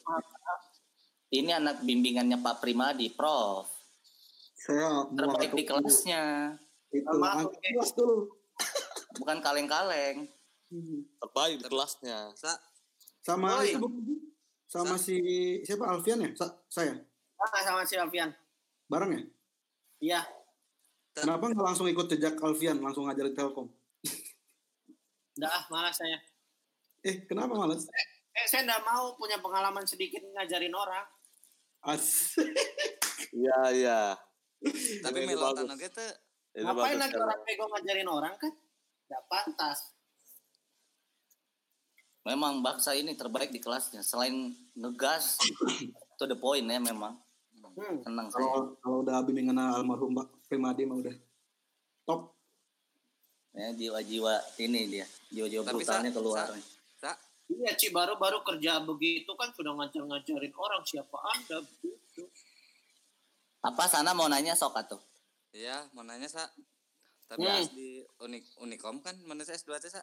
Ini 1.32 1.50
anak 1.60 1.84
bimbingannya 1.84 2.40
Pak 2.40 2.60
Primadi, 2.60 3.12
Prof. 3.12 3.68
Saya 4.56 5.04
Terbaik 5.12 5.52
di 5.52 5.64
kelasnya, 5.64 6.56
Itu 6.92 7.08
Maaf, 7.16 7.48
kelas 7.56 7.92
dulu. 7.92 8.32
bukan 9.16 9.40
kaleng-kaleng. 9.40 10.28
Terbaik 11.20 11.54
di 11.60 11.64
kelasnya. 11.68 12.32
Sa, 12.36 12.52
Sama 13.22 13.62
Oi. 13.62 13.78
itu 13.78 13.86
sama 14.66 14.96
si 14.96 15.20
siapa 15.62 15.84
Alfian 15.84 16.24
ya? 16.24 16.30
Sa- 16.34 16.58
saya. 16.66 16.96
Ah, 17.38 17.60
sama 17.62 17.84
si 17.84 17.94
Alfian. 17.94 18.32
Bareng 18.88 19.12
ya? 19.12 19.22
Iya. 20.02 20.20
Kenapa 21.12 21.52
nggak 21.52 21.60
langsung 21.60 21.86
ikut 21.92 22.08
jejak 22.08 22.40
Alfian, 22.40 22.80
langsung 22.80 23.04
ngajar 23.04 23.28
di 23.28 23.36
Telkom? 23.36 23.68
Udah 25.36 25.50
ah, 25.52 25.64
malas 25.68 25.94
saya. 26.00 26.18
Eh, 27.04 27.28
kenapa 27.28 27.52
males? 27.52 27.84
Eh, 28.32 28.46
saya 28.48 28.64
nggak 28.64 28.82
mau 28.82 29.12
punya 29.20 29.36
pengalaman 29.44 29.84
sedikit 29.84 30.24
ngajarin 30.24 30.72
orang. 30.72 31.04
As. 31.84 32.06
Iya, 33.32 33.58
iya. 33.72 34.00
Tapi 35.00 35.24
bagus. 35.24 35.64
oke 35.64 35.88
tuh. 35.88 36.12
Ini 36.52 36.68
Ngapain 36.68 37.00
lagi 37.00 37.16
orang 37.16 37.40
bego 37.48 37.64
ngajarin 37.64 38.08
orang 38.12 38.34
kan? 38.36 38.52
Nggak 39.08 39.24
pantas. 39.24 39.78
Memang 42.22 42.62
Baksa 42.62 42.94
ini 42.94 43.18
terbaik 43.18 43.50
di 43.50 43.58
kelasnya. 43.58 44.00
Selain 44.00 44.54
ngegas, 44.78 45.42
to 46.14 46.24
the 46.24 46.38
point 46.38 46.62
ya 46.62 46.78
memang. 46.78 47.18
Hmm. 47.72 48.04
Tenang 48.04 48.28
saya. 48.28 48.44
Kalau 48.44 48.62
kalau 48.78 48.96
udah 49.02 49.14
Abi 49.18 49.32
mengenal 49.32 49.80
almarhum 49.80 50.12
Pak 50.12 50.28
Primadi 50.46 50.84
mah 50.84 51.00
udah 51.00 51.14
top. 52.04 52.36
Ya, 53.52 53.68
jiwa-jiwa 53.72 54.32
ini 54.60 54.80
dia. 54.88 55.06
Jiwa-jiwa 55.28 55.62
Tapi, 55.64 55.74
brutalnya 55.74 56.10
Sa, 56.10 56.16
keluar. 56.16 56.46
Sa, 56.46 56.56
Sa, 57.00 57.12
Iya, 57.52 57.76
Ci, 57.76 57.92
baru-baru 57.92 58.40
kerja 58.40 58.80
begitu 58.80 59.28
kan 59.36 59.52
sudah 59.52 59.76
ngajar-ngajarin 59.76 60.54
orang 60.56 60.80
siapa 60.88 61.16
Anda 61.20 61.60
begitu. 61.60 62.24
Apa 63.60 63.84
sana 63.86 64.16
mau 64.16 64.24
nanya 64.26 64.56
sok 64.56 64.72
atuh? 64.72 65.00
Iya, 65.52 65.84
mau 65.92 66.00
nanya 66.00 66.28
sa. 66.28 66.48
Tapi 67.28 67.44
Hmm. 67.44 67.68
di 67.72 68.04
Unik 68.20 68.44
Unikom 68.56 69.00
kan 69.00 69.16
mana 69.24 69.44
saya 69.44 69.56
S2 69.56 69.80
teh 69.80 69.88
sa. 69.88 70.00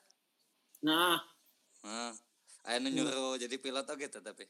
Nah, 0.85 1.17
Nah, 1.83 2.11
nu 2.83 2.91
nyuruh 2.91 3.39
jadi 3.39 3.55
pilot 3.55 3.87
oke 3.87 4.05
tuh 4.11 4.19
tapi. 4.19 4.43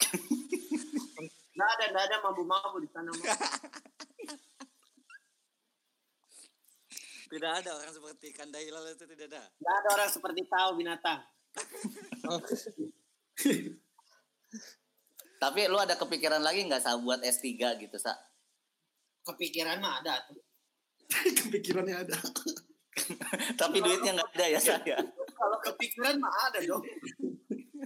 nggak 1.54 1.70
ada, 1.78 1.84
nggak 1.90 2.04
ada 2.10 2.16
mampu-mampu 2.22 2.82
di 2.82 2.88
sana. 2.90 3.10
Tidak 7.34 7.50
ada 7.50 7.74
orang 7.74 7.90
seperti 7.90 8.30
Kanda 8.30 8.62
Hilal 8.62 8.94
itu 8.94 9.10
tidak 9.10 9.26
ada. 9.26 9.42
Nggak 9.58 9.74
ada 9.74 9.90
orang 9.90 10.06
seperti 10.06 10.46
tahu 10.46 10.78
binatang. 10.78 11.18
Tapi 15.42 15.66
lu 15.66 15.74
ada 15.74 15.98
kepikiran 15.98 16.46
lagi 16.46 16.62
nggak 16.62 16.78
sa 16.78 16.94
buat 16.94 17.26
S3 17.26 17.58
gitu 17.82 17.98
sa? 17.98 18.14
Kepikiran 19.26 19.82
mah 19.82 19.98
ada. 19.98 20.30
Kepikirannya 21.10 22.06
ada. 22.06 22.14
Tapi 23.58 23.82
duitnya 23.82 24.14
nggak 24.14 24.30
ada 24.30 24.46
ya 24.54 24.62
saya. 24.62 25.02
Kalau 25.34 25.58
kepikiran 25.60 26.14
mah 26.22 26.32
ada 26.48 26.58
dong. 26.62 26.84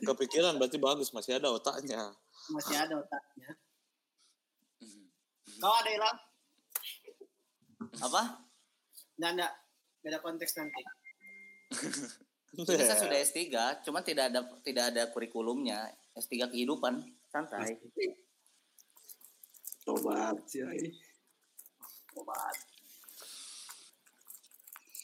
Kepikiran 0.04 0.56
berarti 0.60 0.78
bagus, 0.78 1.10
masih 1.10 1.40
ada 1.40 1.50
otaknya. 1.50 2.12
Masih 2.52 2.76
ada 2.76 2.94
otaknya. 3.00 3.50
Kau 5.58 5.74
ada 5.74 5.90
hilang? 5.90 6.18
Apa? 7.98 8.22
Nggak, 9.18 9.30
nggak. 9.34 9.52
Nggak 9.98 10.10
ada 10.14 10.20
konteks 10.22 10.52
nanti. 10.54 10.80
Ini 12.58 12.64
saya 12.64 12.96
sudah 12.96 13.18
S3, 13.20 13.44
cuman 13.84 14.02
tidak 14.02 14.32
ada 14.32 14.40
tidak 14.64 14.84
ada 14.94 15.02
kurikulumnya. 15.12 15.92
S3 16.16 16.48
kehidupan, 16.48 17.04
santai. 17.28 17.76
Tobat 19.84 20.36
sih. 20.48 20.64
ai. 20.64 20.90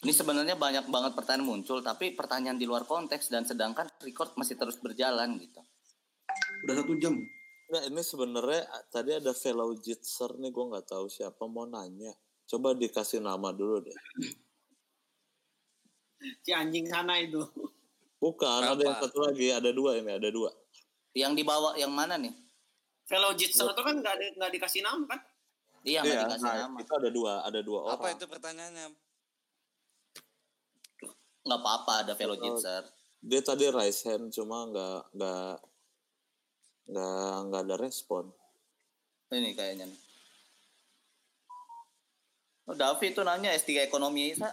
Ini 0.05 0.13
sebenarnya 0.13 0.53
banyak 0.61 0.93
banget 0.93 1.17
pertanyaan 1.17 1.49
muncul, 1.49 1.81
tapi 1.81 2.13
pertanyaan 2.13 2.61
di 2.61 2.69
luar 2.69 2.85
konteks 2.85 3.33
dan 3.33 3.49
sedangkan 3.49 3.89
record 4.05 4.37
masih 4.37 4.53
terus 4.61 4.77
berjalan 4.77 5.41
gitu. 5.41 5.65
Udah 6.69 6.75
satu 6.77 6.93
jam. 7.01 7.17
Nah 7.73 7.83
ini 7.89 8.05
sebenarnya 8.05 8.69
tadi 8.93 9.17
ada 9.17 9.33
fellow 9.33 9.73
jitser 9.81 10.37
nih 10.37 10.53
gue 10.53 10.65
nggak 10.77 10.93
tahu 10.93 11.09
siapa 11.09 11.49
mau 11.49 11.65
nanya. 11.65 12.13
Coba 12.45 12.77
dikasih 12.77 13.25
nama 13.25 13.49
dulu 13.57 13.81
deh. 13.89 13.97
Si 16.45 16.53
anjing 16.53 16.85
sana 16.85 17.17
itu. 17.25 17.41
Bukan, 18.21 18.61
ada 18.61 18.81
yang 18.81 19.01
satu 19.01 19.25
lagi, 19.25 19.53
ada 19.57 19.73
dua 19.73 19.97
ini, 20.01 20.21
ada 20.21 20.29
dua. 20.29 20.53
Yang 21.17 21.33
dibawa 21.41 21.81
yang 21.81 21.93
mana 21.93 22.21
nih? 22.21 22.33
Fellow 23.09 23.33
Jitsu 23.33 23.69
itu 23.69 23.83
kan 23.85 24.01
nggak, 24.01 24.17
di- 24.21 24.33
nggak 24.37 24.53
dikasih 24.53 24.81
nama 24.85 25.05
kan? 25.05 25.21
Iya, 25.85 26.01
nggak 26.01 26.17
Iya, 26.17 26.23
dikasih 26.29 26.49
nah, 26.49 26.57
nama. 26.69 26.79
itu 26.81 26.93
ada 26.93 27.09
dua, 27.13 27.33
ada 27.45 27.61
dua 27.61 27.79
orang. 27.85 28.01
Apa 28.01 28.09
itu 28.17 28.25
pertanyaannya? 28.25 28.87
Nggak 31.45 31.61
apa-apa, 31.61 31.93
ada 32.05 32.13
fellow 32.17 32.41
jitser. 32.41 32.89
Dia 33.21 33.41
tadi 33.45 33.69
raise 33.69 34.05
hand, 34.09 34.33
cuma 34.33 34.65
nggak 34.69 35.01
nggak 35.17 35.57
nggak 36.89 37.35
nggak 37.49 37.63
ada 37.69 37.77
respon. 37.81 38.33
Ini 39.29 39.53
kayaknya 39.57 39.89
nih. 39.89 40.01
Oh, 42.65 42.73
Davi 42.73 43.13
itu 43.13 43.21
nanya 43.21 43.53
S3 43.53 43.85
ekonomi, 43.85 44.33
Sa. 44.33 44.49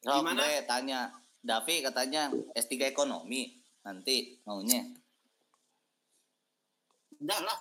Sok, 0.00 0.24
Gimana? 0.24 0.40
Bre, 0.40 0.64
tanya. 0.64 1.12
Davi 1.44 1.84
katanya 1.84 2.32
S3 2.56 2.88
ekonomi. 2.88 3.52
Nanti 3.84 4.40
maunya. 4.48 4.88
Enggak 7.20 7.40
lah. 7.44 7.58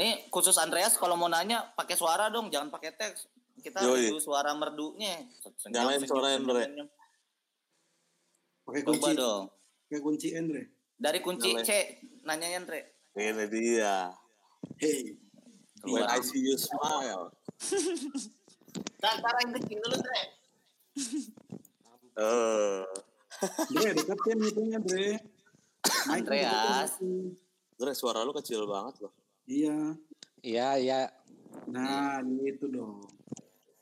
Nih 0.00 0.32
khusus 0.32 0.56
Andreas 0.56 0.96
kalau 0.96 1.18
mau 1.18 1.28
nanya 1.28 1.76
pakai 1.76 1.98
suara 1.98 2.32
dong, 2.32 2.48
jangan 2.48 2.72
pakai 2.72 2.96
teks. 2.96 3.28
Kita 3.60 3.78
Yoi. 3.84 4.08
review 4.08 4.20
suara 4.20 4.50
merdunya. 4.56 5.20
Nyalain 5.68 6.00
suara 6.02 6.34
Andre. 6.34 6.64
senyum. 6.64 6.88
Pakai 8.64 8.82
Coba 8.82 8.96
kunci. 8.96 9.12
dong. 9.16 9.44
Pakai 9.86 10.00
kunci 10.00 10.28
Andre. 10.32 10.62
Dari 10.96 11.18
kunci 11.20 11.48
Nyalain. 11.52 11.66
C, 11.66 11.70
nanyanya 12.24 12.58
Andre. 12.64 12.80
Ini 13.16 13.44
dia. 13.52 13.94
Hey. 14.80 15.16
When. 15.84 16.04
I 16.04 16.20
see 16.20 16.44
you 16.44 16.56
smile. 16.60 17.32
Dan 19.00 19.14
cara 19.24 19.38
yang 19.42 19.52
kecil 19.56 19.80
dulu, 19.80 19.96
Dre. 19.96 20.22
Eh, 22.20 22.84
Dre, 23.72 23.88
deketin 23.96 24.38
itunya, 24.44 24.78
Dre. 24.78 25.16
Andreas. 26.12 27.00
Dre, 27.80 27.92
suara 27.96 28.20
lu 28.22 28.36
kecil 28.36 28.68
banget 28.68 29.00
loh. 29.08 29.12
Iya. 29.48 29.96
Iya, 30.44 30.68
iya. 30.76 31.00
Nah, 31.72 32.20
gitu 32.44 32.68
dong. 32.68 33.00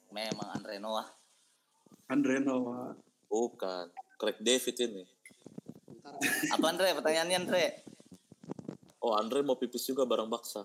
Memang 0.09 0.49
Andre 0.57 0.81
Noah. 0.81 1.09
Andre 2.09 2.41
Noah. 2.41 2.97
Bukan. 3.29 3.93
Craig 4.17 4.41
David 4.41 4.77
ini. 4.81 5.05
Apa 6.53 6.67
Andre? 6.73 6.97
Pertanyaannya 6.97 7.37
Andre. 7.45 7.65
Oh, 8.99 9.15
Andre 9.15 9.45
mau 9.45 9.61
pipis 9.61 9.85
juga 9.85 10.09
bareng 10.09 10.33
baksa. 10.33 10.65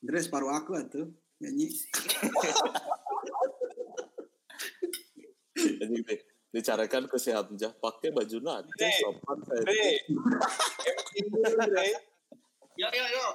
Andre 0.00 0.18
separuh 0.22 0.54
aku 0.54 0.78
tuh 0.88 1.10
nyanyi. 1.42 1.68
Jadi 5.54 5.96
di- 6.02 6.24
dicarikan 6.54 7.10
ke 7.10 7.18
si 7.18 7.34
Hamzah 7.34 7.74
pakai 7.82 8.14
baju 8.14 8.38
nanti 8.38 8.86
sopan 9.02 9.38
saya. 9.42 9.62
Yuk, 12.74 12.90
yuk, 12.94 13.08
yuk. 13.10 13.34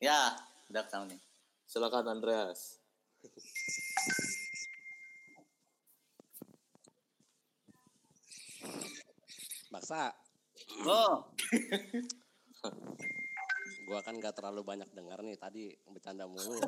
Ya, 0.00 0.34
udah 0.72 0.82
ketemu 0.86 1.04
nih. 1.14 1.20
Silakan 1.70 2.10
Andreas. 2.10 2.82
Baksa, 9.70 10.10
Oh, 10.82 11.30
gua 13.86 14.02
kan 14.02 14.18
gak 14.18 14.34
terlalu 14.34 14.66
banyak 14.66 14.90
dengar 14.90 15.22
nih 15.22 15.38
tadi 15.38 15.70
bercanda 15.86 16.26
mulu. 16.26 16.58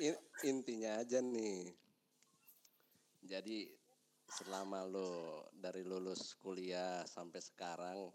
In- 0.00 0.24
intinya 0.48 1.04
aja 1.04 1.20
nih. 1.20 1.76
Jadi 3.20 3.75
selama 4.36 4.84
lo 4.84 5.48
dari 5.56 5.80
lulus 5.80 6.36
kuliah 6.36 7.00
sampai 7.08 7.40
sekarang 7.40 8.12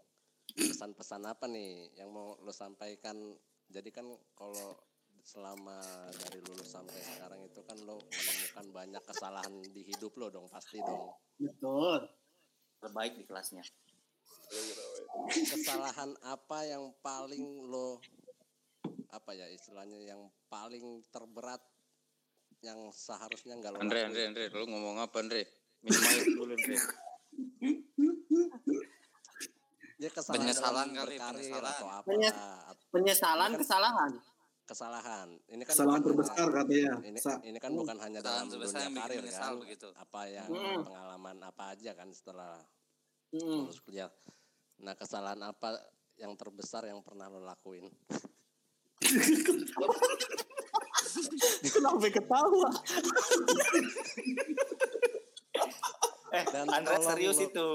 pesan-pesan 0.54 1.26
apa 1.26 1.50
nih 1.50 1.90
yang 1.98 2.14
mau 2.14 2.38
lo 2.38 2.54
sampaikan? 2.54 3.18
Jadi 3.66 3.90
kan 3.90 4.06
kalau 4.38 4.78
selama 5.22 5.78
dari 6.18 6.42
lulus 6.42 6.70
sampai 6.70 6.98
sekarang 6.98 7.40
itu 7.46 7.62
kan 7.62 7.78
lo 7.86 7.98
menemukan 8.10 8.66
banyak 8.74 9.02
kesalahan 9.06 9.54
di 9.70 9.82
hidup 9.86 10.12
lo 10.18 10.30
dong 10.30 10.46
pasti 10.50 10.78
dong. 10.82 11.14
betul. 11.38 12.06
Terbaik 12.82 13.14
di 13.14 13.24
kelasnya. 13.26 13.62
Kesalahan 15.30 16.18
apa 16.26 16.58
yang 16.66 16.90
paling 17.00 17.66
lo 17.70 18.02
apa 19.14 19.30
ya 19.36 19.46
istilahnya 19.46 20.02
yang 20.02 20.26
paling 20.50 21.06
terberat 21.14 21.62
yang 22.62 22.90
seharusnya 22.90 23.58
nggak 23.58 23.72
lo 23.74 23.78
Andre? 23.78 24.10
Andre, 24.10 24.22
Andre, 24.34 24.44
lu 24.50 24.66
ngomong 24.66 24.98
apa 24.98 25.22
Andre? 25.22 25.61
Ya 29.98 30.08
kesalahan 30.10 30.34
Penyesalan 30.40 30.88
kali, 30.90 31.14
penyesalan. 31.14 31.72
atau 31.72 31.88
apa 31.88 32.04
Penyes- 32.04 32.40
Penyesalan, 32.90 33.48
Kan- 33.48 33.60
kesalahan. 33.60 34.12
kesalahan. 34.64 35.28
Ini 35.48 35.62
kan 35.62 35.68
Kesalahan 35.68 35.96
bukan 35.96 36.08
terbesar 36.08 36.36
hanya- 36.40 36.52
katanya. 36.56 36.92
Ini, 37.02 37.18
Sa. 37.18 37.32
ini 37.40 37.56
kan 37.56 37.70
bukan 37.72 37.96
hanya 37.98 38.18
Kesalahan 38.18 38.46
dalam 38.46 38.62
dunia 38.62 38.88
karir 38.96 39.22
kan. 39.28 39.52
begitu. 39.58 39.88
Apa 39.96 40.20
yang 40.28 40.48
Mm. 40.48 40.80
pengalaman 40.84 41.36
apa 41.40 41.62
aja 41.70 41.90
kan 41.92 42.08
setelah 42.10 42.52
Hmm. 43.30 43.64
lulus 43.64 43.78
kuliah. 43.80 44.10
Nah 44.78 44.92
kesalahan 44.92 45.40
apa 45.40 45.68
yang 46.16 46.34
terbesar 46.34 46.84
yang 46.84 47.00
pernah 47.00 47.26
lo 47.26 47.40
lakuin? 47.40 47.88
Kenapa 51.64 52.06
ketawa? 52.08 52.68
Eh, 56.32 56.44
Dan 56.48 56.66
Andre 56.66 56.96
tolong 56.96 57.10
serius 57.12 57.36
lu- 57.38 57.46
itu. 57.46 57.68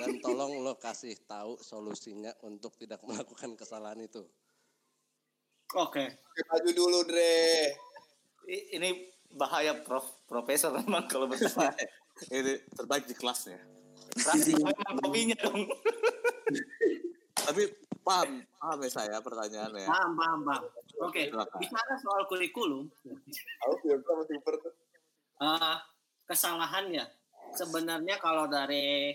Dan 0.00 0.20
tolong 0.20 0.60
lo 0.60 0.76
kasih 0.76 1.12
tahu 1.24 1.56
solusinya 1.58 2.32
untuk 2.40 2.72
tidak 2.76 3.00
melakukan 3.02 3.52
kesalahan 3.52 4.00
itu. 4.00 4.24
Oke. 5.74 6.08
Pakai 6.08 6.44
baju 6.48 6.70
dulu, 6.72 6.98
Dre. 7.04 7.76
Ini 8.48 8.88
bahaya 9.28 9.76
prof 9.84 10.24
profesor 10.24 10.72
memang 10.72 11.04
kalau 11.04 11.28
bertanya. 11.28 11.76
Ini 12.32 12.64
terbaik 12.72 13.04
di 13.04 13.12
kelasnya. 13.12 13.60
Rasa 14.16 14.56
memang 14.56 14.96
kopinya 15.04 15.36
dong. 15.36 15.68
Tapi 17.48 17.62
paham, 18.00 18.40
paham 18.58 18.78
ya 18.82 18.90
saya 18.90 19.16
pertanyaannya. 19.20 19.84
Paham, 19.84 20.12
paham, 20.16 20.40
paham. 20.42 20.64
Oke, 21.04 21.28
Silakan. 21.28 21.58
bicara 21.60 21.94
soal 22.00 22.22
kurikulum, 22.26 22.88
Aku 23.62 23.74
biar 23.84 24.00
sama 26.34 26.66
Sebenarnya 27.54 28.16
kalau 28.20 28.50
dari 28.50 29.14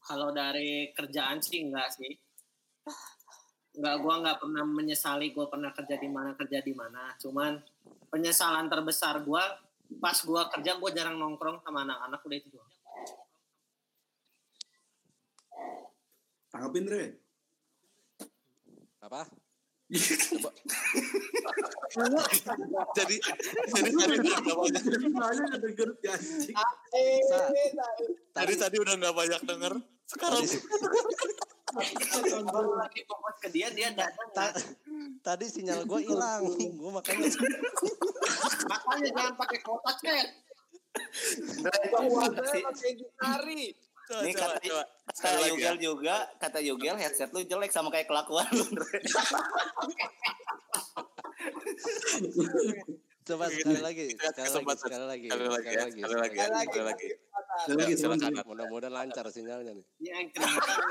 kalau 0.00 0.32
dari 0.32 0.90
kerjaan 0.96 1.38
sih 1.44 1.68
enggak 1.68 1.88
sih. 1.94 2.12
Enggak, 3.78 3.96
gua 4.02 4.14
nggak 4.24 4.38
pernah 4.42 4.64
menyesali 4.66 5.30
gua 5.30 5.46
pernah 5.46 5.70
kerja 5.70 5.96
di 6.00 6.08
mana 6.10 6.34
kerja 6.34 6.58
di 6.64 6.72
mana. 6.74 7.14
Cuman 7.20 7.60
penyesalan 8.10 8.66
terbesar 8.66 9.22
gua 9.22 9.46
pas 10.02 10.18
gua 10.26 10.50
kerja 10.50 10.76
gua 10.80 10.90
jarang 10.90 11.16
nongkrong 11.16 11.62
sama 11.62 11.86
anak-anak 11.86 12.20
udah 12.26 12.38
itu 12.38 12.48
doang. 12.50 12.72
Tanggapin, 16.50 16.82
Dre. 16.82 17.04
Apa? 19.00 19.22
Jadi 22.94 23.16
jadi 23.74 23.90
tadi 23.90 24.18
udah 24.22 24.38
banyak. 24.54 24.82
Denger 25.58 25.88
Tadi 28.30 28.52
tadi 28.54 28.76
udah 28.78 28.94
nggak 28.94 29.16
banyak 29.18 29.40
denger. 29.42 29.74
Sekarang 30.06 30.42
lagi 32.78 33.00
fokus 33.06 33.34
ke 33.42 33.48
dia 33.50 33.70
dia 33.70 33.90
datang. 33.94 34.30
ta- 34.34 34.54
tadi 35.22 35.46
sinyal 35.50 35.86
gue 35.86 36.00
hilang. 36.06 36.46
Gue 36.54 36.90
makanya 36.90 37.30
Makanya 38.70 39.08
jangan 39.10 39.34
pakai 39.38 39.58
kotak 39.62 39.96
cek. 40.02 40.26
Si- 42.50 42.62
pakai 42.62 42.90
gitari. 42.94 43.74
Coba, 44.10 44.26
Ini 44.26 44.34
coba, 44.34 44.42
kata, 44.42 44.58
coba. 44.66 44.82
kata 44.82 45.14
Sekali 45.14 45.38
lagi 45.38 45.62
ya. 45.62 45.78
Juga, 45.78 46.26
kata 46.42 46.58
Yugel 46.58 46.98
headset 46.98 47.30
lu 47.30 47.46
jelek 47.46 47.70
sama 47.70 47.94
kayak 47.94 48.10
kelakuan 48.10 48.50
lu. 48.50 48.66
Coba 53.20 53.44
sekali 53.46 53.78
lagi, 53.78 54.10
sekali 54.18 54.50
lagi, 54.50 54.74
sekali 54.82 55.06
lagi, 55.06 55.30
Sekali 55.30 55.46
lagi 55.46 55.70
sekali 55.70 55.86
lagi 55.86 56.02
sekali 56.02 56.18
lagi. 56.18 56.34
sekali 56.66 56.82
lagi. 56.82 57.14
Sekali 57.62 57.78
lagi, 57.78 57.94
silakan. 57.94 58.42
Mudah-mudahan 58.42 58.90
lancar 58.90 59.22
sinyalnya 59.30 59.78
nih. 59.78 59.86
Keringetan. 60.34 60.82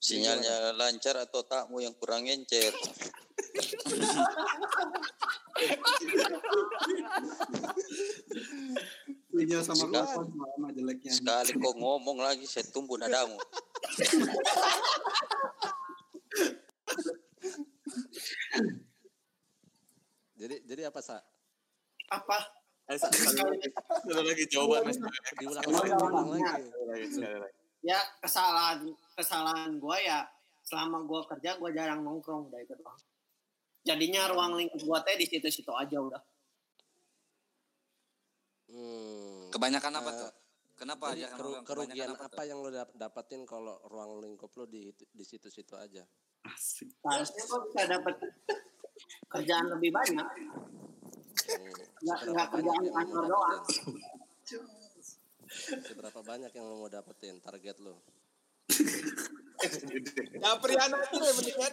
Sinyalnya 0.00 0.72
lancar 0.78 1.18
atau 1.18 1.42
takmu 1.42 1.82
yang 1.82 1.90
kurang 1.98 2.30
encer? 2.30 2.70
Sinyal 9.36 9.60
sama 9.60 9.84
Sekali. 9.84 10.08
sama 10.08 10.68
jeleknya. 10.72 11.12
Sekali 11.12 11.52
kau 11.60 11.76
ngomong 11.76 12.24
lagi 12.24 12.48
saya 12.48 12.64
tumbuh 12.72 12.96
nadamu. 12.96 13.36
Jadi 20.36 20.56
jadi 20.68 20.92
apa 20.92 21.00
sa? 21.00 21.16
Apa? 22.12 22.38
Eh, 22.92 22.98
sekali 23.00 23.40
lagi. 23.40 23.68
Lagi 24.12 24.44
jawabannya. 24.52 24.92
Diulang 25.40 25.64
lagi, 25.64 25.90
diulang. 25.96 27.52
Ya 27.80 27.98
kesalahan 28.20 28.84
kesalahan 29.16 29.80
gua 29.80 29.96
ya 29.96 30.28
selama 30.66 31.02
gua 31.08 31.24
kerja 31.24 31.56
gua 31.56 31.72
jarang 31.72 32.04
nongkrong 32.04 32.52
udah 32.52 32.60
itu 32.60 32.76
doang. 32.76 33.00
Jadinya 33.86 34.28
ruang 34.28 34.60
lingkup 34.60 34.82
gua 34.84 35.00
teh 35.02 35.16
di 35.16 35.24
situ-situ 35.24 35.72
aja 35.72 35.98
udah. 35.98 36.20
Hmm. 38.66 39.46
Kebanyakan 39.48 39.92
apa 39.94 40.10
Eh, 40.10 40.16
tuh? 40.16 40.32
Kenapa 40.76 41.04
Jadi 41.08 41.22
aja 41.22 41.26
keru- 41.32 41.64
kerugian 41.64 42.10
apa, 42.12 42.28
apa, 42.28 42.42
yang 42.44 42.58
lo 42.58 42.68
dap- 42.68 42.92
dapatin 42.92 43.42
kalau 43.42 43.80
ruang 43.86 44.20
lingkup 44.20 44.52
lo 44.52 44.64
di 44.64 44.86
di 44.92 45.24
situ-situ 45.24 45.72
aja? 45.72 46.04
Asik. 46.42 46.92
Harusnya 47.00 47.42
gua 47.44 47.60
bisa 47.64 47.82
dapet 47.86 48.14
kerjaan 49.26 49.66
lebih 49.70 49.90
banyak. 49.90 50.28
Hmm, 51.46 51.74
Nggak- 52.02 52.18
seberapa 52.18 52.28
nggak 52.28 52.48
banyak 52.50 52.52
kerjaan 52.52 52.82
lo 52.82 52.92
kantor 52.92 53.24
doang. 53.24 53.50
dapetin? 53.56 53.94
Seberapa 55.80 56.20
banyak 56.20 56.50
yang 56.52 56.66
lo 56.66 56.74
mau 56.76 56.90
dapetin 56.90 57.36
target 57.38 57.76
lo? 57.78 58.02
Ya 60.36 60.50
Priana 60.58 60.96
aja 60.98 61.16
deh 61.16 61.32
mendingan. 61.32 61.72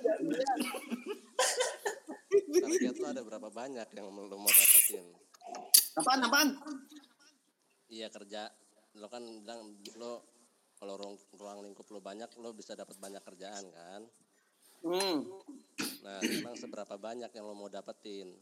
Target 2.55 2.95
lo 2.95 3.07
ada 3.09 3.21
berapa 3.21 3.49
banyak 3.49 3.87
yang 3.89 4.07
lo 4.07 4.37
mau 4.37 4.47
dapetin? 4.47 5.05
Apaan 5.93 6.25
apaan? 6.25 6.49
Iya 7.89 8.09
kerja. 8.09 8.49
Lo 8.97 9.09
kan 9.09 9.21
bilang 9.21 9.77
lo 9.97 10.25
kalau 10.77 10.99
ruang, 10.99 11.15
ruang 11.37 11.59
lingkup 11.63 11.87
lo 11.93 12.01
banyak 12.01 12.27
lo 12.41 12.51
bisa 12.51 12.73
dapat 12.73 12.97
banyak 12.97 13.21
kerjaan 13.21 13.65
kan? 13.71 14.01
Hmm. 14.83 15.23
Nah, 16.03 16.19
emang 16.19 16.59
seberapa 16.59 16.99
banyak 16.99 17.31
yang 17.31 17.45
lo 17.47 17.55
mau 17.55 17.71
dapetin? 17.71 18.35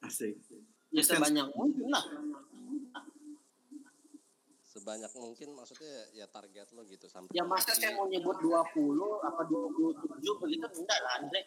Asik. 0.00 0.38
Ya 0.94 1.02
sebanyak 1.02 1.50
mungkin 1.52 1.90
lah. 1.90 2.04
Sebanyak 4.64 5.12
mungkin 5.18 5.48
maksudnya 5.58 6.08
ya 6.14 6.26
target 6.30 6.70
lo 6.74 6.82
gitu 6.86 7.06
sampai 7.10 7.30
Ya 7.34 7.44
masa 7.44 7.74
saya 7.74 7.94
mau 7.94 8.06
nyebut 8.08 8.38
20 8.38 8.96
apa 9.22 9.42
27 9.46 10.42
begitu 10.42 10.66
enggak 10.82 10.98
lah 11.02 11.12
Andre. 11.20 11.42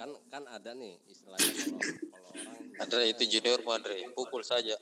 Kan 0.00 0.08
kan 0.32 0.48
ada 0.48 0.72
nih 0.72 0.96
istilahnya 1.04 1.52
kalau 1.60 1.80
kalau 2.08 2.30
orang 2.32 2.56
Andre 2.80 3.02
itu 3.06 3.22
junior 3.28 3.60
Andre, 3.60 4.08
pukul 4.10 4.40
saja. 4.40 4.72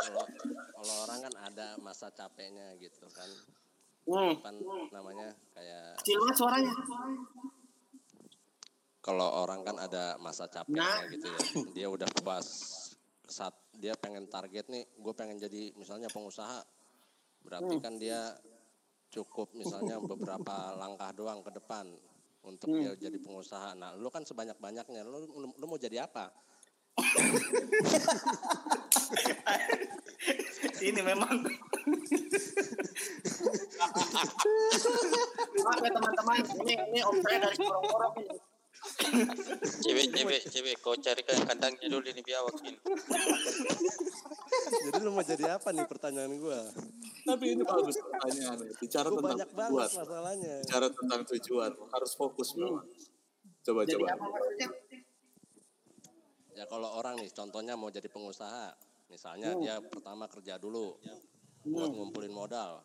kalau 0.00 0.24
kalau 0.72 0.94
orang 1.04 1.18
kan 1.20 1.34
ada 1.44 1.66
masa 1.78 2.08
capeknya 2.08 2.72
gitu 2.78 3.04
kan 3.10 3.28
Hmm. 4.02 4.34
kan 4.42 4.50
namanya 4.90 5.30
kayak 5.52 5.94
Kecil 6.00 6.18
banget 6.18 6.34
suaranya. 6.34 6.72
kalau 8.98 9.28
orang 9.42 9.62
kan 9.62 9.76
ada 9.76 10.16
masa 10.16 10.46
capeknya 10.46 10.82
Nah. 10.82 11.06
gitu 11.06 11.26
ya 11.28 11.38
dia 11.70 11.86
udah 11.86 12.10
puas 12.16 12.48
saat 13.24 13.54
dia 13.72 13.94
pengen 13.94 14.26
target 14.26 14.66
nih 14.66 14.88
gue 14.92 15.12
pengen 15.12 15.38
jadi 15.38 15.70
misalnya 15.74 16.06
pengusaha 16.08 16.66
berarti 17.42 17.74
kan 17.78 17.94
dia 17.94 18.34
cukup 19.08 19.54
misalnya 19.54 19.98
beberapa 20.00 20.50
langkah 20.74 21.10
doang 21.12 21.38
ke 21.40 21.50
depan 21.52 21.86
untuk 22.46 22.70
dia 22.74 22.94
jadi 22.98 23.18
pengusaha. 23.18 23.74
Nah 23.78 23.94
lu 23.98 24.10
kan 24.10 24.26
sebanyak 24.26 24.58
banyaknya 24.58 25.04
lu, 25.06 25.26
lu, 25.26 25.48
lu 25.54 25.66
mau 25.66 25.78
jadi 25.78 26.06
apa? 26.06 26.30
Ini 30.82 31.02
memang. 31.02 31.36
Maaf 35.62 35.78
ya 35.78 35.90
teman-teman, 35.94 36.42
ini 36.66 36.74
ini 36.90 37.00
om 37.06 37.16
saya 37.22 37.38
dari 37.46 37.56
Sorong-Sorong 37.58 38.14
ini. 38.18 38.36
Cewek, 39.82 40.06
cewek, 40.10 40.42
cewek, 40.50 40.74
kau 40.82 40.98
carikan 40.98 41.38
kandangnya 41.46 41.86
dulu 41.86 42.06
ini 42.10 42.22
biawak 42.22 42.56
ini. 42.66 42.78
Jadi 44.74 44.98
lu 44.98 45.10
mau 45.10 45.22
jadi 45.22 45.44
apa 45.52 45.68
nih 45.70 45.84
pertanyaan 45.84 46.32
gue 46.32 46.60
Tapi 47.22 47.44
ini 47.48 47.62
bagus 47.62 47.96
pertanyaan. 47.96 48.56
Bicara 48.74 49.06
gue 49.06 49.14
tentang 49.14 49.30
banyak 49.30 49.50
banget 49.52 49.78
tujuan. 49.86 50.00
masalahnya 50.00 50.54
Bicara 50.60 50.86
tentang 50.88 51.20
tujuan. 51.26 51.70
Harus 51.88 52.12
fokus 52.12 52.48
memang. 52.54 52.84
Coba 53.62 53.80
Jadi 53.82 53.94
coba. 53.94 54.06
apa 54.10 54.24
maksudnya? 54.24 54.68
Ya 56.52 56.64
kalau 56.66 56.88
orang 56.92 57.16
nih 57.16 57.30
contohnya 57.30 57.74
mau 57.74 57.88
jadi 57.88 58.06
pengusaha, 58.06 58.76
misalnya 59.08 59.56
dia 59.56 59.80
pertama 59.80 60.26
kerja 60.26 60.56
dulu 60.56 60.98
buat 61.64 61.88
ngumpulin 61.88 62.30
modal. 62.30 62.82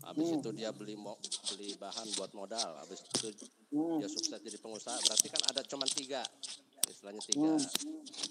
Habis 0.00 0.32
itu 0.32 0.48
dia 0.50 0.70
beli 0.70 0.96
mo- 0.96 1.20
beli 1.50 1.76
bahan 1.76 2.08
buat 2.14 2.32
modal. 2.32 2.78
Habis 2.78 3.04
itu 3.04 3.28
dia 3.70 4.08
sukses 4.08 4.38
jadi 4.38 4.56
pengusaha. 4.56 4.96
Berarti 4.98 5.26
kan 5.28 5.42
ada 5.46 5.60
cuma 5.62 5.84
tiga, 5.84 6.24
istilahnya 6.88 7.20
tiga, 7.20 7.52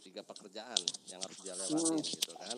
tiga 0.02 0.22
pekerjaan 0.24 0.80
yang 1.06 1.22
harus 1.22 1.38
dia 1.40 1.54
lewatin 1.54 2.02
gitu 2.02 2.34
kan. 2.34 2.58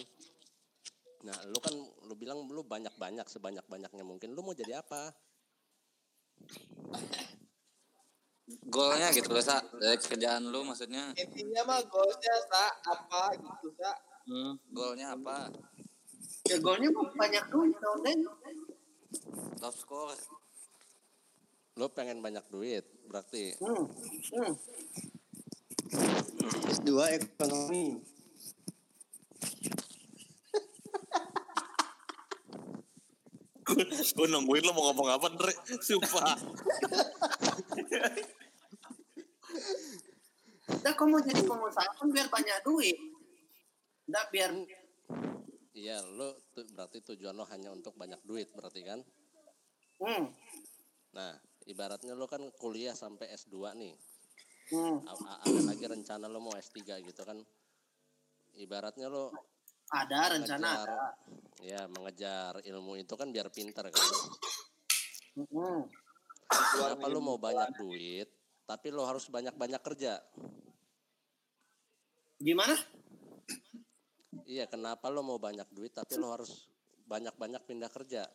Nah, 1.22 1.38
lu 1.46 1.60
kan 1.62 1.76
lu 2.10 2.14
bilang 2.18 2.50
lu 2.50 2.66
banyak-banyak 2.66 3.26
sebanyak-banyaknya 3.30 4.02
mungkin. 4.02 4.34
Lu 4.34 4.42
mau 4.42 4.58
jadi 4.58 4.82
apa? 4.82 5.14
Golnya 8.68 9.14
gitu 9.14 9.30
loh, 9.30 9.44
Sa. 9.44 9.62
Dari 9.78 9.96
kerjaan 10.02 10.50
lu 10.50 10.66
maksudnya 10.66 11.14
Intinya 11.16 11.62
mah 11.64 11.80
goalsnya 11.88 12.36
sa 12.50 12.64
apa 12.90 13.38
gitu 13.38 13.70
sa. 13.78 13.94
Hmm. 14.22 14.54
golnya 14.70 15.18
apa? 15.18 15.50
Ya 16.46 16.58
golnya 16.62 16.90
kok 16.94 17.10
banyak 17.18 17.46
duit 17.50 17.78
Den. 18.06 18.20
Top 19.62 19.76
score. 19.78 20.18
Lo 21.78 21.88
pengen 21.94 22.20
banyak 22.20 22.44
duit, 22.52 22.84
berarti. 23.08 23.56
Hmm. 23.62 23.86
Hmm. 24.36 24.54
S2 26.72 26.92
ekonomi. 27.20 28.00
Gue 34.18 34.28
nungguin 34.28 34.64
lo 34.64 34.74
mau 34.74 34.90
ngomong 34.90 35.08
apa, 35.12 35.28
Dre. 35.32 35.54
Sumpah. 35.80 36.36
Udah 40.72 40.94
kamu 40.96 41.16
jadi 41.28 41.42
pengusaha 41.44 41.90
kan 41.94 42.08
biar 42.10 42.28
banyak 42.28 42.58
duit. 42.64 42.98
Udah 44.08 44.26
biar 44.32 44.52
Iya, 45.72 46.04
lo 46.04 46.36
tu- 46.52 46.68
berarti 46.68 47.00
tujuan 47.00 47.32
lo 47.32 47.48
hanya 47.48 47.72
untuk 47.72 47.96
banyak 47.96 48.20
duit, 48.22 48.52
berarti 48.52 48.84
kan? 48.84 49.00
hmm. 50.04 50.26
Nah, 51.16 51.32
ibaratnya 51.64 52.12
lo 52.12 52.28
kan 52.28 52.44
kuliah 52.60 52.92
sampai 52.92 53.32
S2 53.32 53.72
nih. 53.80 53.96
Hmm. 54.72 55.00
A- 55.04 55.16
a- 55.16 55.42
ada 55.44 55.62
lagi 55.64 55.86
rencana 55.88 56.28
lo 56.28 56.44
mau 56.44 56.56
S3 56.56 57.00
gitu 57.02 57.24
kan. 57.24 57.40
Ibaratnya 58.54 59.08
lo 59.08 59.32
Ada 59.92 60.40
rencana 60.40 60.70
mengejar, 60.72 60.88
ada. 60.88 61.08
ya 61.60 61.82
mengejar 61.92 62.54
ilmu 62.64 62.96
itu 62.96 63.14
kan 63.20 63.28
biar 63.28 63.52
pinter 63.52 63.92
kan. 63.92 64.08
Hmm. 65.36 65.84
Kenapa 66.52 67.06
lo 67.12 67.20
mau 67.20 67.36
banyak 67.36 67.76
duit, 67.80 68.28
tapi 68.64 68.88
lo 68.92 69.04
harus 69.04 69.28
banyak-banyak 69.28 69.82
kerja? 69.84 70.20
Gimana? 72.40 72.76
Iya, 74.48 74.68
kenapa 74.68 75.12
lo 75.12 75.24
mau 75.24 75.40
banyak 75.40 75.68
duit, 75.72 75.92
tapi 75.96 76.16
lo 76.20 76.32
harus 76.32 76.68
banyak-banyak 77.08 77.64
pindah 77.68 77.92
kerja? 77.92 78.28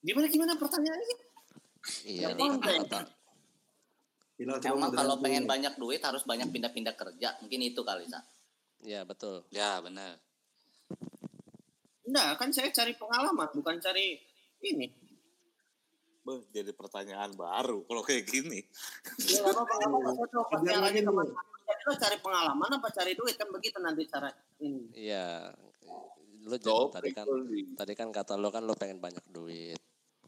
Gimana 0.00 0.26
gimana 0.32 0.52
pertanyaannya? 0.56 1.16
Iya, 2.04 2.32
Gampang, 2.32 2.60
kata, 2.60 3.00
Gila, 4.38 4.62
Emang 4.62 4.94
kalau 4.94 5.18
dulu. 5.18 5.24
pengen 5.26 5.44
banyak 5.44 5.74
duit 5.74 5.98
harus 5.98 6.22
banyak 6.22 6.46
pindah-pindah 6.48 6.94
kerja. 6.94 7.34
Mungkin 7.42 7.58
itu 7.58 7.82
kali, 7.82 8.06
Sa. 8.06 8.22
Iya, 8.80 9.02
betul. 9.02 9.42
Ya, 9.50 9.82
benar. 9.82 10.22
Enggak, 12.06 12.38
kan 12.38 12.48
saya 12.54 12.70
cari 12.70 12.94
pengalaman, 12.94 13.50
bukan 13.52 13.76
cari 13.82 14.16
ini. 14.62 14.86
Beuh, 16.22 16.44
jadi 16.48 16.70
pertanyaan 16.70 17.32
baru 17.34 17.82
kalau 17.84 18.04
kayak 18.04 18.28
gini. 18.28 18.60
Ya 19.26 19.42
apa-apa. 19.42 19.74
Jadi 21.68 21.82
lo 21.84 21.94
cari 21.96 22.16
pengalaman 22.20 22.70
apa 22.70 22.88
cari 22.88 23.12
duit 23.12 23.36
kan 23.36 23.48
begitu 23.48 23.76
nanti 23.80 24.04
cara 24.06 24.28
ini. 24.60 24.88
Iya. 24.94 25.52
Lo 26.44 26.56
jadi 26.56 26.64
Topik 26.64 26.92
tadi 26.94 27.10
kan 27.12 27.26
tadi 27.76 27.92
kan 27.92 28.08
kata 28.08 28.36
lo 28.36 28.48
kan 28.48 28.64
lo 28.64 28.72
pengen 28.72 29.00
banyak 29.00 29.24
duit, 29.28 29.76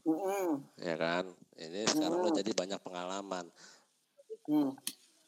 Hmm. 0.01 0.61
ya 0.77 0.97
kan? 0.97 1.29
Ini 1.55 1.85
sekarang 1.87 2.19
lo 2.19 2.29
jadi 2.29 2.49
banyak 2.49 2.81
pengalaman. 2.81 3.45
Hmm. 4.49 4.71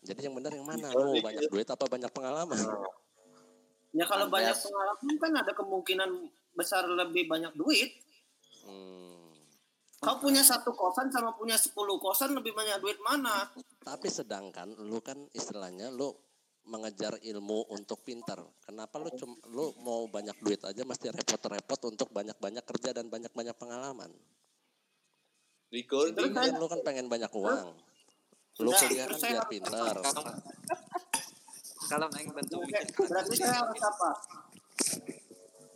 Jadi 0.03 0.19
yang 0.27 0.35
benar 0.35 0.51
yang 0.51 0.67
mana? 0.67 0.87
Lo 0.91 1.15
mau 1.15 1.21
banyak 1.21 1.47
duit 1.47 1.67
apa 1.69 1.85
banyak 1.87 2.11
pengalaman? 2.11 2.59
Ya 3.93 4.05
kalau 4.09 4.25
Andreas. 4.27 4.33
banyak 4.33 4.55
pengalaman 4.65 5.15
kan 5.21 5.31
ada 5.45 5.51
kemungkinan 5.53 6.09
besar 6.57 6.83
lebih 6.89 7.29
banyak 7.29 7.53
duit. 7.53 7.93
Hmm. 8.65 9.31
Kau 10.03 10.19
punya 10.19 10.43
satu 10.43 10.75
kosan 10.75 11.07
sama 11.07 11.31
punya 11.39 11.55
10 11.55 11.71
kosan 12.01 12.35
lebih 12.35 12.51
banyak 12.51 12.75
duit 12.83 12.99
mana? 12.99 13.47
Tapi 13.87 14.07
sedangkan 14.11 14.75
lu 14.75 14.99
kan 14.99 15.15
istilahnya 15.31 15.87
lu 15.87 16.11
mengejar 16.67 17.19
ilmu 17.23 17.71
untuk 17.71 18.03
pintar. 18.03 18.39
Kenapa 18.63 18.99
lu 18.99 19.11
cuma 19.15 19.35
lu 19.51 19.71
mau 19.79 20.03
banyak 20.07 20.35
duit 20.43 20.59
aja 20.63 20.83
mesti 20.83 21.11
repot-repot 21.11 21.79
untuk 21.87 22.11
banyak-banyak 22.11 22.63
kerja 22.67 22.91
dan 22.95 23.07
banyak-banyak 23.07 23.55
pengalaman? 23.55 24.11
Kan 26.35 26.59
lu 26.59 26.67
kan 26.67 26.79
pengen 26.83 27.07
banyak 27.07 27.31
uang. 27.31 27.92
Lu 28.61 28.69
Nah, 28.69 28.77
kuliah 28.77 29.09
kan 29.09 29.17
biar 29.17 29.33
harus 29.33 29.45
pintar. 29.49 29.95
Kalau 31.89 32.07
main 32.13 32.29
bantu. 32.29 32.57
Berarti 33.09 33.33
saya 33.37 33.53
harus 33.65 33.81
apa? 33.81 34.09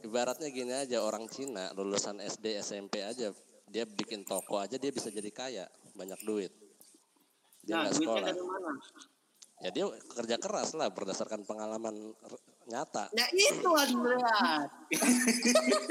Ibaratnya 0.05 0.49
gini 0.53 0.73
aja 0.73 1.01
orang 1.03 1.25
Cina 1.27 1.73
lulusan 1.73 2.21
SD 2.21 2.61
SMP 2.61 3.03
aja 3.03 3.33
dia 3.67 3.83
bikin 3.83 4.23
toko 4.23 4.61
aja 4.61 4.79
dia 4.79 4.93
bisa 4.93 5.11
jadi 5.11 5.27
kaya 5.33 5.65
banyak 5.97 6.21
duit. 6.23 6.53
Dia 7.65 7.81
Nah, 7.81 7.81
nggak 7.89 7.95
sekolah. 7.99 8.29
dari 8.31 8.43
mana? 8.45 8.71
Ya 9.57 9.69
dia 9.73 9.85
kerja 9.89 10.35
keras 10.37 10.69
lah 10.77 10.87
berdasarkan 10.93 11.43
pengalaman 11.43 12.13
nyata. 12.67 13.07
Nah 13.09 13.27
itu 13.31 13.69
Andreas. 13.69 14.67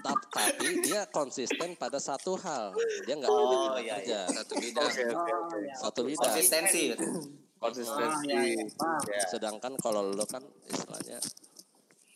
Tap- 0.00 0.26
tapi 0.30 0.68
dia 0.80 1.04
konsisten 1.08 1.74
pada 1.74 1.96
satu 1.98 2.36
hal. 2.36 2.72
Dia 3.04 3.14
nggak 3.16 3.30
Oh, 3.30 3.76
iya, 3.76 3.96
kerja. 3.98 4.18
Satu 4.34 4.54
bidang. 4.56 4.88
Oh, 5.12 5.58
ya. 5.58 5.74
Satu 5.78 6.00
bidang. 6.02 6.24
Konsistensi. 6.26 6.82
gitu. 6.92 7.04
Ah, 7.04 7.62
Konsistensi. 7.62 8.28
ya, 8.28 8.40
ya. 8.44 9.24
Sedangkan 9.28 9.72
kalau 9.78 10.04
lo 10.06 10.24
kan 10.24 10.44
istilahnya 10.66 11.20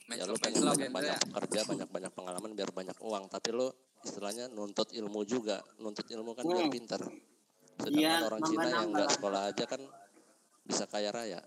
ya 0.09 0.25
lo 0.25 0.33
pengen 0.37 0.65
banyak 0.65 0.89
banyak 0.89 1.15
ya. 1.15 1.33
kerja, 1.37 1.61
banyak 1.65 1.89
banyak 1.89 2.13
pengalaman 2.13 2.51
biar 2.53 2.71
banyak 2.71 2.97
uang. 2.99 3.29
Tapi 3.29 3.49
lo 3.51 3.69
istilahnya 4.01 4.49
nuntut 4.49 4.89
ilmu 4.91 5.25
juga. 5.25 5.61
Nuntut 5.79 6.05
ilmu 6.07 6.33
kan 6.33 6.45
biar 6.45 6.65
Hmm. 6.65 6.73
pinter. 6.73 7.01
Sedangkan 7.79 8.01
Iya, 8.01 8.27
orang 8.27 8.41
Cina 8.43 8.67
yang 8.67 8.89
nggak 8.91 9.09
sekolah 9.15 9.43
aja 9.47 9.65
kan 9.65 9.81
bisa 10.63 10.85
kaya 10.85 11.09
raya. 11.09 11.41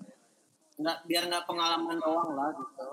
Nggak, 0.82 0.98
biar 1.06 1.24
nggak 1.30 1.46
pengalaman 1.46 1.98
doang 2.02 2.30
lah 2.34 2.50
gitu. 2.58 2.88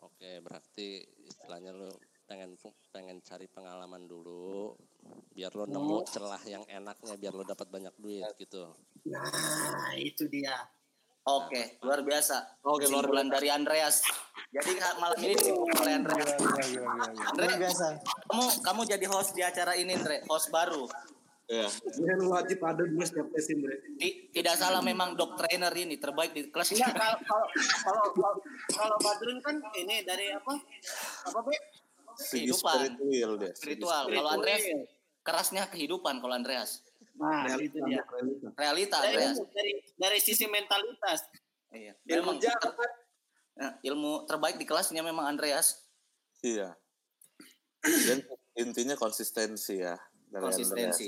Oke, 0.00 0.30
berarti 0.40 1.04
istilahnya 1.28 1.76
lo 1.76 1.92
pengen 2.26 2.58
pengen 2.90 3.22
cari 3.22 3.46
pengalaman 3.46 4.08
dulu 4.10 4.74
biar 5.30 5.54
lo 5.54 5.68
nemu 5.70 6.02
celah 6.10 6.42
yang 6.42 6.66
enaknya 6.66 7.14
biar 7.14 7.32
lo 7.36 7.44
dapat 7.46 7.68
banyak 7.70 7.94
duit 8.00 8.26
gitu. 8.40 8.74
Nah 9.06 9.94
itu 9.94 10.26
dia. 10.26 10.56
Oke, 11.26 11.82
luar 11.82 12.06
biasa. 12.06 12.62
Oke, 12.62 12.86
luar 12.86 13.02
Kesimpulan 13.10 13.26
dari 13.26 13.50
Andreas. 13.50 13.98
Jadi 14.54 14.78
malam 15.02 15.18
ini 15.18 15.34
disimpulkan 15.34 15.74
oleh 15.82 15.94
Andreas. 15.98 16.30
Andre, 17.18 17.44
Luar 17.50 17.58
biasa. 17.66 17.86
kamu 18.30 18.44
kamu 18.62 18.80
jadi 18.86 19.06
host 19.10 19.30
di 19.34 19.42
acara 19.42 19.74
ini, 19.74 19.90
Andre. 19.98 20.22
Host 20.30 20.54
baru. 20.54 20.86
Iya. 21.46 21.70
Dia 21.70 22.14
lu 22.18 22.34
wajib 22.34 22.58
ada 22.58 22.82
dulu 22.82 23.06
setiap. 23.06 23.30
Ti- 23.30 24.34
tidak 24.34 24.58
salah 24.58 24.82
memang 24.82 25.14
dok 25.14 25.38
trainer 25.38 25.70
ini 25.78 25.94
terbaik 25.94 26.34
di 26.34 26.50
kelas. 26.50 26.74
Enggak 26.74 26.90
kalau 26.98 27.16
kalau 27.22 27.46
kalau 27.86 28.02
kalau, 28.10 28.34
kalau 28.74 28.96
Badrun 28.98 29.38
kan 29.38 29.62
ini 29.78 30.02
dari 30.02 30.34
apa? 30.34 30.58
Apa 31.30 31.38
Be? 31.46 31.54
Kehidupan. 32.16 32.98
spiritual 32.98 33.32
dia. 33.38 33.52
Spiritual. 33.54 34.02
Kalau 34.10 34.30
Andreas 34.34 34.62
kerasnya 35.22 35.70
kehidupan 35.70 36.18
kalau 36.18 36.34
Andreas. 36.34 36.82
Nah 37.14 37.46
itu 37.62 37.78
dia. 37.78 38.02
Realita. 38.02 38.48
Realita 38.58 38.96
Dari, 39.06 39.14
Andreas. 39.14 39.36
dari 39.54 39.72
dari 39.94 40.18
sisi 40.18 40.50
mentalitas. 40.50 41.30
Iya. 41.70 41.94
Ilmu 42.10 42.34
Memang 42.34 42.36
jahat. 42.42 42.74
eh, 43.56 43.72
ilmu 43.86 44.26
terbaik 44.26 44.58
di 44.58 44.66
kelasnya 44.66 45.06
memang 45.06 45.30
Andreas. 45.30 45.86
Iya. 46.42 46.74
Dan 47.86 48.18
intinya 48.58 48.98
konsistensi 48.98 49.78
ya. 49.78 49.94
dari 50.26 50.42
Andreas. 50.50 50.98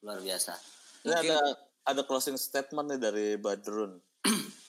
Luar 0.00 0.18
biasa. 0.18 0.52
Ini 1.02 1.14
ada 1.14 1.38
ada 1.82 2.02
closing 2.04 2.36
statement 2.36 2.86
nih 2.90 3.00
dari 3.00 3.26
Badrun. 3.36 4.00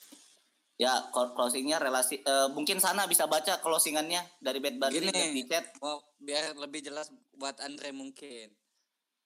Ya, 0.81 0.97
clo- 1.13 1.37
closingnya 1.37 1.77
relasi 1.77 2.25
eh, 2.25 2.47
mungkin 2.49 2.81
sana 2.81 3.05
bisa 3.05 3.29
baca 3.29 3.61
closingannya 3.61 4.17
dari 4.41 4.57
Bad 4.57 4.89
Gini. 4.89 5.13
di 5.29 5.45
chat. 5.45 5.69
Mau 5.77 6.01
biar 6.17 6.57
lebih 6.57 6.81
jelas 6.81 7.05
buat 7.37 7.53
Andre 7.61 7.93
mungkin. 7.93 8.49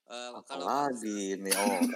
Eh, 0.03 0.29
kalau 0.43 0.67
Apalagi 0.67 1.39
ini 1.39 1.47
orang. 1.55 1.87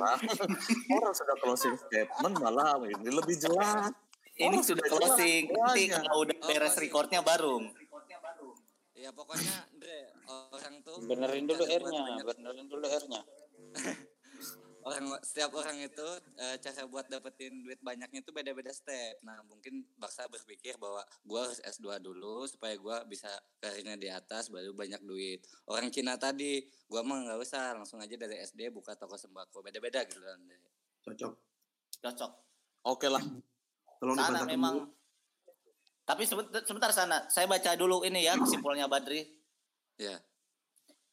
orang 0.95 1.11
sudah 1.11 1.35
closing 1.43 1.75
statement 1.75 2.39
malah 2.39 2.79
ini 2.87 3.11
lebih 3.11 3.35
jelas. 3.35 3.91
Ini 4.39 4.55
Oh, 4.55 4.63
sudah 4.63 4.79
sudah 4.79 5.11
closing. 5.11 5.51
Nanti 5.51 5.91
kalau 5.91 6.23
udah 6.23 6.37
beres 6.39 6.75
recordnya 6.79 7.19
baru. 7.19 7.59
ya 8.95 9.11
pokoknya 9.11 9.67
Andre 9.67 9.99
orang 10.27 10.75
tuh 10.83 11.03
Benerin 11.03 11.43
dulu 11.43 11.63
R-nya, 11.63 12.03
benerin 12.21 12.67
dulu 12.67 12.87
R-nya. 12.87 13.21
orang 14.89 15.05
setiap 15.21 15.51
orang 15.53 15.77
itu 15.83 16.07
eh, 16.39 16.55
cara 16.57 16.87
buat 16.87 17.05
dapetin 17.11 17.61
duit 17.61 17.77
banyaknya 17.83 18.23
itu 18.23 18.31
beda-beda 18.31 18.71
step. 18.73 19.19
Nah 19.21 19.43
mungkin 19.45 19.85
Baksa 19.99 20.25
berpikir 20.31 20.79
bahwa 20.79 21.03
gua 21.27 21.45
harus 21.45 21.59
S2 21.61 21.99
dulu 22.01 22.47
supaya 22.47 22.73
gua 22.79 23.03
bisa 23.05 23.29
karirnya 23.59 23.99
di 23.99 24.09
atas 24.09 24.49
baru 24.49 24.71
banyak 24.73 25.03
duit. 25.03 25.43
Orang 25.67 25.91
Cina 25.93 26.15
tadi 26.15 26.65
gua 26.89 27.05
mah 27.05 27.27
nggak 27.27 27.39
usah 27.43 27.75
langsung 27.75 27.99
aja 28.01 28.15
dari 28.15 28.39
SD 28.41 28.71
buka 28.73 28.95
toko 28.95 29.19
sembako 29.19 29.61
beda-beda 29.61 30.01
gitu 30.07 30.23
kan. 30.23 30.39
Cocok. 31.05 31.33
Cocok. 31.99 32.31
Oke 32.87 33.07
lah. 33.11 33.23
Tolong 33.99 34.15
Sana 34.15 34.47
memang 34.47 34.75
dulu. 34.79 34.97
Tapi 36.09 36.25
sebentar, 36.25 36.65
sebentar 36.65 36.89
sana, 36.89 37.29
saya 37.29 37.45
baca 37.45 37.77
dulu 37.77 38.01
ini 38.01 38.25
ya 38.25 38.33
kesimpulannya 38.33 38.89
Badri. 38.89 39.29
Ya. 40.01 40.17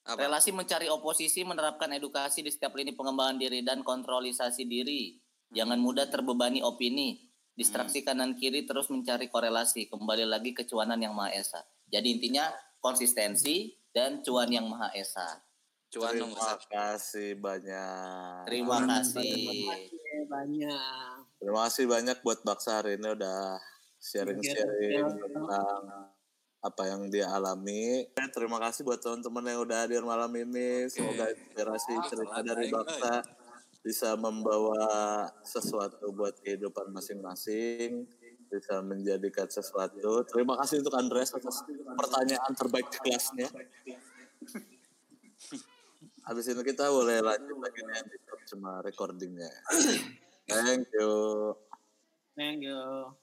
Apa? 0.06 0.22
Relasi 0.22 0.54
mencari 0.54 0.86
oposisi 0.86 1.42
menerapkan 1.42 1.90
edukasi 1.90 2.38
di 2.38 2.54
setiap 2.54 2.78
lini 2.78 2.94
pengembangan 2.94 3.42
diri 3.42 3.66
dan 3.66 3.82
kontrolisasi 3.82 4.62
diri. 4.62 5.18
Jangan 5.50 5.82
mudah 5.82 6.06
terbebani 6.06 6.62
opini. 6.62 7.26
Distraksi 7.58 8.06
kanan 8.06 8.38
kiri 8.38 8.62
terus 8.62 8.86
mencari 8.86 9.26
korelasi. 9.26 9.90
Kembali 9.90 10.22
lagi 10.22 10.54
ke 10.54 10.62
cuanan 10.62 11.02
yang 11.02 11.10
Maha 11.10 11.34
Esa. 11.34 11.66
Jadi 11.90 12.22
intinya 12.22 12.46
konsistensi 12.78 13.74
dan 13.90 14.22
cuan 14.22 14.46
yang 14.46 14.70
Maha 14.70 14.94
Esa. 14.94 15.42
Cuan 15.90 16.14
Terima 16.14 16.38
Ustaz. 16.38 16.62
kasih 16.70 17.30
banyak. 17.42 18.42
Terima 18.46 18.78
kasih. 18.86 19.32
Oke, 19.74 20.16
banyak. 20.30 21.14
Terima 21.42 21.60
kasih 21.66 21.84
banyak 21.90 22.16
buat 22.22 22.46
Baksa 22.46 22.78
hari 22.78 22.94
ini 22.94 23.10
udah 23.10 23.58
sharing-sharing 23.98 25.18
tentang 25.18 26.14
apa 26.66 26.90
yang 26.90 27.06
dia 27.06 27.30
alami. 27.30 28.04
Terima 28.34 28.58
kasih 28.58 28.82
buat 28.82 28.98
teman-teman 28.98 29.44
yang 29.46 29.60
udah 29.62 29.78
hadir 29.86 30.02
malam 30.02 30.30
ini. 30.34 30.90
Semoga 30.90 31.30
inspirasi 31.30 31.92
cerita 32.10 32.38
dari 32.42 32.66
Baksa 32.68 33.22
bisa 33.86 34.18
membawa 34.18 35.30
sesuatu 35.46 36.10
buat 36.10 36.34
kehidupan 36.42 36.90
masing-masing, 36.90 38.10
bisa 38.50 38.82
menjadikan 38.82 39.46
sesuatu. 39.46 40.26
Terima 40.26 40.58
kasih 40.58 40.82
untuk 40.82 40.98
Andres 40.98 41.30
atas 41.30 41.62
pertanyaan 41.94 42.52
terbaik 42.58 42.90
di 42.90 42.98
kelasnya. 42.98 43.46
Habis 46.26 46.50
ini 46.50 46.62
kita 46.66 46.90
boleh 46.90 47.22
lanjut 47.22 47.54
lagi 47.62 47.80
nih 47.86 48.02
sama 48.50 48.82
recordingnya. 48.82 49.50
Thank 50.50 50.90
you. 50.90 51.54
Thank 52.34 52.66
you. 52.66 53.14